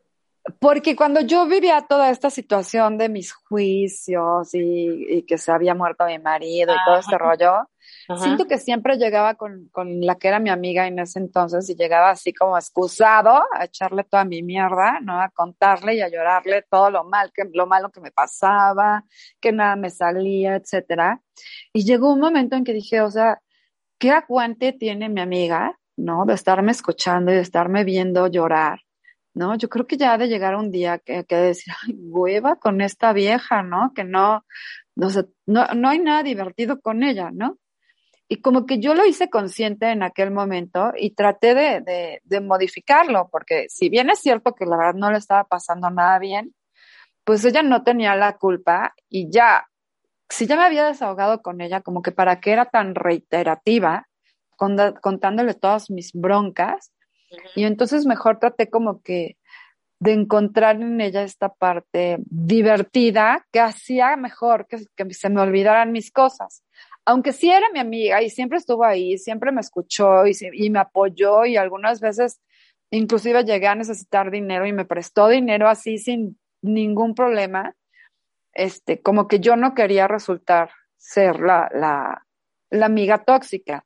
Porque 0.59 0.95
cuando 0.95 1.21
yo 1.21 1.45
vivía 1.45 1.85
toda 1.87 2.09
esta 2.09 2.31
situación 2.31 2.97
de 2.97 3.09
mis 3.09 3.31
juicios 3.31 4.49
y, 4.53 5.23
que 5.27 5.37
se 5.37 5.51
había 5.51 5.75
muerto 5.75 6.05
mi 6.05 6.17
marido 6.17 6.73
y 6.73 6.77
todo 6.85 6.97
este 6.97 7.17
rollo, 7.17 7.69
siento 8.17 8.47
que 8.47 8.57
siempre 8.57 8.97
llegaba 8.97 9.35
con, 9.35 9.69
con, 9.71 10.01
la 10.01 10.15
que 10.15 10.29
era 10.29 10.39
mi 10.39 10.49
amiga 10.49 10.87
en 10.87 10.97
ese 10.97 11.19
entonces 11.19 11.69
y 11.69 11.75
llegaba 11.75 12.09
así 12.09 12.33
como 12.33 12.57
excusado 12.57 13.43
a 13.53 13.65
echarle 13.65 14.03
toda 14.03 14.25
mi 14.25 14.41
mierda, 14.41 14.99
¿no? 15.01 15.21
A 15.21 15.29
contarle 15.29 15.95
y 15.95 16.01
a 16.01 16.09
llorarle 16.09 16.63
todo 16.63 16.89
lo 16.89 17.03
mal, 17.03 17.31
que, 17.31 17.43
lo 17.53 17.67
malo 17.67 17.91
que 17.91 18.01
me 18.01 18.11
pasaba, 18.11 19.03
que 19.39 19.51
nada 19.51 19.75
me 19.75 19.91
salía, 19.91 20.55
etcétera. 20.55 21.21
Y 21.71 21.85
llegó 21.85 22.11
un 22.11 22.19
momento 22.19 22.55
en 22.55 22.63
que 22.63 22.73
dije, 22.73 23.01
o 23.01 23.11
sea, 23.11 23.41
¿qué 23.99 24.09
aguante 24.09 24.73
tiene 24.73 25.07
mi 25.07 25.21
amiga, 25.21 25.77
¿no? 25.97 26.25
De 26.25 26.33
estarme 26.33 26.71
escuchando 26.71 27.31
y 27.31 27.35
de 27.35 27.41
estarme 27.41 27.83
viendo 27.83 28.25
llorar 28.27 28.79
¿no? 29.33 29.55
Yo 29.55 29.69
creo 29.69 29.87
que 29.87 29.97
ya 29.97 30.13
ha 30.13 30.17
de 30.17 30.27
llegar 30.27 30.55
un 30.55 30.71
día 30.71 30.99
que, 30.99 31.25
que 31.25 31.35
decir, 31.35 31.73
ay, 31.87 31.95
hueva 31.97 32.57
con 32.57 32.81
esta 32.81 33.13
vieja, 33.13 33.63
¿no? 33.63 33.93
Que 33.93 34.03
no, 34.03 34.45
no, 34.95 35.07
no, 35.45 35.67
no 35.67 35.89
hay 35.89 35.99
nada 35.99 36.23
divertido 36.23 36.81
con 36.81 37.03
ella, 37.03 37.29
¿no? 37.31 37.57
Y 38.27 38.41
como 38.41 38.65
que 38.65 38.79
yo 38.79 38.93
lo 38.93 39.05
hice 39.05 39.29
consciente 39.29 39.91
en 39.91 40.03
aquel 40.03 40.31
momento 40.31 40.93
y 40.97 41.15
traté 41.15 41.53
de, 41.53 41.81
de, 41.81 42.21
de, 42.23 42.39
modificarlo, 42.39 43.27
porque 43.29 43.65
si 43.67 43.89
bien 43.89 44.09
es 44.09 44.19
cierto 44.19 44.55
que 44.55 44.65
la 44.65 44.77
verdad 44.77 44.93
no 44.93 45.11
le 45.11 45.17
estaba 45.17 45.43
pasando 45.43 45.89
nada 45.89 46.17
bien, 46.17 46.55
pues 47.25 47.43
ella 47.43 47.61
no 47.61 47.83
tenía 47.83 48.15
la 48.15 48.37
culpa 48.37 48.93
y 49.09 49.29
ya, 49.29 49.67
si 50.29 50.47
ya 50.47 50.55
me 50.55 50.63
había 50.63 50.85
desahogado 50.85 51.41
con 51.41 51.59
ella, 51.59 51.81
como 51.81 52.01
que 52.01 52.13
para 52.13 52.39
qué 52.39 52.53
era 52.53 52.65
tan 52.65 52.95
reiterativa, 52.95 54.07
contándole 54.55 55.53
todas 55.53 55.89
mis 55.89 56.13
broncas, 56.13 56.93
y 57.55 57.63
entonces 57.63 58.05
mejor 58.05 58.39
traté 58.39 58.69
como 58.69 59.01
que 59.01 59.37
de 59.99 60.13
encontrar 60.13 60.81
en 60.81 60.99
ella 60.99 61.21
esta 61.21 61.53
parte 61.53 62.17
divertida 62.25 63.45
que 63.51 63.59
hacía 63.59 64.15
mejor 64.17 64.67
que, 64.67 64.79
se 65.13 65.29
me 65.29 65.41
olvidaran 65.41 65.91
mis 65.91 66.11
cosas. 66.11 66.63
Aunque 67.05 67.33
sí 67.33 67.51
era 67.51 67.69
mi 67.71 67.79
amiga 67.79 68.21
y 68.21 68.29
siempre 68.29 68.57
estuvo 68.57 68.83
ahí, 68.83 69.17
siempre 69.17 69.51
me 69.51 69.61
escuchó 69.61 70.25
y, 70.25 70.35
y 70.53 70.69
me 70.71 70.79
apoyó 70.79 71.45
y 71.45 71.55
algunas 71.55 71.99
veces 72.01 72.41
inclusive 72.89 73.43
llegué 73.43 73.67
a 73.67 73.75
necesitar 73.75 74.31
dinero 74.31 74.65
y 74.65 74.73
me 74.73 74.85
prestó 74.85 75.27
dinero 75.27 75.69
así 75.69 75.97
sin 75.97 76.37
ningún 76.61 77.15
problema, 77.15 77.75
este, 78.53 79.01
como 79.01 79.27
que 79.27 79.39
yo 79.39 79.55
no 79.55 79.73
quería 79.73 80.07
resultar 80.07 80.71
ser 80.97 81.39
la, 81.39 81.69
la, 81.73 82.25
la 82.69 82.85
amiga 82.85 83.23
tóxica. 83.23 83.85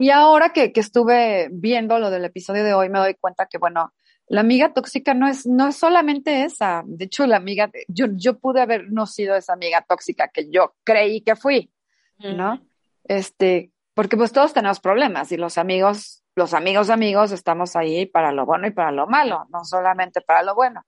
Y 0.00 0.08
ahora 0.08 0.54
que, 0.54 0.72
que, 0.72 0.80
estuve 0.80 1.50
viendo 1.52 1.98
lo 1.98 2.10
del 2.10 2.24
episodio 2.24 2.64
de 2.64 2.72
hoy, 2.72 2.88
me 2.88 2.98
doy 2.98 3.16
cuenta 3.16 3.44
que, 3.44 3.58
bueno, 3.58 3.92
la 4.28 4.40
amiga 4.40 4.72
tóxica 4.72 5.12
no 5.12 5.28
es, 5.28 5.46
no 5.46 5.68
es 5.68 5.76
solamente 5.76 6.44
esa. 6.44 6.82
De 6.86 7.04
hecho, 7.04 7.26
la 7.26 7.36
amiga, 7.36 7.70
yo, 7.86 8.06
yo 8.12 8.38
pude 8.38 8.62
haber 8.62 8.90
no 8.90 9.04
sido 9.04 9.36
esa 9.36 9.52
amiga 9.52 9.84
tóxica 9.86 10.28
que 10.28 10.48
yo 10.50 10.74
creí 10.84 11.20
que 11.20 11.36
fui, 11.36 11.70
¿no? 12.18 12.62
Este, 13.04 13.72
porque 13.92 14.16
pues 14.16 14.32
todos 14.32 14.54
tenemos 14.54 14.80
problemas 14.80 15.32
y 15.32 15.36
los 15.36 15.58
amigos, 15.58 16.22
los 16.34 16.54
amigos 16.54 16.88
amigos 16.88 17.30
estamos 17.30 17.76
ahí 17.76 18.06
para 18.06 18.32
lo 18.32 18.46
bueno 18.46 18.68
y 18.68 18.70
para 18.70 18.92
lo 18.92 19.06
malo, 19.06 19.48
no 19.50 19.66
solamente 19.66 20.22
para 20.22 20.42
lo 20.42 20.54
bueno. 20.54 20.82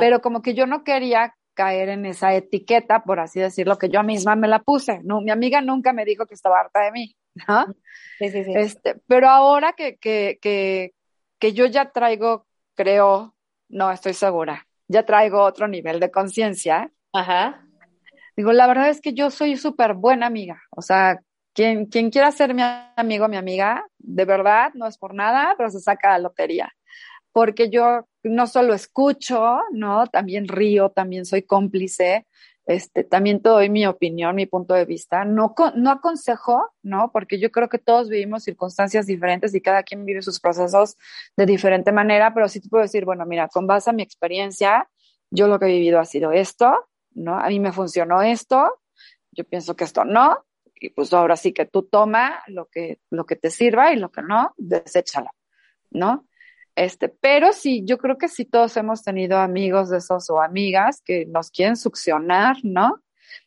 Pero 0.00 0.22
como 0.22 0.40
que 0.40 0.54
yo 0.54 0.66
no 0.66 0.84
quería 0.84 1.34
caer 1.52 1.90
en 1.90 2.06
esa 2.06 2.32
etiqueta, 2.32 3.02
por 3.02 3.20
así 3.20 3.40
decirlo, 3.40 3.76
que 3.76 3.90
yo 3.90 4.02
misma 4.04 4.36
me 4.36 4.48
la 4.48 4.60
puse. 4.60 5.00
No, 5.04 5.20
mi 5.20 5.32
amiga 5.32 5.60
nunca 5.60 5.92
me 5.92 6.06
dijo 6.06 6.24
que 6.24 6.34
estaba 6.34 6.60
harta 6.60 6.80
de 6.80 6.92
mí. 6.92 7.16
¿No? 7.46 7.66
Sí, 8.18 8.30
sí, 8.30 8.44
sí. 8.44 8.52
Este, 8.54 8.96
pero 9.06 9.28
ahora 9.28 9.74
que, 9.74 9.96
que, 9.96 10.38
que, 10.40 10.94
que 11.38 11.52
yo 11.52 11.66
ya 11.66 11.90
traigo, 11.90 12.46
creo, 12.74 13.34
no 13.68 13.90
estoy 13.90 14.14
segura, 14.14 14.66
ya 14.88 15.04
traigo 15.04 15.42
otro 15.42 15.68
nivel 15.68 16.00
de 16.00 16.10
conciencia. 16.10 16.90
Ajá. 17.12 17.64
Digo, 18.36 18.52
la 18.52 18.66
verdad 18.66 18.88
es 18.88 19.00
que 19.00 19.14
yo 19.14 19.30
soy 19.30 19.56
súper 19.56 19.94
buena 19.94 20.26
amiga. 20.26 20.62
O 20.70 20.80
sea, 20.80 21.20
quien, 21.52 21.86
quien 21.86 22.10
quiera 22.10 22.30
ser 22.30 22.54
mi 22.54 22.62
amigo, 22.96 23.26
mi 23.26 23.36
amiga, 23.36 23.84
de 23.98 24.24
verdad, 24.24 24.70
no 24.74 24.86
es 24.86 24.96
por 24.96 25.12
nada, 25.12 25.54
pero 25.58 25.70
se 25.70 25.80
saca 25.80 26.10
la 26.10 26.20
lotería. 26.20 26.72
Porque 27.32 27.68
yo 27.68 28.06
no 28.22 28.46
solo 28.46 28.74
escucho, 28.74 29.58
¿no? 29.72 30.06
También 30.06 30.46
río, 30.46 30.90
también 30.90 31.26
soy 31.26 31.42
cómplice, 31.42 32.26
este, 32.68 33.02
también 33.02 33.40
te 33.40 33.48
doy 33.48 33.70
mi 33.70 33.86
opinión, 33.86 34.36
mi 34.36 34.44
punto 34.44 34.74
de 34.74 34.84
vista. 34.84 35.24
No, 35.24 35.54
no 35.74 35.90
aconsejo, 35.90 36.70
¿no? 36.82 37.10
Porque 37.10 37.40
yo 37.40 37.50
creo 37.50 37.70
que 37.70 37.78
todos 37.78 38.10
vivimos 38.10 38.44
circunstancias 38.44 39.06
diferentes 39.06 39.54
y 39.54 39.62
cada 39.62 39.82
quien 39.82 40.04
vive 40.04 40.20
sus 40.20 40.38
procesos 40.38 40.98
de 41.34 41.46
diferente 41.46 41.92
manera, 41.92 42.34
pero 42.34 42.46
sí 42.46 42.60
te 42.60 42.68
puedo 42.68 42.82
decir, 42.82 43.06
bueno, 43.06 43.24
mira, 43.24 43.48
con 43.48 43.66
base 43.66 43.88
a 43.88 43.94
mi 43.94 44.02
experiencia, 44.02 44.86
yo 45.30 45.48
lo 45.48 45.58
que 45.58 45.64
he 45.64 45.70
vivido 45.70 45.98
ha 45.98 46.04
sido 46.04 46.30
esto, 46.30 46.90
¿no? 47.14 47.38
A 47.38 47.48
mí 47.48 47.58
me 47.58 47.72
funcionó 47.72 48.20
esto, 48.20 48.82
yo 49.32 49.44
pienso 49.44 49.74
que 49.74 49.84
esto 49.84 50.04
no, 50.04 50.44
y 50.78 50.90
pues 50.90 51.10
ahora 51.14 51.36
sí 51.36 51.54
que 51.54 51.64
tú 51.64 51.84
toma 51.84 52.42
lo 52.48 52.66
que, 52.66 53.00
lo 53.08 53.24
que 53.24 53.36
te 53.36 53.50
sirva 53.50 53.94
y 53.94 53.96
lo 53.96 54.12
que 54.12 54.20
no, 54.20 54.52
deséchalo, 54.58 55.30
¿no? 55.90 56.27
Este, 56.78 57.08
pero 57.08 57.52
sí, 57.52 57.82
yo 57.84 57.98
creo 57.98 58.18
que 58.18 58.28
sí 58.28 58.44
todos 58.44 58.76
hemos 58.76 59.02
tenido 59.02 59.38
amigos 59.38 59.90
de 59.90 59.98
esos 59.98 60.30
o 60.30 60.40
amigas 60.40 61.02
que 61.04 61.26
nos 61.26 61.50
quieren 61.50 61.76
succionar, 61.76 62.58
¿no? 62.62 63.02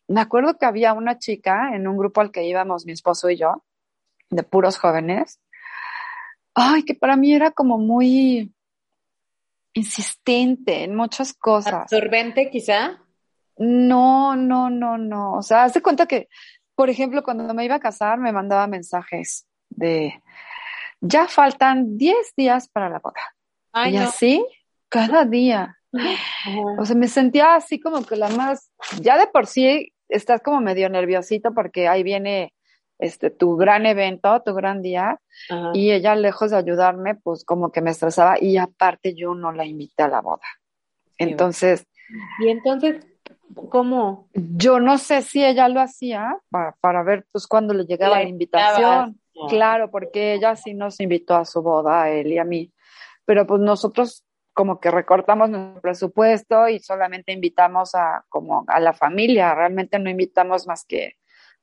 Me 0.09 0.19
acuerdo 0.19 0.57
que 0.57 0.65
había 0.65 0.91
una 0.91 1.17
chica 1.17 1.73
en 1.73 1.87
un 1.87 1.95
grupo 1.95 2.19
al 2.19 2.33
que 2.33 2.43
íbamos 2.43 2.85
mi 2.85 2.91
esposo 2.91 3.29
y 3.29 3.37
yo, 3.37 3.63
de 4.29 4.43
puros 4.43 4.77
jóvenes. 4.77 5.39
Ay, 6.53 6.83
que 6.83 6.93
para 6.93 7.15
mí 7.15 7.33
era 7.33 7.51
como 7.51 7.77
muy 7.77 8.53
insistente 9.71 10.83
en 10.83 10.97
muchas 10.97 11.31
cosas. 11.31 11.89
¿Absorbente 11.89 12.49
quizá? 12.49 13.01
No, 13.57 14.35
no, 14.35 14.69
no, 14.69 14.97
no. 14.97 15.35
O 15.35 15.41
sea, 15.41 15.63
haz 15.63 15.73
de 15.73 15.81
cuenta 15.81 16.05
que, 16.05 16.27
por 16.75 16.89
ejemplo, 16.89 17.23
cuando 17.23 17.53
me 17.53 17.63
iba 17.63 17.75
a 17.75 17.79
casar 17.79 18.19
me 18.19 18.33
mandaba 18.33 18.67
mensajes 18.67 19.47
de, 19.69 20.21
ya 21.01 21.27
faltan 21.27 21.97
10 21.97 22.33
días 22.37 22.69
para 22.69 22.89
la 22.89 22.99
boda. 22.99 23.89
y 23.89 23.97
así, 23.97 24.45
cada 24.89 25.25
día. 25.25 25.77
O 26.77 26.85
sea, 26.85 26.95
me 26.95 27.07
sentía 27.07 27.55
así 27.55 27.79
como 27.79 28.05
que 28.05 28.15
la 28.15 28.29
más, 28.29 28.71
ya 29.01 29.17
de 29.17 29.27
por 29.27 29.47
sí 29.47 29.91
estás 30.07 30.41
como 30.41 30.61
medio 30.61 30.89
nerviosito 30.89 31.53
porque 31.53 31.87
ahí 31.87 32.03
viene 32.03 32.53
este 32.99 33.29
tu 33.31 33.57
gran 33.57 33.85
evento, 33.85 34.41
tu 34.43 34.53
gran 34.53 34.81
día, 34.81 35.19
y 35.73 35.91
ella 35.91 36.15
lejos 36.15 36.51
de 36.51 36.57
ayudarme, 36.57 37.15
pues 37.15 37.43
como 37.43 37.71
que 37.71 37.81
me 37.81 37.91
estresaba 37.91 38.37
y 38.39 38.57
aparte 38.57 39.15
yo 39.15 39.33
no 39.33 39.51
la 39.51 39.65
invité 39.65 40.03
a 40.03 40.07
la 40.07 40.21
boda. 40.21 40.45
Entonces, 41.17 41.87
y 42.39 42.49
entonces 42.49 43.05
¿Cómo? 43.69 44.29
Yo 44.33 44.79
no 44.79 44.97
sé 44.97 45.21
si 45.21 45.43
ella 45.43 45.67
lo 45.67 45.81
hacía 45.81 46.37
para, 46.49 46.75
para 46.79 47.03
ver 47.03 47.25
pues 47.31 47.47
cuando 47.47 47.73
le 47.73 47.85
llegaba 47.85 48.21
la 48.21 48.29
invitación. 48.29 49.20
Claro, 49.49 49.89
porque 49.91 50.33
ella 50.33 50.55
sí 50.55 50.73
nos 50.73 50.99
invitó 50.99 51.35
a 51.35 51.45
su 51.45 51.61
boda, 51.61 52.03
a 52.03 52.09
él 52.09 52.27
y 52.27 52.37
a 52.37 52.43
mí. 52.43 52.71
Pero 53.25 53.45
pues 53.45 53.61
nosotros 53.61 54.25
como 54.53 54.79
que 54.79 54.91
recortamos 54.91 55.49
nuestro 55.49 55.81
presupuesto 55.81 56.67
y 56.67 56.79
solamente 56.79 57.31
invitamos 57.31 57.95
a 57.95 58.25
como 58.29 58.65
a 58.67 58.79
la 58.79 58.93
familia, 58.93 59.55
realmente 59.55 59.97
no 59.97 60.09
invitamos 60.09 60.67
más 60.67 60.83
que, 60.85 61.15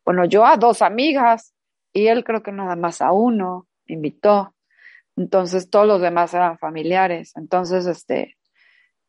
bueno, 0.05 0.25
yo 0.25 0.47
a 0.47 0.57
dos 0.57 0.81
amigas 0.81 1.55
y 1.93 2.07
él 2.07 2.25
creo 2.25 2.43
que 2.43 2.53
nada 2.53 2.77
más 2.77 3.03
a 3.03 3.13
uno 3.13 3.67
invitó. 3.87 4.55
Entonces 5.17 5.69
todos 5.69 5.87
los 5.87 6.01
demás 6.01 6.33
eran 6.33 6.59
familiares. 6.59 7.33
Entonces, 7.37 7.87
este, 7.87 8.37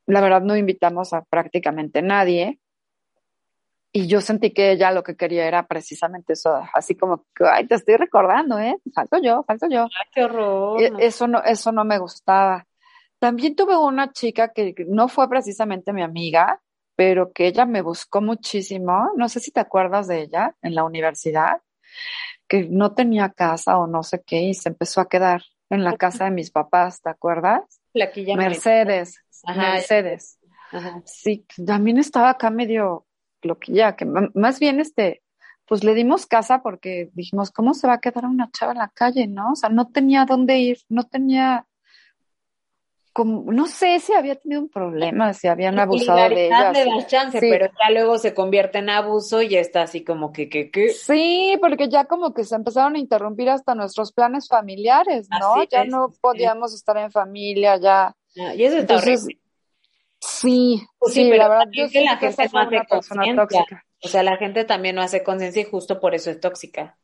la 0.07 0.21
verdad 0.21 0.41
no 0.41 0.57
invitamos 0.57 1.13
a 1.13 1.23
prácticamente 1.23 2.01
nadie 2.01 2.59
y 3.91 4.07
yo 4.07 4.21
sentí 4.21 4.51
que 4.51 4.71
ella 4.71 4.91
lo 4.91 5.03
que 5.03 5.15
quería 5.15 5.47
era 5.47 5.65
precisamente 5.67 6.33
eso, 6.33 6.61
así 6.73 6.95
como 6.95 7.25
ay, 7.39 7.67
te 7.67 7.75
estoy 7.75 7.95
recordando, 7.95 8.59
¿eh? 8.59 8.77
Falto 8.93 9.19
yo, 9.21 9.43
falto 9.43 9.67
yo. 9.69 9.83
Ay, 9.83 10.09
qué 10.13 10.23
horror. 10.23 10.81
E, 10.81 10.91
eso 10.99 11.27
no, 11.27 11.43
eso 11.43 11.71
no 11.71 11.83
me 11.83 11.97
gustaba. 11.97 12.67
También 13.17 13.55
tuve 13.55 13.75
una 13.77 14.11
chica 14.11 14.53
que 14.53 14.73
no 14.87 15.07
fue 15.07 15.27
precisamente 15.27 15.91
mi 15.91 16.03
amiga, 16.03 16.61
pero 16.95 17.31
que 17.31 17.47
ella 17.47 17.65
me 17.65 17.81
buscó 17.81 18.21
muchísimo. 18.21 19.09
No 19.15 19.27
sé 19.27 19.39
si 19.39 19.51
te 19.51 19.59
acuerdas 19.59 20.07
de 20.07 20.21
ella 20.21 20.55
en 20.61 20.75
la 20.75 20.83
universidad, 20.83 21.61
que 22.47 22.67
no 22.69 22.93
tenía 22.93 23.29
casa 23.29 23.77
o 23.77 23.87
no 23.87 24.03
sé 24.03 24.21
qué, 24.25 24.41
y 24.41 24.53
se 24.53 24.69
empezó 24.69 25.01
a 25.01 25.09
quedar 25.09 25.43
en 25.69 25.83
la 25.83 25.97
casa 25.97 26.25
de 26.25 26.31
mis 26.31 26.51
papás, 26.51 27.01
¿te 27.01 27.09
acuerdas? 27.09 27.81
La 27.93 28.11
que 28.11 28.35
Mercedes, 28.35 29.23
Mercedes. 29.45 30.39
Sí, 31.05 31.45
también 31.65 31.97
estaba 31.97 32.31
acá 32.31 32.49
medio 32.49 33.05
loquilla, 33.41 33.95
que 33.95 34.05
más 34.05 34.59
bien 34.59 34.79
este, 34.79 35.21
pues 35.69 35.83
le 35.83 35.93
dimos 35.93 36.25
casa 36.25 36.63
porque 36.63 37.11
dijimos, 37.13 37.51
¿cómo 37.51 37.75
se 37.75 37.85
va 37.85 37.93
a 37.93 38.01
quedar 38.01 38.25
una 38.25 38.49
chava 38.51 38.71
en 38.71 38.79
la 38.79 38.89
calle, 38.89 39.27
no? 39.27 39.51
O 39.51 39.55
sea, 39.55 39.69
no 39.69 39.87
tenía 39.87 40.25
dónde 40.25 40.57
ir, 40.57 40.79
no 40.89 41.03
tenía, 41.03 41.67
como, 43.13 43.51
no 43.51 43.67
sé 43.67 43.99
si 43.99 44.13
había 44.13 44.35
tenido 44.35 44.61
un 44.61 44.69
problema, 44.69 45.31
si 45.35 45.47
habían 45.47 45.77
abusado 45.77 46.27
de 46.29 46.47
ella. 46.47 46.71
Le 46.71 46.85
das 46.85 47.05
chance, 47.05 47.39
pero 47.39 47.67
ya 47.67 47.91
luego 47.91 48.17
se 48.17 48.33
convierte 48.33 48.79
en 48.79 48.89
abuso 48.89 49.43
y 49.43 49.49
ya 49.49 49.59
está 49.59 49.83
así 49.83 50.03
como 50.03 50.33
que, 50.33 50.49
que, 50.49 50.71
que. 50.71 50.89
Sí, 50.89 51.55
porque 51.61 51.87
ya 51.87 52.05
como 52.05 52.33
que 52.33 52.45
se 52.45 52.55
empezaron 52.55 52.95
a 52.95 52.99
interrumpir 52.99 53.49
hasta 53.49 53.75
nuestros 53.75 54.11
planes 54.11 54.47
familiares, 54.47 55.27
¿no? 55.39 55.63
ya 55.65 55.85
no 55.85 56.11
podíamos 56.19 56.73
estar 56.73 56.97
en 56.97 57.11
familia, 57.11 57.77
ya. 57.77 58.15
Ah, 58.39 58.55
y 58.55 58.63
eso 58.63 58.77
está 58.77 58.97
horrible. 58.97 59.37
Sí, 60.19 60.85
pues 60.97 61.13
sí, 61.13 61.27
pero 61.29 61.43
la 61.43 61.49
verdad 61.49 61.67
yo 61.71 61.89
que 61.89 62.01
la 62.01 62.17
gente 62.17 62.49
no 62.51 62.59
hace 62.59 63.35
tóxica. 63.35 63.85
O 64.01 64.07
sea, 64.07 64.23
la 64.23 64.37
gente 64.37 64.63
también 64.65 64.95
no 64.95 65.01
hace 65.01 65.23
conciencia 65.23 65.61
y 65.61 65.65
justo 65.65 65.99
por 65.99 66.15
eso 66.15 66.29
es 66.29 66.39
tóxica. 66.39 66.97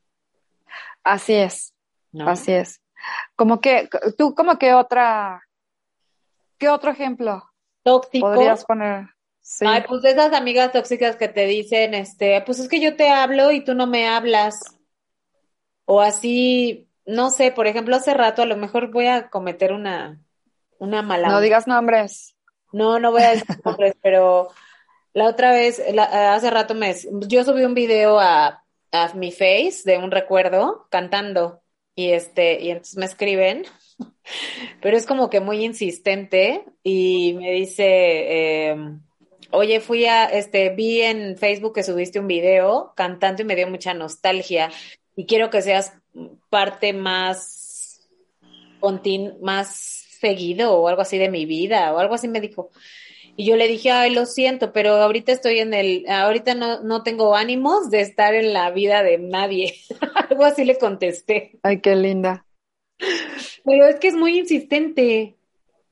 Así 1.04 1.34
es. 1.34 1.74
Así 2.26 2.54
es. 2.54 2.82
Como 3.36 3.60
que, 3.60 3.90
tú, 4.18 4.34
como 4.34 4.58
que 4.58 4.74
otra, 4.74 5.44
¿qué 6.58 6.70
otro 6.70 6.92
ejemplo? 6.92 7.44
Tóxico. 7.84 8.28
Podrías 8.28 8.66
poner. 8.66 9.10
Sí. 9.42 9.66
Ay, 9.68 9.84
pues 9.88 10.04
esas 10.06 10.34
amigas 10.34 10.72
tóxicas 10.72 11.18
que 11.18 11.28
te 11.28 11.46
dicen, 11.46 11.94
este, 11.94 12.42
pues 12.42 12.60
es 12.60 12.68
que 12.68 12.80
yo 12.80 12.96
te 12.96 13.10
hablo 13.10 13.52
y 13.52 13.64
tú 13.64 13.76
no 13.76 13.86
me 13.86 14.08
hablas. 14.08 14.56
O 15.86 16.02
así, 16.02 16.90
no 17.06 17.30
sé, 17.30 17.52
por 17.52 17.68
ejemplo, 17.68 17.96
hace 17.96 18.14
rato 18.14 18.42
a 18.42 18.48
lo 18.48 18.58
mejor 18.58 18.92
voy 18.92 19.06
a 19.06 19.30
cometer 19.30 19.72
una, 19.72 20.20
una 20.80 21.04
mala. 21.04 21.28
No 21.28 21.42
digas 21.42 21.68
nombres. 21.68 22.35
No, 22.76 23.00
no 23.00 23.12
voy 23.12 23.24
a 23.24 23.32
decir 23.32 23.46
nombres, 23.64 23.96
pero 24.02 24.50
la 25.14 25.30
otra 25.30 25.54
vez, 25.54 25.82
hace 25.98 26.50
rato 26.50 26.76
me, 26.76 26.94
yo 27.26 27.46
subí 27.46 27.64
un 27.64 27.74
video 27.74 28.20
a, 28.20 28.66
a 28.92 29.14
mi 29.14 29.32
face 29.32 29.82
de 29.86 29.98
un 29.98 30.12
recuerdo 30.12 30.86
cantando 30.92 31.62
y 31.96 32.12
este, 32.12 32.62
y 32.62 32.72
entonces 32.72 32.98
me 32.98 33.06
escriben, 33.06 33.64
pero 34.82 34.98
es 34.98 35.06
como 35.06 35.30
que 35.30 35.40
muy 35.40 35.64
insistente 35.64 36.66
y 36.84 37.36
me 37.40 37.54
dice, 37.54 38.68
em, 38.72 39.02
oye, 39.52 39.80
fui 39.80 40.06
a, 40.06 40.26
este, 40.26 40.70
vi 40.72 41.02
en 41.02 41.38
Facebook 41.38 41.76
que 41.76 41.84
subiste 41.84 42.20
un 42.20 42.28
video 42.28 42.92
cantando 42.98 43.42
y 43.42 43.46
me 43.46 43.56
dio 43.56 43.70
mucha 43.70 43.94
nostalgia 43.94 44.70
y 45.16 45.26
quiero 45.26 45.50
que 45.50 45.62
seas 45.62 45.94
parte 46.50 46.92
más, 46.92 48.06
más 49.42 50.05
seguido 50.20 50.74
o 50.74 50.88
algo 50.88 51.02
así 51.02 51.18
de 51.18 51.30
mi 51.30 51.46
vida 51.46 51.94
o 51.94 52.00
algo 52.00 52.16
así 52.16 52.28
me 52.28 52.42
dijo. 52.42 52.70
Y 53.38 53.46
yo 53.46 53.58
le 53.58 53.68
dije, 53.68 53.92
ay, 53.92 54.14
lo 54.14 54.26
siento, 54.26 54.72
pero 54.72 54.94
ahorita 54.96 55.32
estoy 55.32 55.60
en 55.60 55.74
el, 55.74 56.06
ahorita 56.08 56.56
no, 56.56 56.82
no 56.82 57.04
tengo 57.04 57.36
ánimos 57.36 57.90
de 57.90 58.00
estar 58.00 58.34
en 58.34 58.54
la 58.54 58.72
vida 58.72 59.04
de 59.04 59.18
nadie. 59.18 59.76
Algo 60.30 60.46
así 60.46 60.64
le 60.64 60.78
contesté. 60.78 61.60
Ay, 61.62 61.82
qué 61.82 61.98
linda. 61.98 62.46
Pero 63.66 63.88
es 63.88 63.98
que 63.98 64.08
es 64.08 64.16
muy 64.16 64.38
insistente. 64.38 65.36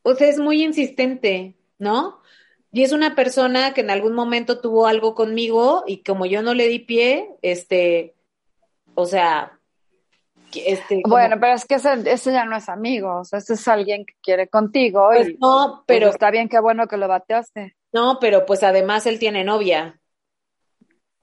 O 0.04 0.16
sea, 0.16 0.30
es 0.30 0.40
muy 0.40 0.64
insistente, 0.64 1.56
¿no? 1.80 2.22
Y 2.72 2.84
es 2.84 2.92
una 2.92 3.14
persona 3.14 3.74
que 3.74 3.82
en 3.82 3.90
algún 3.90 4.14
momento 4.14 4.60
tuvo 4.60 4.88
algo 4.88 5.14
conmigo 5.14 5.84
y 5.86 6.02
como 6.02 6.26
yo 6.26 6.42
no 6.42 6.54
le 6.54 6.68
di 6.68 6.80
pie, 6.80 7.30
este, 7.42 8.16
o 8.96 9.06
sea, 9.06 9.60
este, 10.56 11.02
bueno, 11.08 11.38
pero 11.40 11.54
es 11.54 11.66
que 11.66 11.76
ese, 11.76 12.32
ya 12.32 12.46
no 12.46 12.58
es 12.58 12.70
amigo, 12.70 13.20
o 13.20 13.24
sea, 13.24 13.40
ese 13.40 13.54
es 13.54 13.68
alguien 13.68 14.06
que 14.06 14.14
quiere 14.22 14.48
contigo. 14.48 15.08
Pues 15.08 15.30
y, 15.30 15.38
no, 15.40 15.84
pero. 15.86 16.10
está 16.10 16.32
bien, 16.32 16.50
qué 16.50 16.60
bueno 16.60 16.88
que 16.88 16.98
lo 16.98 17.08
bateaste. 17.08 17.76
No, 17.92 18.18
pero 18.20 18.46
pues 18.46 18.64
además 18.64 19.06
él 19.06 19.20
tiene 19.20 19.44
novia. 19.44 20.00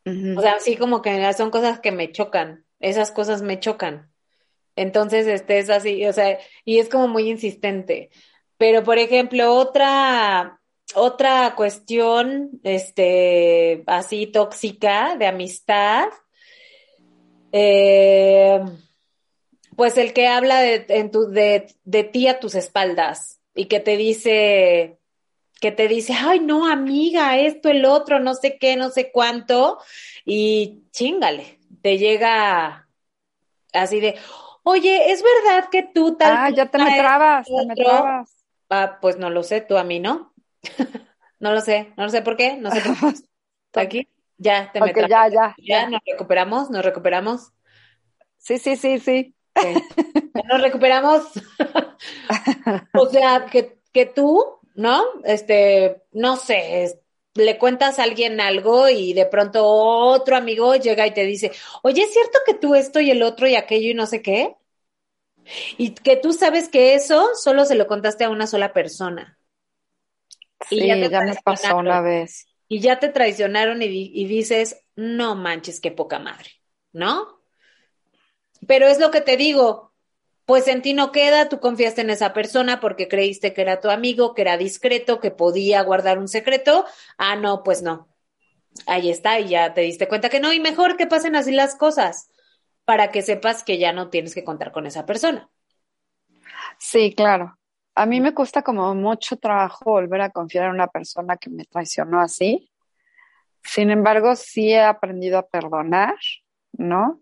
O 0.07 0.41
sea, 0.41 0.53
así 0.53 0.77
como 0.77 1.03
que 1.03 1.33
son 1.35 1.51
cosas 1.51 1.81
que 1.81 1.93
me 1.93 2.11
chocan. 2.11 2.65
Esas 2.81 3.13
cosas 3.13 3.43
me 3.43 3.61
chocan. 3.61 4.11
Entonces, 4.77 5.27
este 5.27 5.59
es 5.59 5.69
así, 5.69 6.07
o 6.07 6.13
sea, 6.13 6.39
y 6.65 6.79
es 6.79 6.89
como 6.89 7.07
muy 7.07 7.29
insistente. 7.29 8.11
Pero, 8.57 8.83
por 8.83 8.99
ejemplo, 8.99 9.55
otra, 9.55 10.61
otra 10.95 11.55
cuestión, 11.55 12.61
este, 12.63 13.83
así 13.87 14.27
tóxica 14.27 15.17
de 15.17 15.27
amistad. 15.27 16.09
Eh, 17.53 18.61
pues 19.81 19.97
el 19.97 20.13
que 20.13 20.29
habla 20.29 20.61
de, 20.61 20.85
en 20.91 21.11
tu, 21.11 21.31
de, 21.31 21.75
de 21.85 22.05
ti 22.05 22.29
a 22.29 22.39
tus 22.39 22.55
espaldas 22.55 23.41
y 23.55 23.65
que 23.65 23.81
te 23.81 23.97
dice, 23.97 24.99
que 25.59 25.73
te 25.73 25.89
dice, 25.89 26.13
ay, 26.13 26.39
no, 26.39 26.71
amiga, 26.71 27.39
esto, 27.39 27.71
el 27.71 27.87
otro, 27.87 28.21
no 28.21 28.35
sé 28.35 28.59
qué, 28.59 28.77
no 28.77 28.91
sé 28.91 29.11
cuánto, 29.11 29.79
y 30.27 30.83
chingale, 30.91 31.61
te 31.81 31.97
llega 31.97 32.91
así 33.73 34.01
de, 34.01 34.19
oye, 34.65 35.13
¿es 35.13 35.23
verdad 35.23 35.71
que 35.71 35.83
tú 35.83 36.15
tal? 36.15 36.35
Ah, 36.37 36.51
ya 36.51 36.67
te 36.67 36.77
me 36.77 36.95
trabas, 36.99 37.47
te 37.47 37.65
me 37.67 37.75
trabas. 37.75 38.45
Ah, 38.69 38.99
pues 39.01 39.17
no 39.17 39.31
lo 39.31 39.43
sé, 39.43 39.63
tú 39.63 39.79
a 39.79 39.85
mí 39.85 39.99
no. 39.99 40.35
no 41.41 41.55
lo 41.55 41.63
sé, 41.63 41.95
no 41.97 42.05
lo 42.05 42.11
sé 42.11 42.21
por 42.21 42.37
qué, 42.37 42.59
no 42.59 42.71
sé 42.71 42.83
por 42.83 42.99
qué. 42.99 43.19
Aquí, 43.81 44.09
ya, 44.37 44.71
te 44.73 44.81
me 44.83 44.93
trabas. 44.93 45.33
Ya, 45.33 45.55
ya, 45.57 45.57
ya. 45.57 45.89
nos 45.89 46.03
recuperamos, 46.05 46.69
nos 46.69 46.85
recuperamos. 46.85 47.55
Sí, 48.37 48.59
sí, 48.59 48.77
sí, 48.77 48.99
sí. 48.99 49.35
Nos 50.49 50.61
recuperamos. 50.61 51.23
o 52.95 53.07
sea, 53.09 53.47
que, 53.51 53.79
que 53.93 54.07
tú, 54.07 54.45
¿no? 54.75 55.03
Este, 55.25 56.03
no 56.13 56.37
sé, 56.37 57.01
le 57.35 57.59
cuentas 57.59 57.99
a 57.99 58.05
alguien 58.05 58.41
algo 58.41 58.89
y 58.89 59.13
de 59.13 59.27
pronto 59.27 59.67
otro 59.67 60.37
amigo 60.37 60.75
llega 60.75 61.07
y 61.07 61.15
te 61.15 61.25
dice, 61.25 61.53
oye, 61.83 62.03
¿es 62.03 62.13
cierto 62.13 62.39
que 62.47 62.55
tú 62.55 62.75
esto 62.75 63.01
y 63.01 63.11
el 63.11 63.23
otro 63.23 63.47
y 63.47 63.55
aquello 63.57 63.91
y 63.91 63.95
no 63.95 64.07
sé 64.07 64.23
qué? 64.23 64.57
Y 65.79 65.95
que 65.95 66.17
tú 66.17 66.33
sabes 66.33 66.69
que 66.69 66.95
eso 66.95 67.31
solo 67.35 67.65
se 67.65 67.75
lo 67.75 67.87
contaste 67.87 68.25
a 68.25 68.31
una 68.31 68.47
sola 68.47 68.73
persona. 68.73 69.39
Sí, 70.69 70.87
ya, 70.87 70.97
me 70.97 71.35
pasó 71.43 71.77
una 71.77 72.01
vez. 72.01 72.47
Y 72.69 72.81
ya 72.81 73.01
te 73.01 73.09
traicionaron 73.09 73.83
y, 73.83 73.87
y 73.87 74.27
dices, 74.27 74.85
no 74.95 75.35
manches, 75.35 75.81
qué 75.81 75.91
poca 75.91 76.19
madre, 76.19 76.51
¿no? 76.93 77.40
Pero 78.67 78.87
es 78.87 78.99
lo 78.99 79.11
que 79.11 79.21
te 79.21 79.37
digo, 79.37 79.93
pues 80.45 80.69
en 80.69 80.83
ti 80.83 80.95
no 80.95 81.13
queda, 81.13 81.49
tú 81.49 81.61
confiaste 81.61 82.01
en 82.01 82.11
esa 82.11 82.33
persona 82.33 82.81
porque 82.81 83.09
creíste 83.09 83.53
que 83.53 83.63
era 83.63 83.81
tu 83.81 83.89
amigo, 83.89 84.35
que 84.35 84.43
era 84.43 84.57
discreto, 84.57 85.21
que 85.21 85.31
podía 85.31 85.83
guardar 85.83 86.19
un 86.19 86.29
secreto. 86.29 86.85
Ah, 87.19 87.37
no, 87.37 87.63
pues 87.63 87.83
no. 87.83 88.09
Ahí 88.87 89.11
está, 89.11 89.39
y 89.41 89.49
ya 89.49 89.75
te 89.75 89.83
diste 89.83 90.09
cuenta 90.09 90.29
que 90.29 90.41
no, 90.41 90.53
y 90.53 90.61
mejor 90.61 90.97
que 90.97 91.07
pasen 91.07 91.37
así 91.37 91.53
las 91.53 91.77
cosas 91.77 92.31
para 92.85 93.11
que 93.11 93.23
sepas 93.23 93.63
que 93.63 93.79
ya 93.79 93.93
no 93.93 94.11
tienes 94.11 94.35
que 94.35 94.45
contar 94.45 94.73
con 94.73 94.87
esa 94.87 95.07
persona. 95.07 95.49
Sí, 96.79 97.15
claro. 97.15 97.57
A 97.95 98.07
mí 98.07 98.21
me 98.21 98.35
cuesta 98.35 98.63
como 98.63 98.95
mucho 98.95 99.37
trabajo 99.37 99.91
volver 99.91 100.23
a 100.23 100.31
confiar 100.31 100.67
en 100.67 100.73
una 100.73 100.89
persona 100.89 101.37
que 101.37 101.51
me 101.51 101.65
traicionó 101.65 102.21
así. 102.21 102.71
Sin 103.63 103.91
embargo, 103.91 104.35
sí 104.35 104.73
he 104.73 104.81
aprendido 104.81 105.39
a 105.39 105.47
perdonar, 105.47 106.17
¿no? 106.73 107.21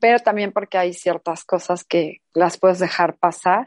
Pero 0.00 0.18
también 0.18 0.52
porque 0.52 0.78
hay 0.78 0.92
ciertas 0.92 1.44
cosas 1.44 1.84
que 1.84 2.18
las 2.34 2.58
puedes 2.58 2.78
dejar 2.78 3.16
pasar, 3.16 3.66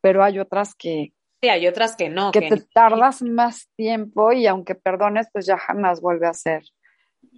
pero 0.00 0.22
hay 0.22 0.38
otras 0.38 0.74
que... 0.74 1.12
Sí, 1.42 1.48
hay 1.48 1.66
otras 1.66 1.96
que 1.96 2.08
no. 2.08 2.32
Que, 2.32 2.42
te 2.42 2.60
tardas 2.72 3.22
más 3.22 3.68
tiempo 3.76 4.32
y 4.32 4.46
aunque 4.46 4.74
perdones, 4.74 5.28
pues 5.32 5.46
ya 5.46 5.56
jamás 5.56 6.00
vuelve 6.00 6.26
a 6.26 6.34
ser 6.34 6.62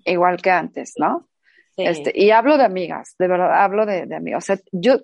igual 0.04 0.40
que 0.40 0.50
antes, 0.50 0.94
¿no? 0.96 1.28
Este, 1.76 2.10
y 2.14 2.30
hablo 2.30 2.56
de 2.56 2.64
amigas, 2.64 3.14
de 3.18 3.28
verdad, 3.28 3.62
hablo 3.62 3.84
de, 3.84 4.06
de 4.06 4.16
amigas. 4.16 4.44
O 4.44 4.46
sea, 4.46 4.58
yo, 4.72 5.00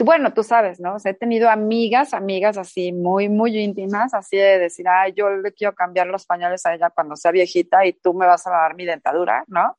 bueno, 0.00 0.32
tú 0.32 0.42
sabes, 0.42 0.80
¿no? 0.80 0.94
O 0.94 0.98
sea, 0.98 1.12
he 1.12 1.14
tenido 1.14 1.48
amigas, 1.48 2.12
amigas 2.12 2.58
así 2.58 2.92
muy, 2.92 3.28
muy 3.28 3.56
íntimas, 3.56 4.14
así 4.14 4.36
de 4.36 4.58
decir, 4.58 4.86
ay, 4.88 5.12
yo 5.12 5.30
le 5.30 5.52
quiero 5.52 5.74
cambiar 5.74 6.08
los 6.08 6.26
pañales 6.26 6.66
a 6.66 6.74
ella 6.74 6.90
cuando 6.90 7.14
sea 7.14 7.30
viejita 7.30 7.86
y 7.86 7.92
tú 7.92 8.14
me 8.14 8.26
vas 8.26 8.46
a 8.46 8.50
dar 8.50 8.74
mi 8.74 8.84
dentadura, 8.84 9.44
¿no? 9.46 9.76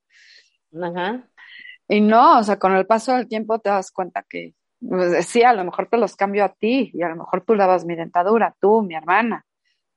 Ajá. 0.82 1.26
Y 1.90 2.02
no, 2.02 2.38
o 2.38 2.44
sea, 2.44 2.60
con 2.60 2.76
el 2.76 2.86
paso 2.86 3.16
del 3.16 3.28
tiempo 3.28 3.58
te 3.60 3.70
das 3.70 3.92
cuenta 3.92 4.24
que, 4.30 4.54
pues, 4.80 5.26
sí, 5.26 5.42
a 5.42 5.54
lo 5.54 5.66
mejor 5.66 5.88
te 5.88 5.98
los 5.98 6.16
cambio 6.16 6.46
a 6.46 6.50
ti 6.50 6.92
y 6.94 7.02
a 7.02 7.10
lo 7.10 7.16
mejor 7.16 7.44
tú 7.44 7.56
lavas 7.56 7.84
mi 7.84 7.96
dentadura, 7.96 8.56
tú, 8.62 8.84
mi 8.84 8.94
hermana, 8.94 9.46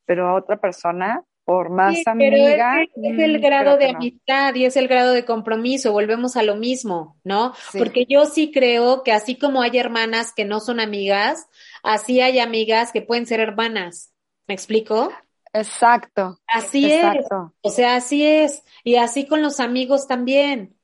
pero 0.07 0.27
a 0.27 0.35
otra 0.35 0.57
persona, 0.57 1.23
por 1.45 1.69
más 1.69 1.95
amiga. 2.07 2.83
es, 2.83 2.91
el 2.97 3.39
mm, 3.39 3.43
grado 3.43 3.77
de 3.77 3.91
amistad 3.91 4.55
y 4.55 4.65
es 4.65 4.77
el 4.77 4.89
grado 4.89 5.13
de 5.13 5.27
compromiso, 5.27 5.93
volvemos 5.93 6.37
a 6.37 6.43
lo 6.43 6.57
mismo, 6.57 7.21
¿no? 7.25 7.53
Porque 7.77 8.07
yo 8.09 8.25
sí 8.25 8.51
creo 8.51 9.03
que 9.03 9.13
así 9.13 9.37
como 9.37 9.61
hay 9.61 9.77
hermanas 9.77 10.33
que 10.35 10.47
no 10.47 10.61
son 10.61 10.81
amigas, 10.81 11.47
así 11.83 12.23
hay 12.23 12.39
amigas 12.39 12.91
que 12.91 13.03
pueden 13.03 13.27
ser 13.27 13.41
hermanas. 13.41 14.15
¿Me 14.49 14.55
explico? 14.55 15.13
Exacto. 15.53 16.39
Así 16.47 16.91
es. 16.91 17.27
O 17.61 17.71
sea, 17.71 17.97
así 17.97 18.25
es. 18.25 18.65
Y 18.83 18.97
así 18.97 19.27
con 19.27 19.43
los 19.43 19.61
amigos 19.61 20.07
también. 20.07 20.75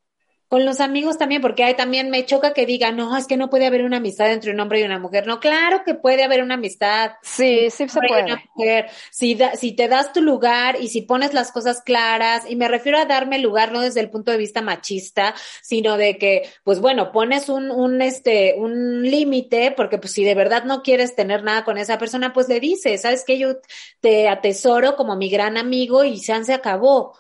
Con 0.48 0.64
los 0.64 0.80
amigos 0.80 1.18
también, 1.18 1.42
porque 1.42 1.62
hay, 1.62 1.74
también 1.74 2.08
me 2.08 2.24
choca 2.24 2.54
que 2.54 2.64
digan, 2.64 2.96
no, 2.96 3.14
es 3.16 3.26
que 3.26 3.36
no 3.36 3.50
puede 3.50 3.66
haber 3.66 3.84
una 3.84 3.98
amistad 3.98 4.32
entre 4.32 4.50
un 4.50 4.60
hombre 4.60 4.80
y 4.80 4.84
una 4.84 4.98
mujer. 4.98 5.26
No, 5.26 5.40
claro 5.40 5.82
que 5.84 5.94
puede 5.94 6.24
haber 6.24 6.42
una 6.42 6.54
amistad. 6.54 7.12
Sí, 7.22 7.68
sí 7.70 7.86
se 7.88 8.00
puede. 8.00 8.24
Una 8.24 8.42
mujer. 8.54 8.86
Si, 9.10 9.38
si 9.56 9.72
te 9.72 9.88
das 9.88 10.12
tu 10.14 10.22
lugar 10.22 10.76
y 10.80 10.88
si 10.88 11.02
pones 11.02 11.34
las 11.34 11.52
cosas 11.52 11.82
claras, 11.82 12.48
y 12.48 12.56
me 12.56 12.68
refiero 12.68 12.98
a 12.98 13.04
darme 13.04 13.38
lugar 13.38 13.72
no 13.72 13.82
desde 13.82 14.00
el 14.00 14.08
punto 14.08 14.30
de 14.30 14.38
vista 14.38 14.62
machista, 14.62 15.34
sino 15.62 15.98
de 15.98 16.16
que, 16.16 16.48
pues 16.64 16.80
bueno, 16.80 17.12
pones 17.12 17.50
un, 17.50 17.70
un, 17.70 18.00
este, 18.00 18.54
un 18.56 19.02
límite, 19.02 19.72
porque 19.76 19.98
pues 19.98 20.12
si 20.12 20.24
de 20.24 20.34
verdad 20.34 20.64
no 20.64 20.82
quieres 20.82 21.14
tener 21.14 21.42
nada 21.42 21.64
con 21.64 21.76
esa 21.76 21.98
persona, 21.98 22.32
pues 22.32 22.48
le 22.48 22.58
dices, 22.58 23.02
sabes 23.02 23.22
que 23.24 23.38
yo 23.38 23.56
te 24.00 24.28
atesoro 24.28 24.96
como 24.96 25.14
mi 25.14 25.28
gran 25.28 25.58
amigo 25.58 26.04
y 26.04 26.18
se 26.18 26.54
acabó 26.54 27.16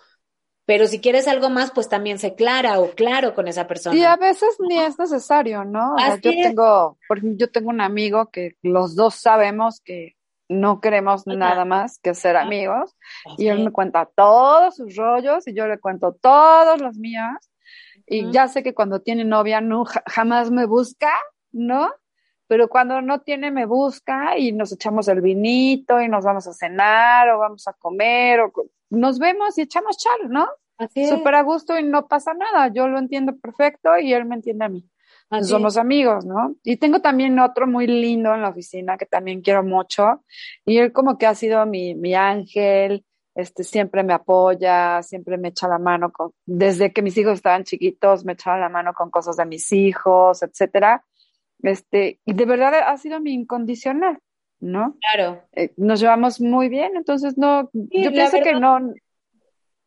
pero 0.68 0.86
si 0.86 1.00
quieres 1.00 1.26
algo 1.26 1.48
más, 1.48 1.70
pues 1.70 1.88
también 1.88 2.18
sé 2.18 2.34
clara 2.34 2.78
o 2.78 2.90
claro 2.90 3.32
con 3.32 3.48
esa 3.48 3.66
persona. 3.66 3.96
Y 3.96 4.02
a 4.02 4.16
veces 4.16 4.58
ni 4.60 4.78
es 4.78 4.98
necesario, 4.98 5.64
¿no? 5.64 5.96
yo 6.20 6.30
tengo, 6.30 6.98
por 7.08 7.20
yo 7.22 7.50
tengo 7.50 7.70
un 7.70 7.80
amigo 7.80 8.26
que 8.26 8.54
los 8.60 8.94
dos 8.94 9.14
sabemos 9.14 9.80
que 9.80 10.16
no 10.46 10.82
queremos 10.82 11.26
nada 11.26 11.64
más 11.64 11.98
que 12.00 12.12
ser 12.12 12.36
amigos 12.36 12.94
y 13.38 13.48
él 13.48 13.64
me 13.64 13.72
cuenta 13.72 14.10
todos 14.14 14.76
sus 14.76 14.94
rollos 14.94 15.48
y 15.48 15.54
yo 15.54 15.66
le 15.66 15.78
cuento 15.78 16.12
todos 16.12 16.82
los 16.82 16.98
míos 16.98 17.50
y 18.06 18.30
ya 18.30 18.46
sé 18.48 18.62
que 18.62 18.74
cuando 18.74 19.00
tiene 19.00 19.24
novia 19.24 19.62
no 19.62 19.86
jamás 20.04 20.50
me 20.50 20.66
busca, 20.66 21.12
¿no? 21.50 21.90
Pero 22.46 22.68
cuando 22.68 23.00
no 23.00 23.22
tiene 23.22 23.50
me 23.50 23.64
busca 23.64 24.36
y 24.36 24.52
nos 24.52 24.70
echamos 24.72 25.08
el 25.08 25.22
vinito 25.22 25.98
y 26.02 26.08
nos 26.08 26.26
vamos 26.26 26.46
a 26.46 26.52
cenar 26.52 27.30
o 27.30 27.38
vamos 27.38 27.66
a 27.66 27.72
comer 27.72 28.40
o 28.40 28.52
nos 28.90 29.18
vemos 29.18 29.58
y 29.58 29.62
echamos 29.62 29.96
chal, 29.96 30.30
¿no? 30.30 30.48
Así 30.78 31.06
Súper 31.06 31.34
a 31.34 31.42
gusto 31.42 31.78
y 31.78 31.82
no 31.82 32.06
pasa 32.06 32.34
nada. 32.34 32.68
Yo 32.72 32.88
lo 32.88 32.98
entiendo 32.98 33.36
perfecto 33.36 33.98
y 33.98 34.12
él 34.12 34.24
me 34.24 34.36
entiende 34.36 34.64
a 34.64 34.68
mí. 34.68 34.88
Somos 35.42 35.76
amigos, 35.76 36.24
¿no? 36.24 36.54
Y 36.62 36.78
tengo 36.78 37.00
también 37.00 37.38
otro 37.38 37.66
muy 37.66 37.86
lindo 37.86 38.34
en 38.34 38.40
la 38.40 38.48
oficina 38.48 38.96
que 38.96 39.04
también 39.04 39.42
quiero 39.42 39.62
mucho. 39.62 40.24
Y 40.64 40.78
él 40.78 40.92
como 40.92 41.18
que 41.18 41.26
ha 41.26 41.34
sido 41.34 41.66
mi, 41.66 41.94
mi 41.94 42.14
ángel, 42.14 43.04
este, 43.34 43.62
siempre 43.62 44.02
me 44.02 44.14
apoya, 44.14 45.02
siempre 45.02 45.36
me 45.36 45.48
echa 45.48 45.68
la 45.68 45.78
mano 45.78 46.10
con, 46.10 46.32
desde 46.46 46.92
que 46.92 47.02
mis 47.02 47.16
hijos 47.18 47.34
estaban 47.34 47.64
chiquitos, 47.64 48.24
me 48.24 48.32
echaba 48.32 48.58
la 48.58 48.70
mano 48.70 48.94
con 48.94 49.10
cosas 49.10 49.36
de 49.36 49.44
mis 49.44 49.70
hijos, 49.70 50.42
etcétera. 50.42 51.04
Este, 51.62 52.20
y 52.24 52.32
de 52.32 52.44
verdad 52.46 52.74
ha 52.86 52.96
sido 52.96 53.20
mi 53.20 53.34
incondicional. 53.34 54.18
¿No? 54.60 54.96
Claro. 55.00 55.42
Eh, 55.52 55.72
nos 55.76 56.00
llevamos 56.00 56.40
muy 56.40 56.68
bien, 56.68 56.92
entonces 56.96 57.36
no, 57.36 57.70
yo 57.72 58.10
pienso 58.10 58.40
que 58.42 58.54
no, 58.54 58.80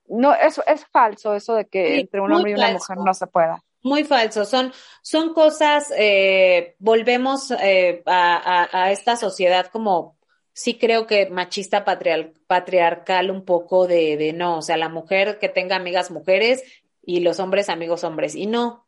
no, 0.08 0.34
eso 0.34 0.64
es 0.68 0.86
falso 0.88 1.36
eso 1.36 1.56
de 1.56 1.66
que 1.66 2.00
entre 2.00 2.22
un 2.22 2.32
hombre 2.32 2.52
y 2.52 2.54
una 2.56 2.72
mujer 2.72 2.98
no 2.98 3.14
se 3.14 3.28
pueda. 3.28 3.64
Muy 3.84 4.04
falso, 4.04 4.46
son, 4.46 4.72
son 5.02 5.34
cosas, 5.34 5.92
eh, 5.98 6.76
volvemos 6.78 7.52
eh, 7.52 8.04
a, 8.06 8.92
esta 8.92 9.16
sociedad 9.16 9.68
como, 9.68 10.18
sí 10.54 10.78
creo 10.78 11.08
que 11.08 11.30
machista 11.30 11.84
patriarcal 11.84 13.32
un 13.32 13.44
poco 13.44 13.88
de, 13.88 14.18
de 14.18 14.34
no, 14.34 14.60
o 14.60 14.62
sea, 14.62 14.78
la 14.78 14.90
mujer 14.90 15.40
que 15.40 15.50
tenga 15.50 15.78
amigas 15.78 16.12
mujeres 16.12 16.64
y 17.04 17.22
los 17.22 17.40
hombres 17.40 17.70
amigos 17.70 18.04
hombres, 18.04 18.36
y 18.36 18.46
no, 18.46 18.86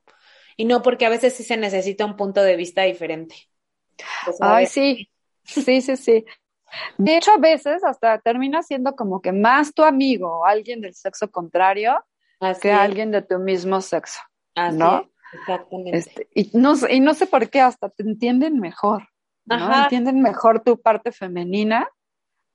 y 0.57 0.65
no, 0.65 0.81
porque 0.84 1.05
a 1.05 1.09
veces 1.09 1.34
sí 1.34 1.43
se 1.43 1.57
necesita 1.57 2.05
un 2.05 2.15
punto 2.15 2.43
de 2.43 2.55
vista 2.55 2.84
diferente. 2.84 3.36
Ay, 4.39 4.67
sí, 4.67 5.09
Sí, 5.43 5.81
sí, 5.81 5.95
sí. 5.95 6.25
De 6.97 7.17
hecho, 7.17 7.31
a 7.31 7.37
veces 7.37 7.83
hasta 7.83 8.19
termina 8.19 8.63
siendo 8.63 8.95
como 8.95 9.21
que 9.21 9.31
más 9.31 9.73
tu 9.73 9.83
amigo, 9.83 10.45
alguien 10.45 10.81
del 10.81 10.93
sexo 10.95 11.29
contrario, 11.31 12.03
que 12.61 12.71
alguien 12.71 13.11
de 13.11 13.21
tu 13.21 13.39
mismo 13.39 13.81
sexo. 13.81 14.19
¿No? 14.73 15.09
exactamente. 15.33 15.97
Este, 15.97 16.27
y, 16.33 16.49
no, 16.53 16.73
y 16.89 16.99
no 16.99 17.13
sé 17.13 17.27
por 17.27 17.49
qué, 17.49 17.61
hasta 17.61 17.89
te 17.89 18.03
entienden 18.03 18.59
mejor. 18.59 19.07
¿no? 19.45 19.83
Entienden 19.83 20.21
mejor 20.21 20.61
tu 20.61 20.79
parte 20.81 21.11
femenina 21.11 21.87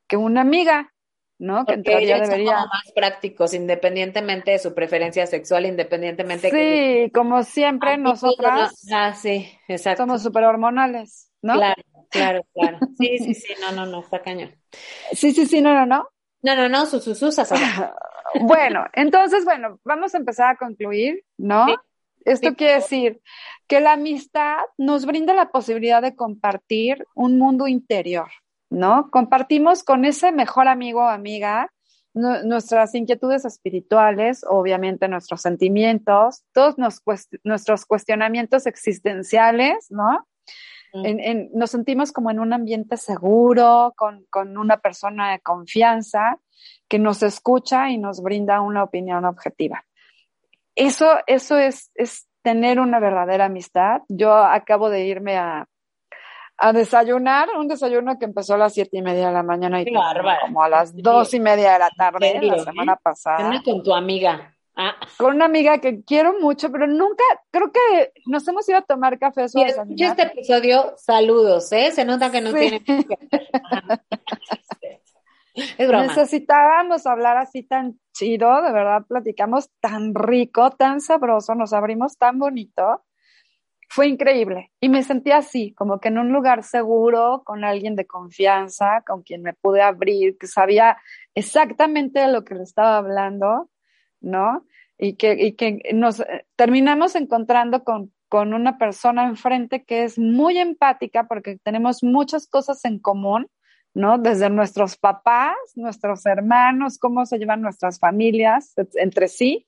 que 0.06 0.16
una 0.16 0.40
amiga. 0.40 0.92
¿no? 1.40 1.64
que 1.64 1.74
en 1.74 1.82
teoría 1.84 2.18
debería. 2.18 2.58
Son 2.58 2.68
más 2.68 2.92
prácticos, 2.94 3.54
independientemente 3.54 4.50
de 4.50 4.58
su 4.58 4.74
preferencia 4.74 5.26
sexual, 5.26 5.66
independientemente. 5.66 6.50
Sí, 6.50 7.12
como 7.12 7.44
siempre, 7.44 7.96
nosotras. 7.96 8.84
ah, 8.92 9.14
sí, 9.14 9.48
exacto. 9.68 10.02
Somos 10.02 10.22
súper 10.22 10.44
hormonales, 10.44 11.30
¿no? 11.40 11.54
Claro. 11.54 11.82
Claro, 12.10 12.46
claro. 12.54 12.78
Sí, 12.98 13.18
sí, 13.18 13.34
sí, 13.34 13.54
no, 13.60 13.72
no, 13.72 13.86
no, 13.86 14.00
está 14.00 14.22
cañón. 14.22 14.54
Sí, 15.12 15.32
sí, 15.32 15.46
sí, 15.46 15.60
no, 15.60 15.74
no, 15.74 15.86
no. 15.86 16.08
No, 16.42 16.54
no, 16.54 16.68
no, 16.68 16.86
sus, 16.86 17.04
sus, 17.04 17.18
sus 17.18 17.36
Bueno, 18.40 18.86
entonces, 18.92 19.44
bueno, 19.44 19.80
vamos 19.84 20.14
a 20.14 20.18
empezar 20.18 20.50
a 20.52 20.56
concluir, 20.56 21.24
¿no? 21.36 21.66
Esto 22.24 22.54
quiere 22.54 22.74
decir 22.74 23.20
que 23.66 23.80
la 23.80 23.92
amistad 23.92 24.58
nos 24.76 25.06
brinda 25.06 25.32
la 25.34 25.50
posibilidad 25.50 26.02
de 26.02 26.14
compartir 26.14 27.06
un 27.14 27.38
mundo 27.38 27.66
interior, 27.68 28.28
¿no? 28.70 29.08
Compartimos 29.10 29.82
con 29.82 30.04
ese 30.04 30.30
mejor 30.30 30.68
amigo 30.68 31.00
o 31.00 31.08
amiga 31.08 31.72
nuestras 32.14 32.94
inquietudes 32.94 33.44
espirituales, 33.44 34.44
obviamente 34.48 35.08
nuestros 35.08 35.40
sentimientos, 35.40 36.42
todos 36.52 36.76
nuestros 37.44 37.86
cuestionamientos 37.86 38.66
existenciales, 38.66 39.86
¿no? 39.90 40.26
Nos 40.92 41.70
sentimos 41.70 42.12
como 42.12 42.30
en 42.30 42.40
un 42.40 42.52
ambiente 42.52 42.96
seguro, 42.96 43.94
con, 43.96 44.56
una 44.56 44.78
persona 44.78 45.32
de 45.32 45.40
confianza 45.40 46.38
que 46.88 46.98
nos 46.98 47.22
escucha 47.22 47.90
y 47.90 47.98
nos 47.98 48.22
brinda 48.22 48.60
una 48.60 48.82
opinión 48.82 49.24
objetiva. 49.24 49.84
Eso, 50.74 51.18
eso 51.26 51.58
es, 51.58 51.90
es 51.94 52.28
tener 52.42 52.80
una 52.80 53.00
verdadera 53.00 53.46
amistad. 53.46 54.02
Yo 54.08 54.34
acabo 54.34 54.90
de 54.90 55.06
irme 55.06 55.36
a, 55.36 55.66
a 56.58 56.72
desayunar, 56.72 57.48
un 57.56 57.68
desayuno 57.68 58.18
que 58.18 58.24
empezó 58.24 58.54
a 58.54 58.58
las 58.58 58.74
siete 58.74 58.98
y 58.98 59.02
media 59.02 59.28
de 59.28 59.32
la 59.32 59.42
mañana 59.42 59.80
y 59.80 59.86
como 59.86 60.62
a 60.62 60.68
las 60.68 60.94
dos 60.94 61.32
y 61.32 61.40
media 61.40 61.74
de 61.74 61.78
la 61.78 61.90
tarde 61.90 62.40
la 62.42 62.58
semana 62.58 62.96
pasada. 62.96 63.62
con 63.64 63.82
tu 63.82 63.94
amiga. 63.94 64.57
Ah. 64.80 64.94
Con 65.16 65.34
una 65.34 65.46
amiga 65.46 65.78
que 65.78 66.04
quiero 66.04 66.38
mucho, 66.38 66.70
pero 66.70 66.86
nunca, 66.86 67.24
creo 67.50 67.72
que 67.72 68.12
nos 68.26 68.46
hemos 68.46 68.68
ido 68.68 68.78
a 68.78 68.82
tomar 68.82 69.18
café. 69.18 69.46
Y 69.88 70.04
este 70.04 70.22
episodio, 70.22 70.94
saludos, 70.96 71.72
¿eh? 71.72 71.90
Se 71.90 72.04
nota 72.04 72.30
que 72.30 72.40
no 72.40 72.52
tiene. 72.52 72.84
es 75.54 75.88
broma. 75.88 76.06
Necesitábamos 76.06 77.08
hablar 77.08 77.38
así 77.38 77.64
tan 77.64 77.98
chido, 78.12 78.62
de 78.62 78.70
verdad, 78.70 79.04
platicamos 79.08 79.68
tan 79.80 80.14
rico, 80.14 80.70
tan 80.70 81.00
sabroso, 81.00 81.56
nos 81.56 81.72
abrimos 81.72 82.16
tan 82.16 82.38
bonito. 82.38 83.04
Fue 83.88 84.06
increíble. 84.06 84.70
Y 84.80 84.90
me 84.90 85.02
sentí 85.02 85.32
así, 85.32 85.74
como 85.74 85.98
que 85.98 86.06
en 86.06 86.18
un 86.18 86.32
lugar 86.32 86.62
seguro, 86.62 87.42
con 87.44 87.64
alguien 87.64 87.96
de 87.96 88.06
confianza, 88.06 89.02
con 89.04 89.24
quien 89.24 89.42
me 89.42 89.54
pude 89.54 89.82
abrir, 89.82 90.38
que 90.38 90.46
sabía 90.46 90.98
exactamente 91.34 92.20
de 92.20 92.28
lo 92.28 92.44
que 92.44 92.54
le 92.54 92.62
estaba 92.62 92.98
hablando 92.98 93.68
¿no? 94.20 94.64
Y 94.98 95.14
que, 95.14 95.34
y 95.34 95.52
que 95.52 95.80
nos 95.94 96.20
eh, 96.20 96.46
terminamos 96.56 97.14
encontrando 97.14 97.84
con, 97.84 98.12
con 98.28 98.52
una 98.52 98.78
persona 98.78 99.26
enfrente 99.26 99.84
que 99.84 100.04
es 100.04 100.18
muy 100.18 100.58
empática 100.58 101.26
porque 101.28 101.58
tenemos 101.62 102.02
muchas 102.02 102.46
cosas 102.46 102.84
en 102.84 102.98
común, 102.98 103.48
¿no? 103.94 104.18
Desde 104.18 104.50
nuestros 104.50 104.96
papás, 104.96 105.56
nuestros 105.76 106.26
hermanos, 106.26 106.98
cómo 106.98 107.26
se 107.26 107.38
llevan 107.38 107.62
nuestras 107.62 107.98
familias 107.98 108.74
entre 108.94 109.28
sí. 109.28 109.66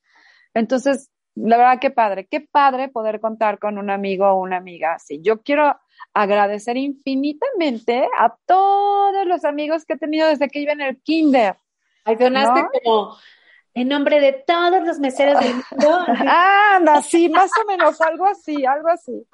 Entonces, 0.55 1.11
la 1.35 1.57
verdad, 1.57 1.79
qué 1.81 1.91
padre, 1.91 2.27
qué 2.27 2.41
padre 2.41 2.89
poder 2.89 3.21
contar 3.21 3.59
con 3.59 3.79
un 3.79 3.91
amigo 3.91 4.27
o 4.27 4.41
una 4.41 4.57
amiga 4.57 4.95
así. 4.95 5.21
Yo 5.23 5.43
quiero 5.43 5.77
agradecer 6.13 6.77
infinitamente 6.77 8.09
a 8.19 8.35
todos 8.47 9.27
los 9.27 9.45
amigos 9.45 9.85
que 9.85 9.95
he 9.95 9.99
tenido 9.99 10.29
desde 10.29 10.49
que 10.49 10.61
iba 10.61 10.73
en 10.73 10.81
el 10.81 11.01
kinder. 11.01 11.57
Ay, 12.05 12.17
donaste 12.17 12.67
como 12.85 13.17
en 13.75 13.89
nombre 13.89 14.21
de 14.21 14.33
todos 14.33 14.83
los 14.85 14.99
meseros 14.99 15.41
del 15.41 15.55
mundo. 15.71 16.05
Anda, 16.77 17.03
sí, 17.03 17.29
más 17.29 17.51
o 17.63 17.67
menos, 17.67 18.01
algo 18.01 18.27
así, 18.27 18.65
algo 18.65 18.89
así. 18.89 19.27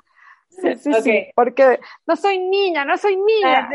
Sí, 0.49 0.75
sí, 0.77 0.93
sí, 1.03 1.27
porque 1.35 1.81
no 2.07 2.17
soy 2.17 2.39
niña, 2.39 2.85
no 2.85 2.97
soy 2.97 3.17
niña. 3.17 3.69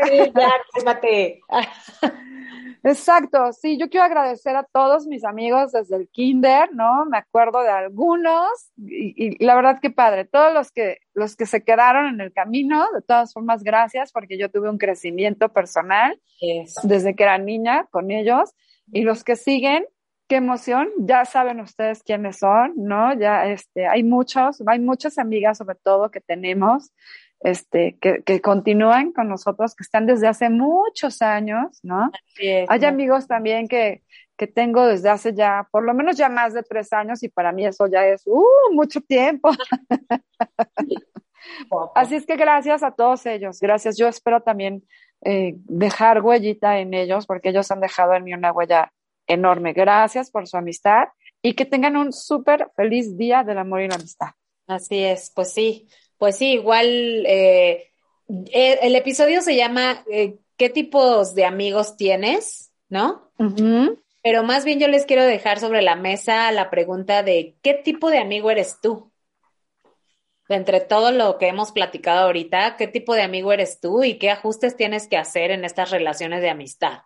Ah, 1.48 1.62
Exacto, 2.84 3.52
sí, 3.52 3.78
yo 3.78 3.88
quiero 3.88 4.06
agradecer 4.06 4.56
a 4.56 4.64
todos 4.64 5.06
mis 5.06 5.24
amigos 5.24 5.70
desde 5.70 5.94
el 5.94 6.08
kinder, 6.08 6.74
¿no? 6.74 7.04
Me 7.04 7.18
acuerdo 7.18 7.62
de 7.62 7.70
algunos 7.70 8.48
y, 8.76 9.42
la 9.44 9.54
verdad 9.54 9.78
que 9.80 9.90
padre, 9.90 10.24
todos 10.24 10.52
los 10.52 10.72
que, 10.72 10.98
los 11.14 11.36
que 11.36 11.46
se 11.46 11.62
quedaron 11.62 12.06
en 12.08 12.20
el 12.20 12.32
camino, 12.32 12.84
de 12.92 13.02
todas 13.02 13.32
formas, 13.32 13.62
gracias 13.62 14.10
porque 14.10 14.36
yo 14.36 14.50
tuve 14.50 14.68
un 14.68 14.78
crecimiento 14.78 15.50
personal 15.50 16.20
desde 16.82 17.14
que 17.14 17.22
era 17.22 17.38
niña 17.38 17.86
con 17.92 18.10
ellos 18.10 18.52
y 18.90 19.02
los 19.02 19.22
que 19.22 19.36
siguen, 19.36 19.86
qué 20.32 20.36
emoción, 20.36 20.88
ya 20.96 21.26
saben 21.26 21.60
ustedes 21.60 22.02
quiénes 22.02 22.38
son, 22.38 22.72
¿no? 22.74 23.12
Ya 23.12 23.44
este, 23.48 23.86
hay 23.86 24.02
muchos, 24.02 24.62
hay 24.66 24.78
muchas 24.78 25.18
amigas 25.18 25.58
sobre 25.58 25.74
todo 25.74 26.10
que 26.10 26.22
tenemos, 26.22 26.90
este, 27.40 27.98
que, 28.00 28.22
que 28.22 28.40
continúan 28.40 29.12
con 29.12 29.28
nosotros, 29.28 29.74
que 29.74 29.82
están 29.82 30.06
desde 30.06 30.28
hace 30.28 30.48
muchos 30.48 31.20
años, 31.20 31.80
¿no? 31.82 32.10
Hay 32.40 32.84
amigos 32.86 33.26
también 33.26 33.68
que, 33.68 34.04
que 34.38 34.46
tengo 34.46 34.86
desde 34.86 35.10
hace 35.10 35.34
ya, 35.34 35.68
por 35.70 35.84
lo 35.84 35.92
menos 35.92 36.16
ya 36.16 36.30
más 36.30 36.54
de 36.54 36.62
tres 36.62 36.94
años, 36.94 37.22
y 37.22 37.28
para 37.28 37.52
mí 37.52 37.66
eso 37.66 37.86
ya 37.86 38.06
es, 38.06 38.22
uh, 38.24 38.72
mucho 38.72 39.02
tiempo. 39.02 39.50
Así 41.94 42.14
es 42.14 42.24
que 42.24 42.36
gracias 42.36 42.82
a 42.82 42.92
todos 42.92 43.26
ellos, 43.26 43.60
gracias. 43.60 43.98
Yo 43.98 44.08
espero 44.08 44.40
también 44.40 44.82
eh, 45.26 45.56
dejar 45.56 46.22
huellita 46.22 46.78
en 46.78 46.94
ellos, 46.94 47.26
porque 47.26 47.50
ellos 47.50 47.70
han 47.70 47.80
dejado 47.80 48.14
en 48.14 48.24
mí 48.24 48.32
una 48.32 48.50
huella 48.50 48.90
enorme. 49.26 49.72
Gracias 49.72 50.30
por 50.30 50.48
su 50.48 50.56
amistad 50.56 51.08
y 51.40 51.54
que 51.54 51.64
tengan 51.64 51.96
un 51.96 52.12
súper 52.12 52.68
feliz 52.76 53.16
día 53.16 53.42
del 53.44 53.58
amor 53.58 53.82
y 53.82 53.88
la 53.88 53.96
amistad. 53.96 54.28
Así 54.66 54.98
es, 54.98 55.30
pues 55.34 55.52
sí, 55.52 55.88
pues 56.18 56.36
sí, 56.36 56.52
igual 56.52 56.86
eh, 57.26 57.90
eh, 58.28 58.78
el 58.82 58.94
episodio 58.94 59.42
se 59.42 59.56
llama 59.56 60.04
¿Qué 60.56 60.70
tipos 60.70 61.34
de 61.34 61.44
amigos 61.44 61.96
tienes? 61.96 62.72
¿No? 62.88 63.30
Pero 64.22 64.44
más 64.44 64.64
bien 64.64 64.78
yo 64.78 64.86
les 64.86 65.04
quiero 65.04 65.24
dejar 65.24 65.58
sobre 65.58 65.82
la 65.82 65.96
mesa 65.96 66.52
la 66.52 66.70
pregunta 66.70 67.22
de 67.22 67.56
¿qué 67.62 67.74
tipo 67.74 68.10
de 68.10 68.18
amigo 68.18 68.50
eres 68.50 68.78
tú? 68.80 69.11
Entre 70.52 70.80
todo 70.80 71.10
lo 71.10 71.38
que 71.38 71.48
hemos 71.48 71.72
platicado 71.72 72.26
ahorita, 72.26 72.76
¿qué 72.76 72.86
tipo 72.86 73.14
de 73.14 73.22
amigo 73.22 73.52
eres 73.52 73.80
tú 73.80 74.04
y 74.04 74.14
qué 74.14 74.30
ajustes 74.30 74.76
tienes 74.76 75.08
que 75.08 75.16
hacer 75.16 75.50
en 75.50 75.64
estas 75.64 75.90
relaciones 75.90 76.40
de 76.42 76.50
amistad 76.50 77.00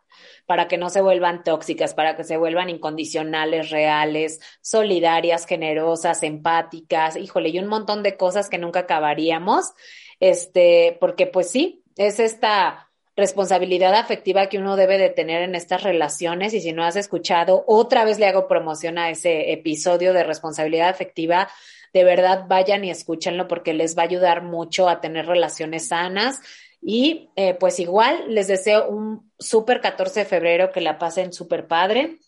para 0.47 0.69
que 0.69 0.79
no 0.79 0.91
se 0.91 1.01
vuelvan 1.01 1.45
tóxicas, 1.45 1.95
para 1.95 2.17
que 2.17 2.25
se 2.25 2.37
vuelvan 2.37 2.71
incondicionales, 2.71 3.71
reales, 3.71 4.41
solidarias, 4.61 5.47
generosas, 5.47 6.23
empáticas, 6.23 7.17
híjole, 7.17 7.51
y 7.51 7.59
un 7.59 7.67
montón 7.67 8.03
de 8.03 8.17
cosas 8.17 8.49
que 8.49 8.59
nunca 8.59 8.81
acabaríamos, 8.81 9.73
este, 10.21 10.97
porque 11.01 11.27
pues 11.27 11.51
sí, 11.51 11.83
es 11.97 12.21
esta 12.21 12.87
responsabilidad 13.17 13.95
afectiva 13.95 14.49
que 14.49 14.59
uno 14.59 14.77
debe 14.77 14.99
de 14.99 15.09
tener 15.09 15.43
en 15.43 15.55
estas 15.55 15.83
relaciones. 15.83 16.53
Y 16.53 16.61
si 16.61 16.73
no 16.73 16.85
has 16.85 16.97
escuchado, 16.97 17.65
otra 17.67 18.05
vez 18.05 18.19
le 18.19 18.27
hago 18.27 18.47
promoción 18.47 18.99
a 18.99 19.11
ese 19.11 19.53
episodio 19.53 20.13
de 20.13 20.23
responsabilidad 20.23 20.91
afectiva 20.91 21.49
de 21.97 22.05
verdad 22.05 22.45
vayan 22.47 22.85
y 22.85 22.91
escúchenlo 22.91 23.49
porque 23.49 23.73
les 23.73 23.97
va 23.97 24.03
a 24.03 24.05
ayudar 24.05 24.43
mucho 24.43 24.87
a 24.87 25.01
tener 25.01 25.25
relaciones 25.25 25.89
sanas. 25.89 26.41
Y 26.83 27.31
eh, 27.37 27.55
pues 27.55 27.81
igual 27.81 28.25
les 28.29 28.49
deseo 28.49 28.87
un 28.91 29.33
súper 29.39 29.81
14 29.81 30.21
de 30.21 30.27
febrero 30.27 30.73
que 30.73 30.83
la 30.83 30.99
pasen 30.99 31.33
súper 31.33 31.67
padre. 31.67 32.19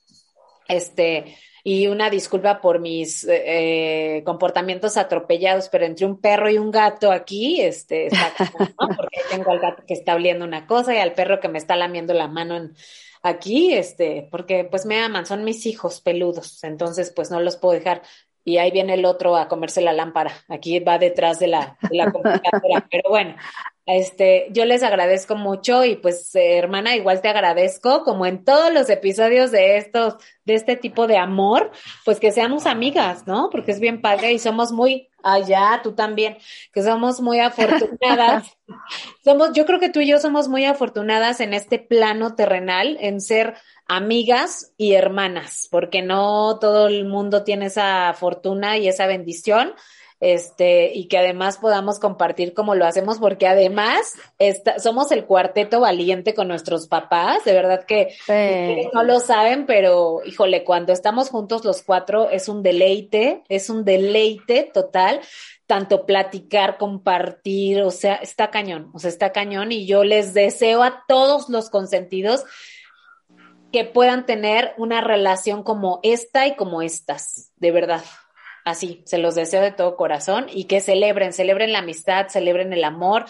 Este, 0.69 1.37
y 1.63 1.87
una 1.87 2.09
disculpa 2.09 2.63
por 2.63 2.81
mis 2.81 3.27
eh, 3.29 4.23
comportamientos 4.25 4.97
atropellados, 4.97 5.69
pero 5.69 5.85
entre 5.85 6.07
un 6.07 6.19
perro 6.19 6.49
y 6.49 6.57
un 6.57 6.71
gato 6.71 7.13
aquí, 7.13 7.61
este, 7.61 8.07
está 8.07 8.33
porque 8.97 9.21
tengo 9.31 9.51
al 9.51 9.59
gato 9.59 9.83
que 9.87 9.93
está 9.93 10.15
oliendo 10.15 10.47
una 10.47 10.67
cosa 10.67 10.95
y 10.95 10.99
al 10.99 11.13
perro 11.13 11.41
que 11.41 11.49
me 11.49 11.59
está 11.59 11.77
lamiendo 11.77 12.15
la 12.15 12.27
mano 12.27 12.57
en, 12.57 12.75
aquí, 13.23 13.75
este, 13.75 14.29
porque 14.31 14.65
pues 14.65 14.87
me 14.87 14.99
aman, 14.99 15.27
son 15.27 15.45
mis 15.45 15.67
hijos 15.67 16.01
peludos, 16.01 16.65
entonces 16.65 17.13
pues 17.15 17.31
no 17.31 17.41
los 17.41 17.57
puedo 17.57 17.75
dejar 17.75 18.01
y 18.49 18.57
ahí 18.57 18.71
viene 18.71 18.95
el 18.95 19.05
otro 19.05 19.37
a 19.37 19.47
comerse 19.47 19.83
la 19.83 19.93
lámpara. 19.93 20.33
Aquí 20.49 20.81
va 20.81 20.99
detrás 20.99 21.39
de 21.39 21.49
la, 21.49 21.77
de 21.83 21.97
la 21.99 22.11
computadora. 22.13 22.89
Pero 22.91 23.11
bueno, 23.11 23.37
este, 23.89 24.49
yo 24.51 24.67
les 24.67 24.83
agradezco 24.83 25.35
mucho 25.35 25.83
y 25.83 25.97
pues, 25.97 26.35
eh, 26.35 26.59
hermana, 26.59 26.95
igual 26.95 27.23
te 27.23 27.29
agradezco, 27.29 28.05
como 28.05 28.27
en 28.27 28.45
todos 28.45 28.71
los 28.71 28.91
episodios 28.91 29.51
de 29.51 29.79
estos, 29.79 30.17
de 30.45 30.55
este 30.55 30.77
tipo 30.77 31.07
de 31.07 31.17
amor, 31.17 31.73
pues 32.05 32.21
que 32.21 32.31
seamos 32.31 32.67
amigas, 32.67 33.27
¿no? 33.27 33.49
Porque 33.51 33.73
es 33.73 33.81
bien 33.81 34.03
padre 34.03 34.33
y 34.33 34.39
somos 34.39 34.73
muy, 34.73 35.09
allá, 35.23 35.81
tú 35.83 35.95
también, 35.95 36.37
que 36.73 36.83
somos 36.83 37.23
muy 37.23 37.41
afortunadas. 37.41 38.59
somos, 39.25 39.53
yo 39.55 39.65
creo 39.65 39.81
que 39.81 39.89
tú 39.89 40.01
y 40.01 40.09
yo 40.09 40.19
somos 40.19 40.49
muy 40.49 40.67
afortunadas 40.67 41.41
en 41.41 41.55
este 41.55 41.79
plano 41.79 42.35
terrenal, 42.35 42.99
en 43.01 43.23
ser 43.23 43.55
amigas 43.87 44.75
y 44.77 44.93
hermanas, 44.93 45.67
porque 45.71 46.03
no 46.03 46.59
todo 46.59 46.89
el 46.89 47.07
mundo 47.07 47.43
tiene 47.43 47.67
esa 47.67 48.13
fortuna 48.13 48.77
y 48.77 48.87
esa 48.87 49.07
bendición, 49.07 49.73
este, 50.21 50.93
y 50.95 51.07
que 51.07 51.19
además 51.19 51.59
podamos 51.59 51.99
compartir 51.99 52.55
como 52.55 52.75
lo 52.75 52.87
hacemos, 52.87 53.19
porque 53.19 53.47
además 53.47 54.15
somos 54.79 55.13
el 55.13 55.25
cuarteto 55.25 55.81
valiente 55.81 56.35
con 56.35 56.49
nuestros 56.49 56.89
papás, 56.89 57.45
de 57.45 57.53
verdad 57.53 57.85
que 57.85 58.15
no 58.93 59.05
lo 59.05 59.21
saben, 59.21 59.67
pero 59.67 60.21
híjole, 60.25 60.65
cuando 60.65 60.93
estamos 60.93 61.31
juntos 61.31 61.65
los 61.65 61.83
cuatro 61.83 62.31
es 62.31 62.49
un 62.49 62.63
deleite, 62.63 63.43
es 63.49 63.71
un 63.71 63.85
deleite 63.85 64.71
total 64.73 65.21
tanto 65.67 66.07
platicar, 66.07 66.79
compartir, 66.79 67.83
o 67.83 67.91
sea, 67.91 68.15
está 68.15 68.51
cañón, 68.51 68.91
o 68.95 68.99
sea, 68.99 69.11
está 69.11 69.33
cañón 69.33 69.71
y 69.71 69.87
yo 69.87 70.03
les 70.03 70.33
deseo 70.33 70.83
a 70.83 71.05
todos 71.07 71.51
los 71.51 71.69
consentidos 71.69 72.47
que 73.71 73.85
puedan 73.85 74.25
tener 74.25 74.73
una 74.79 75.03
relación 75.03 75.63
como 75.63 76.01
esta 76.03 76.47
y 76.47 76.57
como 76.57 76.81
estas, 76.81 77.53
de 77.57 77.71
verdad. 77.71 78.03
Así, 78.69 79.01
se 79.07 79.17
los 79.17 79.35
deseo 79.35 79.63
de 79.63 79.73
todo 79.73 79.97
corazón 79.97 80.45
y 80.53 80.65
que 80.65 80.83
celebren, 80.83 81.33
celebren 81.33 81.73
la 81.73 81.79
amistad, 81.79 82.29
celebren 82.29 82.71
el 82.75 82.85
amor, 82.85 83.25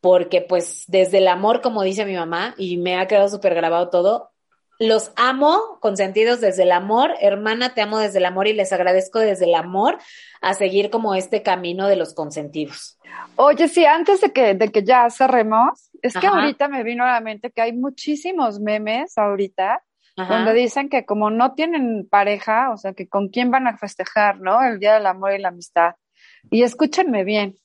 porque 0.00 0.40
pues 0.40 0.84
desde 0.88 1.18
el 1.18 1.28
amor, 1.28 1.60
como 1.60 1.84
dice 1.84 2.04
mi 2.04 2.16
mamá, 2.16 2.56
y 2.58 2.76
me 2.76 2.96
ha 2.98 3.06
quedado 3.06 3.28
súper 3.28 3.54
grabado 3.54 3.88
todo, 3.88 4.32
los 4.80 5.12
amo 5.14 5.78
consentidos 5.80 6.40
desde 6.40 6.64
el 6.64 6.72
amor, 6.72 7.14
hermana, 7.20 7.72
te 7.72 7.82
amo 7.82 8.00
desde 8.00 8.18
el 8.18 8.24
amor 8.24 8.48
y 8.48 8.52
les 8.52 8.72
agradezco 8.72 9.20
desde 9.20 9.44
el 9.44 9.54
amor 9.54 9.98
a 10.40 10.54
seguir 10.54 10.90
como 10.90 11.14
este 11.14 11.44
camino 11.44 11.86
de 11.86 11.94
los 11.94 12.12
consentidos. 12.12 12.98
Oye, 13.36 13.68
sí, 13.68 13.84
antes 13.84 14.20
de 14.22 14.32
que, 14.32 14.54
de 14.54 14.72
que 14.72 14.82
ya 14.82 15.08
cerremos, 15.08 15.88
es 16.02 16.16
que 16.16 16.26
ahorita 16.26 16.66
me 16.66 16.82
vino 16.82 17.04
a 17.04 17.12
la 17.12 17.20
mente 17.20 17.52
que 17.52 17.62
hay 17.62 17.72
muchísimos 17.72 18.58
memes 18.58 19.16
ahorita 19.16 19.84
donde 20.28 20.54
dicen 20.54 20.88
que 20.88 21.04
como 21.04 21.30
no 21.30 21.54
tienen 21.54 22.06
pareja, 22.08 22.70
o 22.70 22.76
sea, 22.76 22.92
que 22.92 23.08
con 23.08 23.28
quién 23.28 23.50
van 23.50 23.66
a 23.66 23.76
festejar, 23.76 24.40
¿no? 24.40 24.62
El 24.62 24.78
Día 24.78 24.94
del 24.94 25.06
Amor 25.06 25.32
y 25.32 25.38
la 25.38 25.48
Amistad. 25.48 25.94
Y 26.50 26.62
escúchenme 26.62 27.24
bien, 27.24 27.56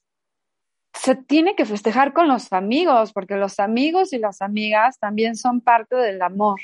se 0.94 1.16
tiene 1.16 1.56
que 1.56 1.66
festejar 1.66 2.14
con 2.14 2.28
los 2.28 2.54
amigos, 2.54 3.14
porque 3.14 3.36
los 3.36 3.60
amigos 3.60 4.14
y 4.14 4.20
las 4.20 4.42
amigas 4.42 4.98
también 5.00 5.36
son 5.36 5.62
parte 5.62 5.96
del 5.96 6.22
amor. 6.22 6.60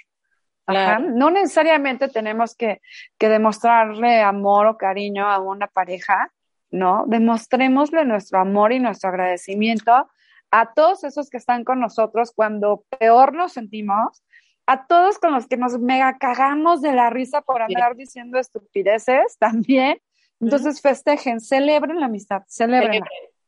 No 0.68 1.32
necesariamente 1.32 2.08
tenemos 2.08 2.56
que, 2.56 2.80
que, 3.18 3.28
demostrarle 3.28 4.22
amor 4.22 4.68
o 4.68 4.78
cariño 4.78 5.30
a 5.30 5.40
una 5.40 5.68
pareja, 5.68 6.32
¿no? 6.70 7.04
Demostrémosle 7.08 8.06
nuestro 8.06 8.40
amor 8.40 8.72
y 8.72 8.80
nuestro 8.80 9.10
agradecimiento 9.10 10.08
a 10.50 10.74
todos 10.74 11.04
esos 11.04 11.30
que 11.30 11.38
están 11.38 11.66
con 11.66 11.80
nosotros 11.82 12.32
cuando 12.34 12.86
peor 13.00 13.34
nos 13.34 13.54
sentimos, 13.54 14.24
a 14.72 14.88
todos 14.88 15.20
con 15.20 15.34
los 15.34 15.48
que 15.48 15.58
nos 15.58 15.78
mega 15.80 16.18
cagamos 16.18 16.82
de 16.82 16.94
la 16.94 17.10
risa 17.10 17.42
por 17.42 17.62
andar 17.62 17.98
diciendo 17.98 18.40
estupideces 18.40 19.38
también. 19.38 20.00
Entonces 20.40 20.82
festejen, 20.82 21.42
celebren 21.42 22.00
la 22.00 22.06
amistad, 22.06 22.44
celebren. 22.48 23.04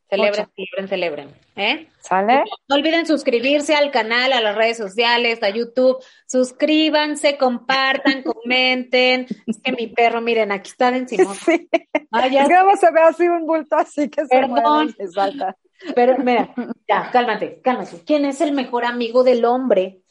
Celebren, 0.09 0.47
celebren, 0.53 0.87
celebren. 0.89 1.29
¿eh? 1.55 1.87
¿Sale? 2.01 2.43
No, 2.67 2.75
olviden 2.75 3.05
suscribirse 3.05 3.73
al 3.73 3.89
canal, 3.89 4.33
a 4.33 4.41
las 4.41 4.53
redes 4.55 4.75
sociales, 4.77 5.41
a 5.41 5.49
YouTube. 5.49 6.03
Suscríbanse, 6.27 7.37
compartan, 7.37 8.21
comenten. 8.23 9.25
Es 9.47 9.61
que 9.61 9.71
mi 9.71 9.87
perro, 9.87 10.19
miren, 10.19 10.51
aquí 10.51 10.71
está 10.71 10.89
encima. 10.89 11.33
Sí. 11.45 11.69
es 11.71 12.47
que 12.47 12.53
vamos 12.53 12.83
a 12.83 12.91
ver 12.91 13.03
así 13.03 13.27
un 13.27 13.47
bulto 13.47 13.77
así 13.77 14.09
que 14.09 14.25
Perdón. 14.25 14.93
se 14.95 15.07
salta. 15.07 15.55
Pero 15.95 16.17
mira, 16.19 16.53
ya, 16.87 17.09
cálmate, 17.11 17.61
cálmate. 17.61 18.03
¿Quién 18.05 18.25
es 18.25 18.41
el 18.41 18.51
mejor 18.51 18.85
amigo 18.85 19.23
del 19.23 19.45
hombre? 19.45 20.02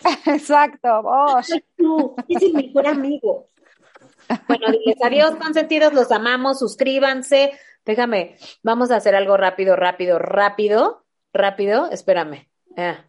Exacto, 0.26 1.02
vos. 1.02 1.48
Tú, 1.76 2.14
es 2.28 2.42
el 2.42 2.54
mejor 2.54 2.86
amigo. 2.86 3.48
Bueno, 4.48 4.70
diles 4.70 4.96
adiós, 5.02 5.36
consentidos, 5.36 5.92
los 5.92 6.10
amamos, 6.10 6.58
suscríbanse. 6.58 7.58
Déjame, 7.84 8.36
vamos 8.62 8.90
a 8.90 8.96
hacer 8.96 9.14
algo 9.14 9.36
rápido, 9.36 9.76
rápido, 9.76 10.18
rápido, 10.18 11.04
rápido. 11.32 11.90
Espérame. 11.90 12.48
Ah, 12.76 13.04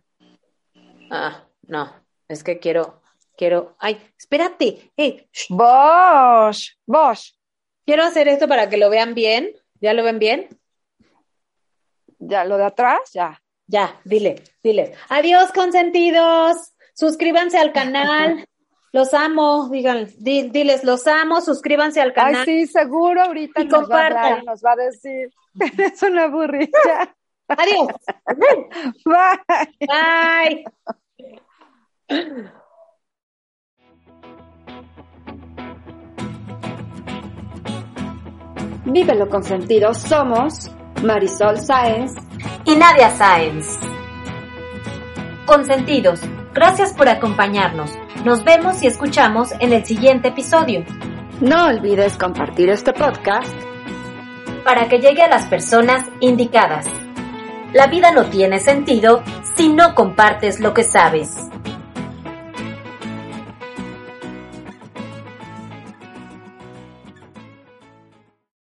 ah 1.10 1.48
no, 1.68 1.94
es 2.28 2.44
que 2.44 2.60
quiero, 2.60 3.02
quiero. 3.38 3.76
Ay, 3.80 4.02
espérate. 4.18 4.92
Hey, 4.98 5.30
vos, 5.50 6.78
vos. 6.86 7.40
Quiero 7.86 8.04
hacer 8.04 8.28
esto 8.28 8.48
para 8.48 8.70
que 8.70 8.78
lo 8.78 8.90
vean 8.90 9.14
bien. 9.14 9.54
¿Ya 9.80 9.94
lo 9.94 10.04
ven 10.04 10.20
bien? 10.20 10.50
Ya, 12.20 12.44
lo 12.44 12.58
de 12.58 12.66
atrás, 12.66 13.00
ya. 13.14 13.42
Ya, 13.68 14.00
dile, 14.04 14.44
dile. 14.64 14.94
Adiós, 15.10 15.52
consentidos. 15.52 16.75
Suscríbanse 16.96 17.58
al 17.58 17.72
canal. 17.74 18.48
Los 18.92 19.14
amo, 19.14 19.68
digan, 19.70 20.08
diles, 20.18 20.86
los 20.86 21.06
amo, 21.06 21.42
suscríbanse 21.42 22.00
al 22.00 22.14
canal. 22.14 22.46
Ay, 22.48 22.66
sí, 22.66 22.68
seguro 22.68 23.24
ahorita 23.24 23.62
y 23.62 23.66
nos, 23.68 23.92
va 23.92 24.08
a 24.08 24.42
nos 24.42 24.64
va 24.64 24.72
a 24.72 24.76
decir, 24.78 25.30
es 25.78 26.02
una 26.02 26.28
burrita. 26.28 27.14
Adiós. 27.50 27.88
Bye. 29.06 30.66
Bye. 32.08 32.52
Vívelo 38.86 39.28
con 39.28 39.44
sentido. 39.44 39.94
Somos 39.94 40.72
Marisol 41.04 41.60
Sáenz 41.60 42.14
y 42.64 42.76
Nadia 42.76 43.10
Sáenz. 43.10 43.78
Consentidos, 45.46 46.22
gracias 46.56 46.94
por 46.94 47.10
acompañarnos. 47.10 47.92
Nos 48.24 48.44
vemos 48.44 48.82
y 48.82 48.88
escuchamos 48.88 49.52
en 49.60 49.74
el 49.74 49.86
siguiente 49.86 50.30
episodio. 50.30 50.84
No 51.42 51.66
olvides 51.66 52.18
compartir 52.18 52.70
este 52.70 52.94
podcast 52.94 53.54
para 54.64 54.88
que 54.88 55.00
llegue 55.00 55.22
a 55.22 55.28
las 55.28 55.46
personas 55.46 56.06
indicadas. 56.22 56.88
La 57.74 57.88
vida 57.88 58.12
no 58.12 58.26
tiene 58.26 58.60
sentido 58.60 59.22
si 59.56 59.68
no 59.68 59.94
compartes 59.94 60.62
lo 60.62 60.74
que 60.74 60.84
sabes. 60.84 61.50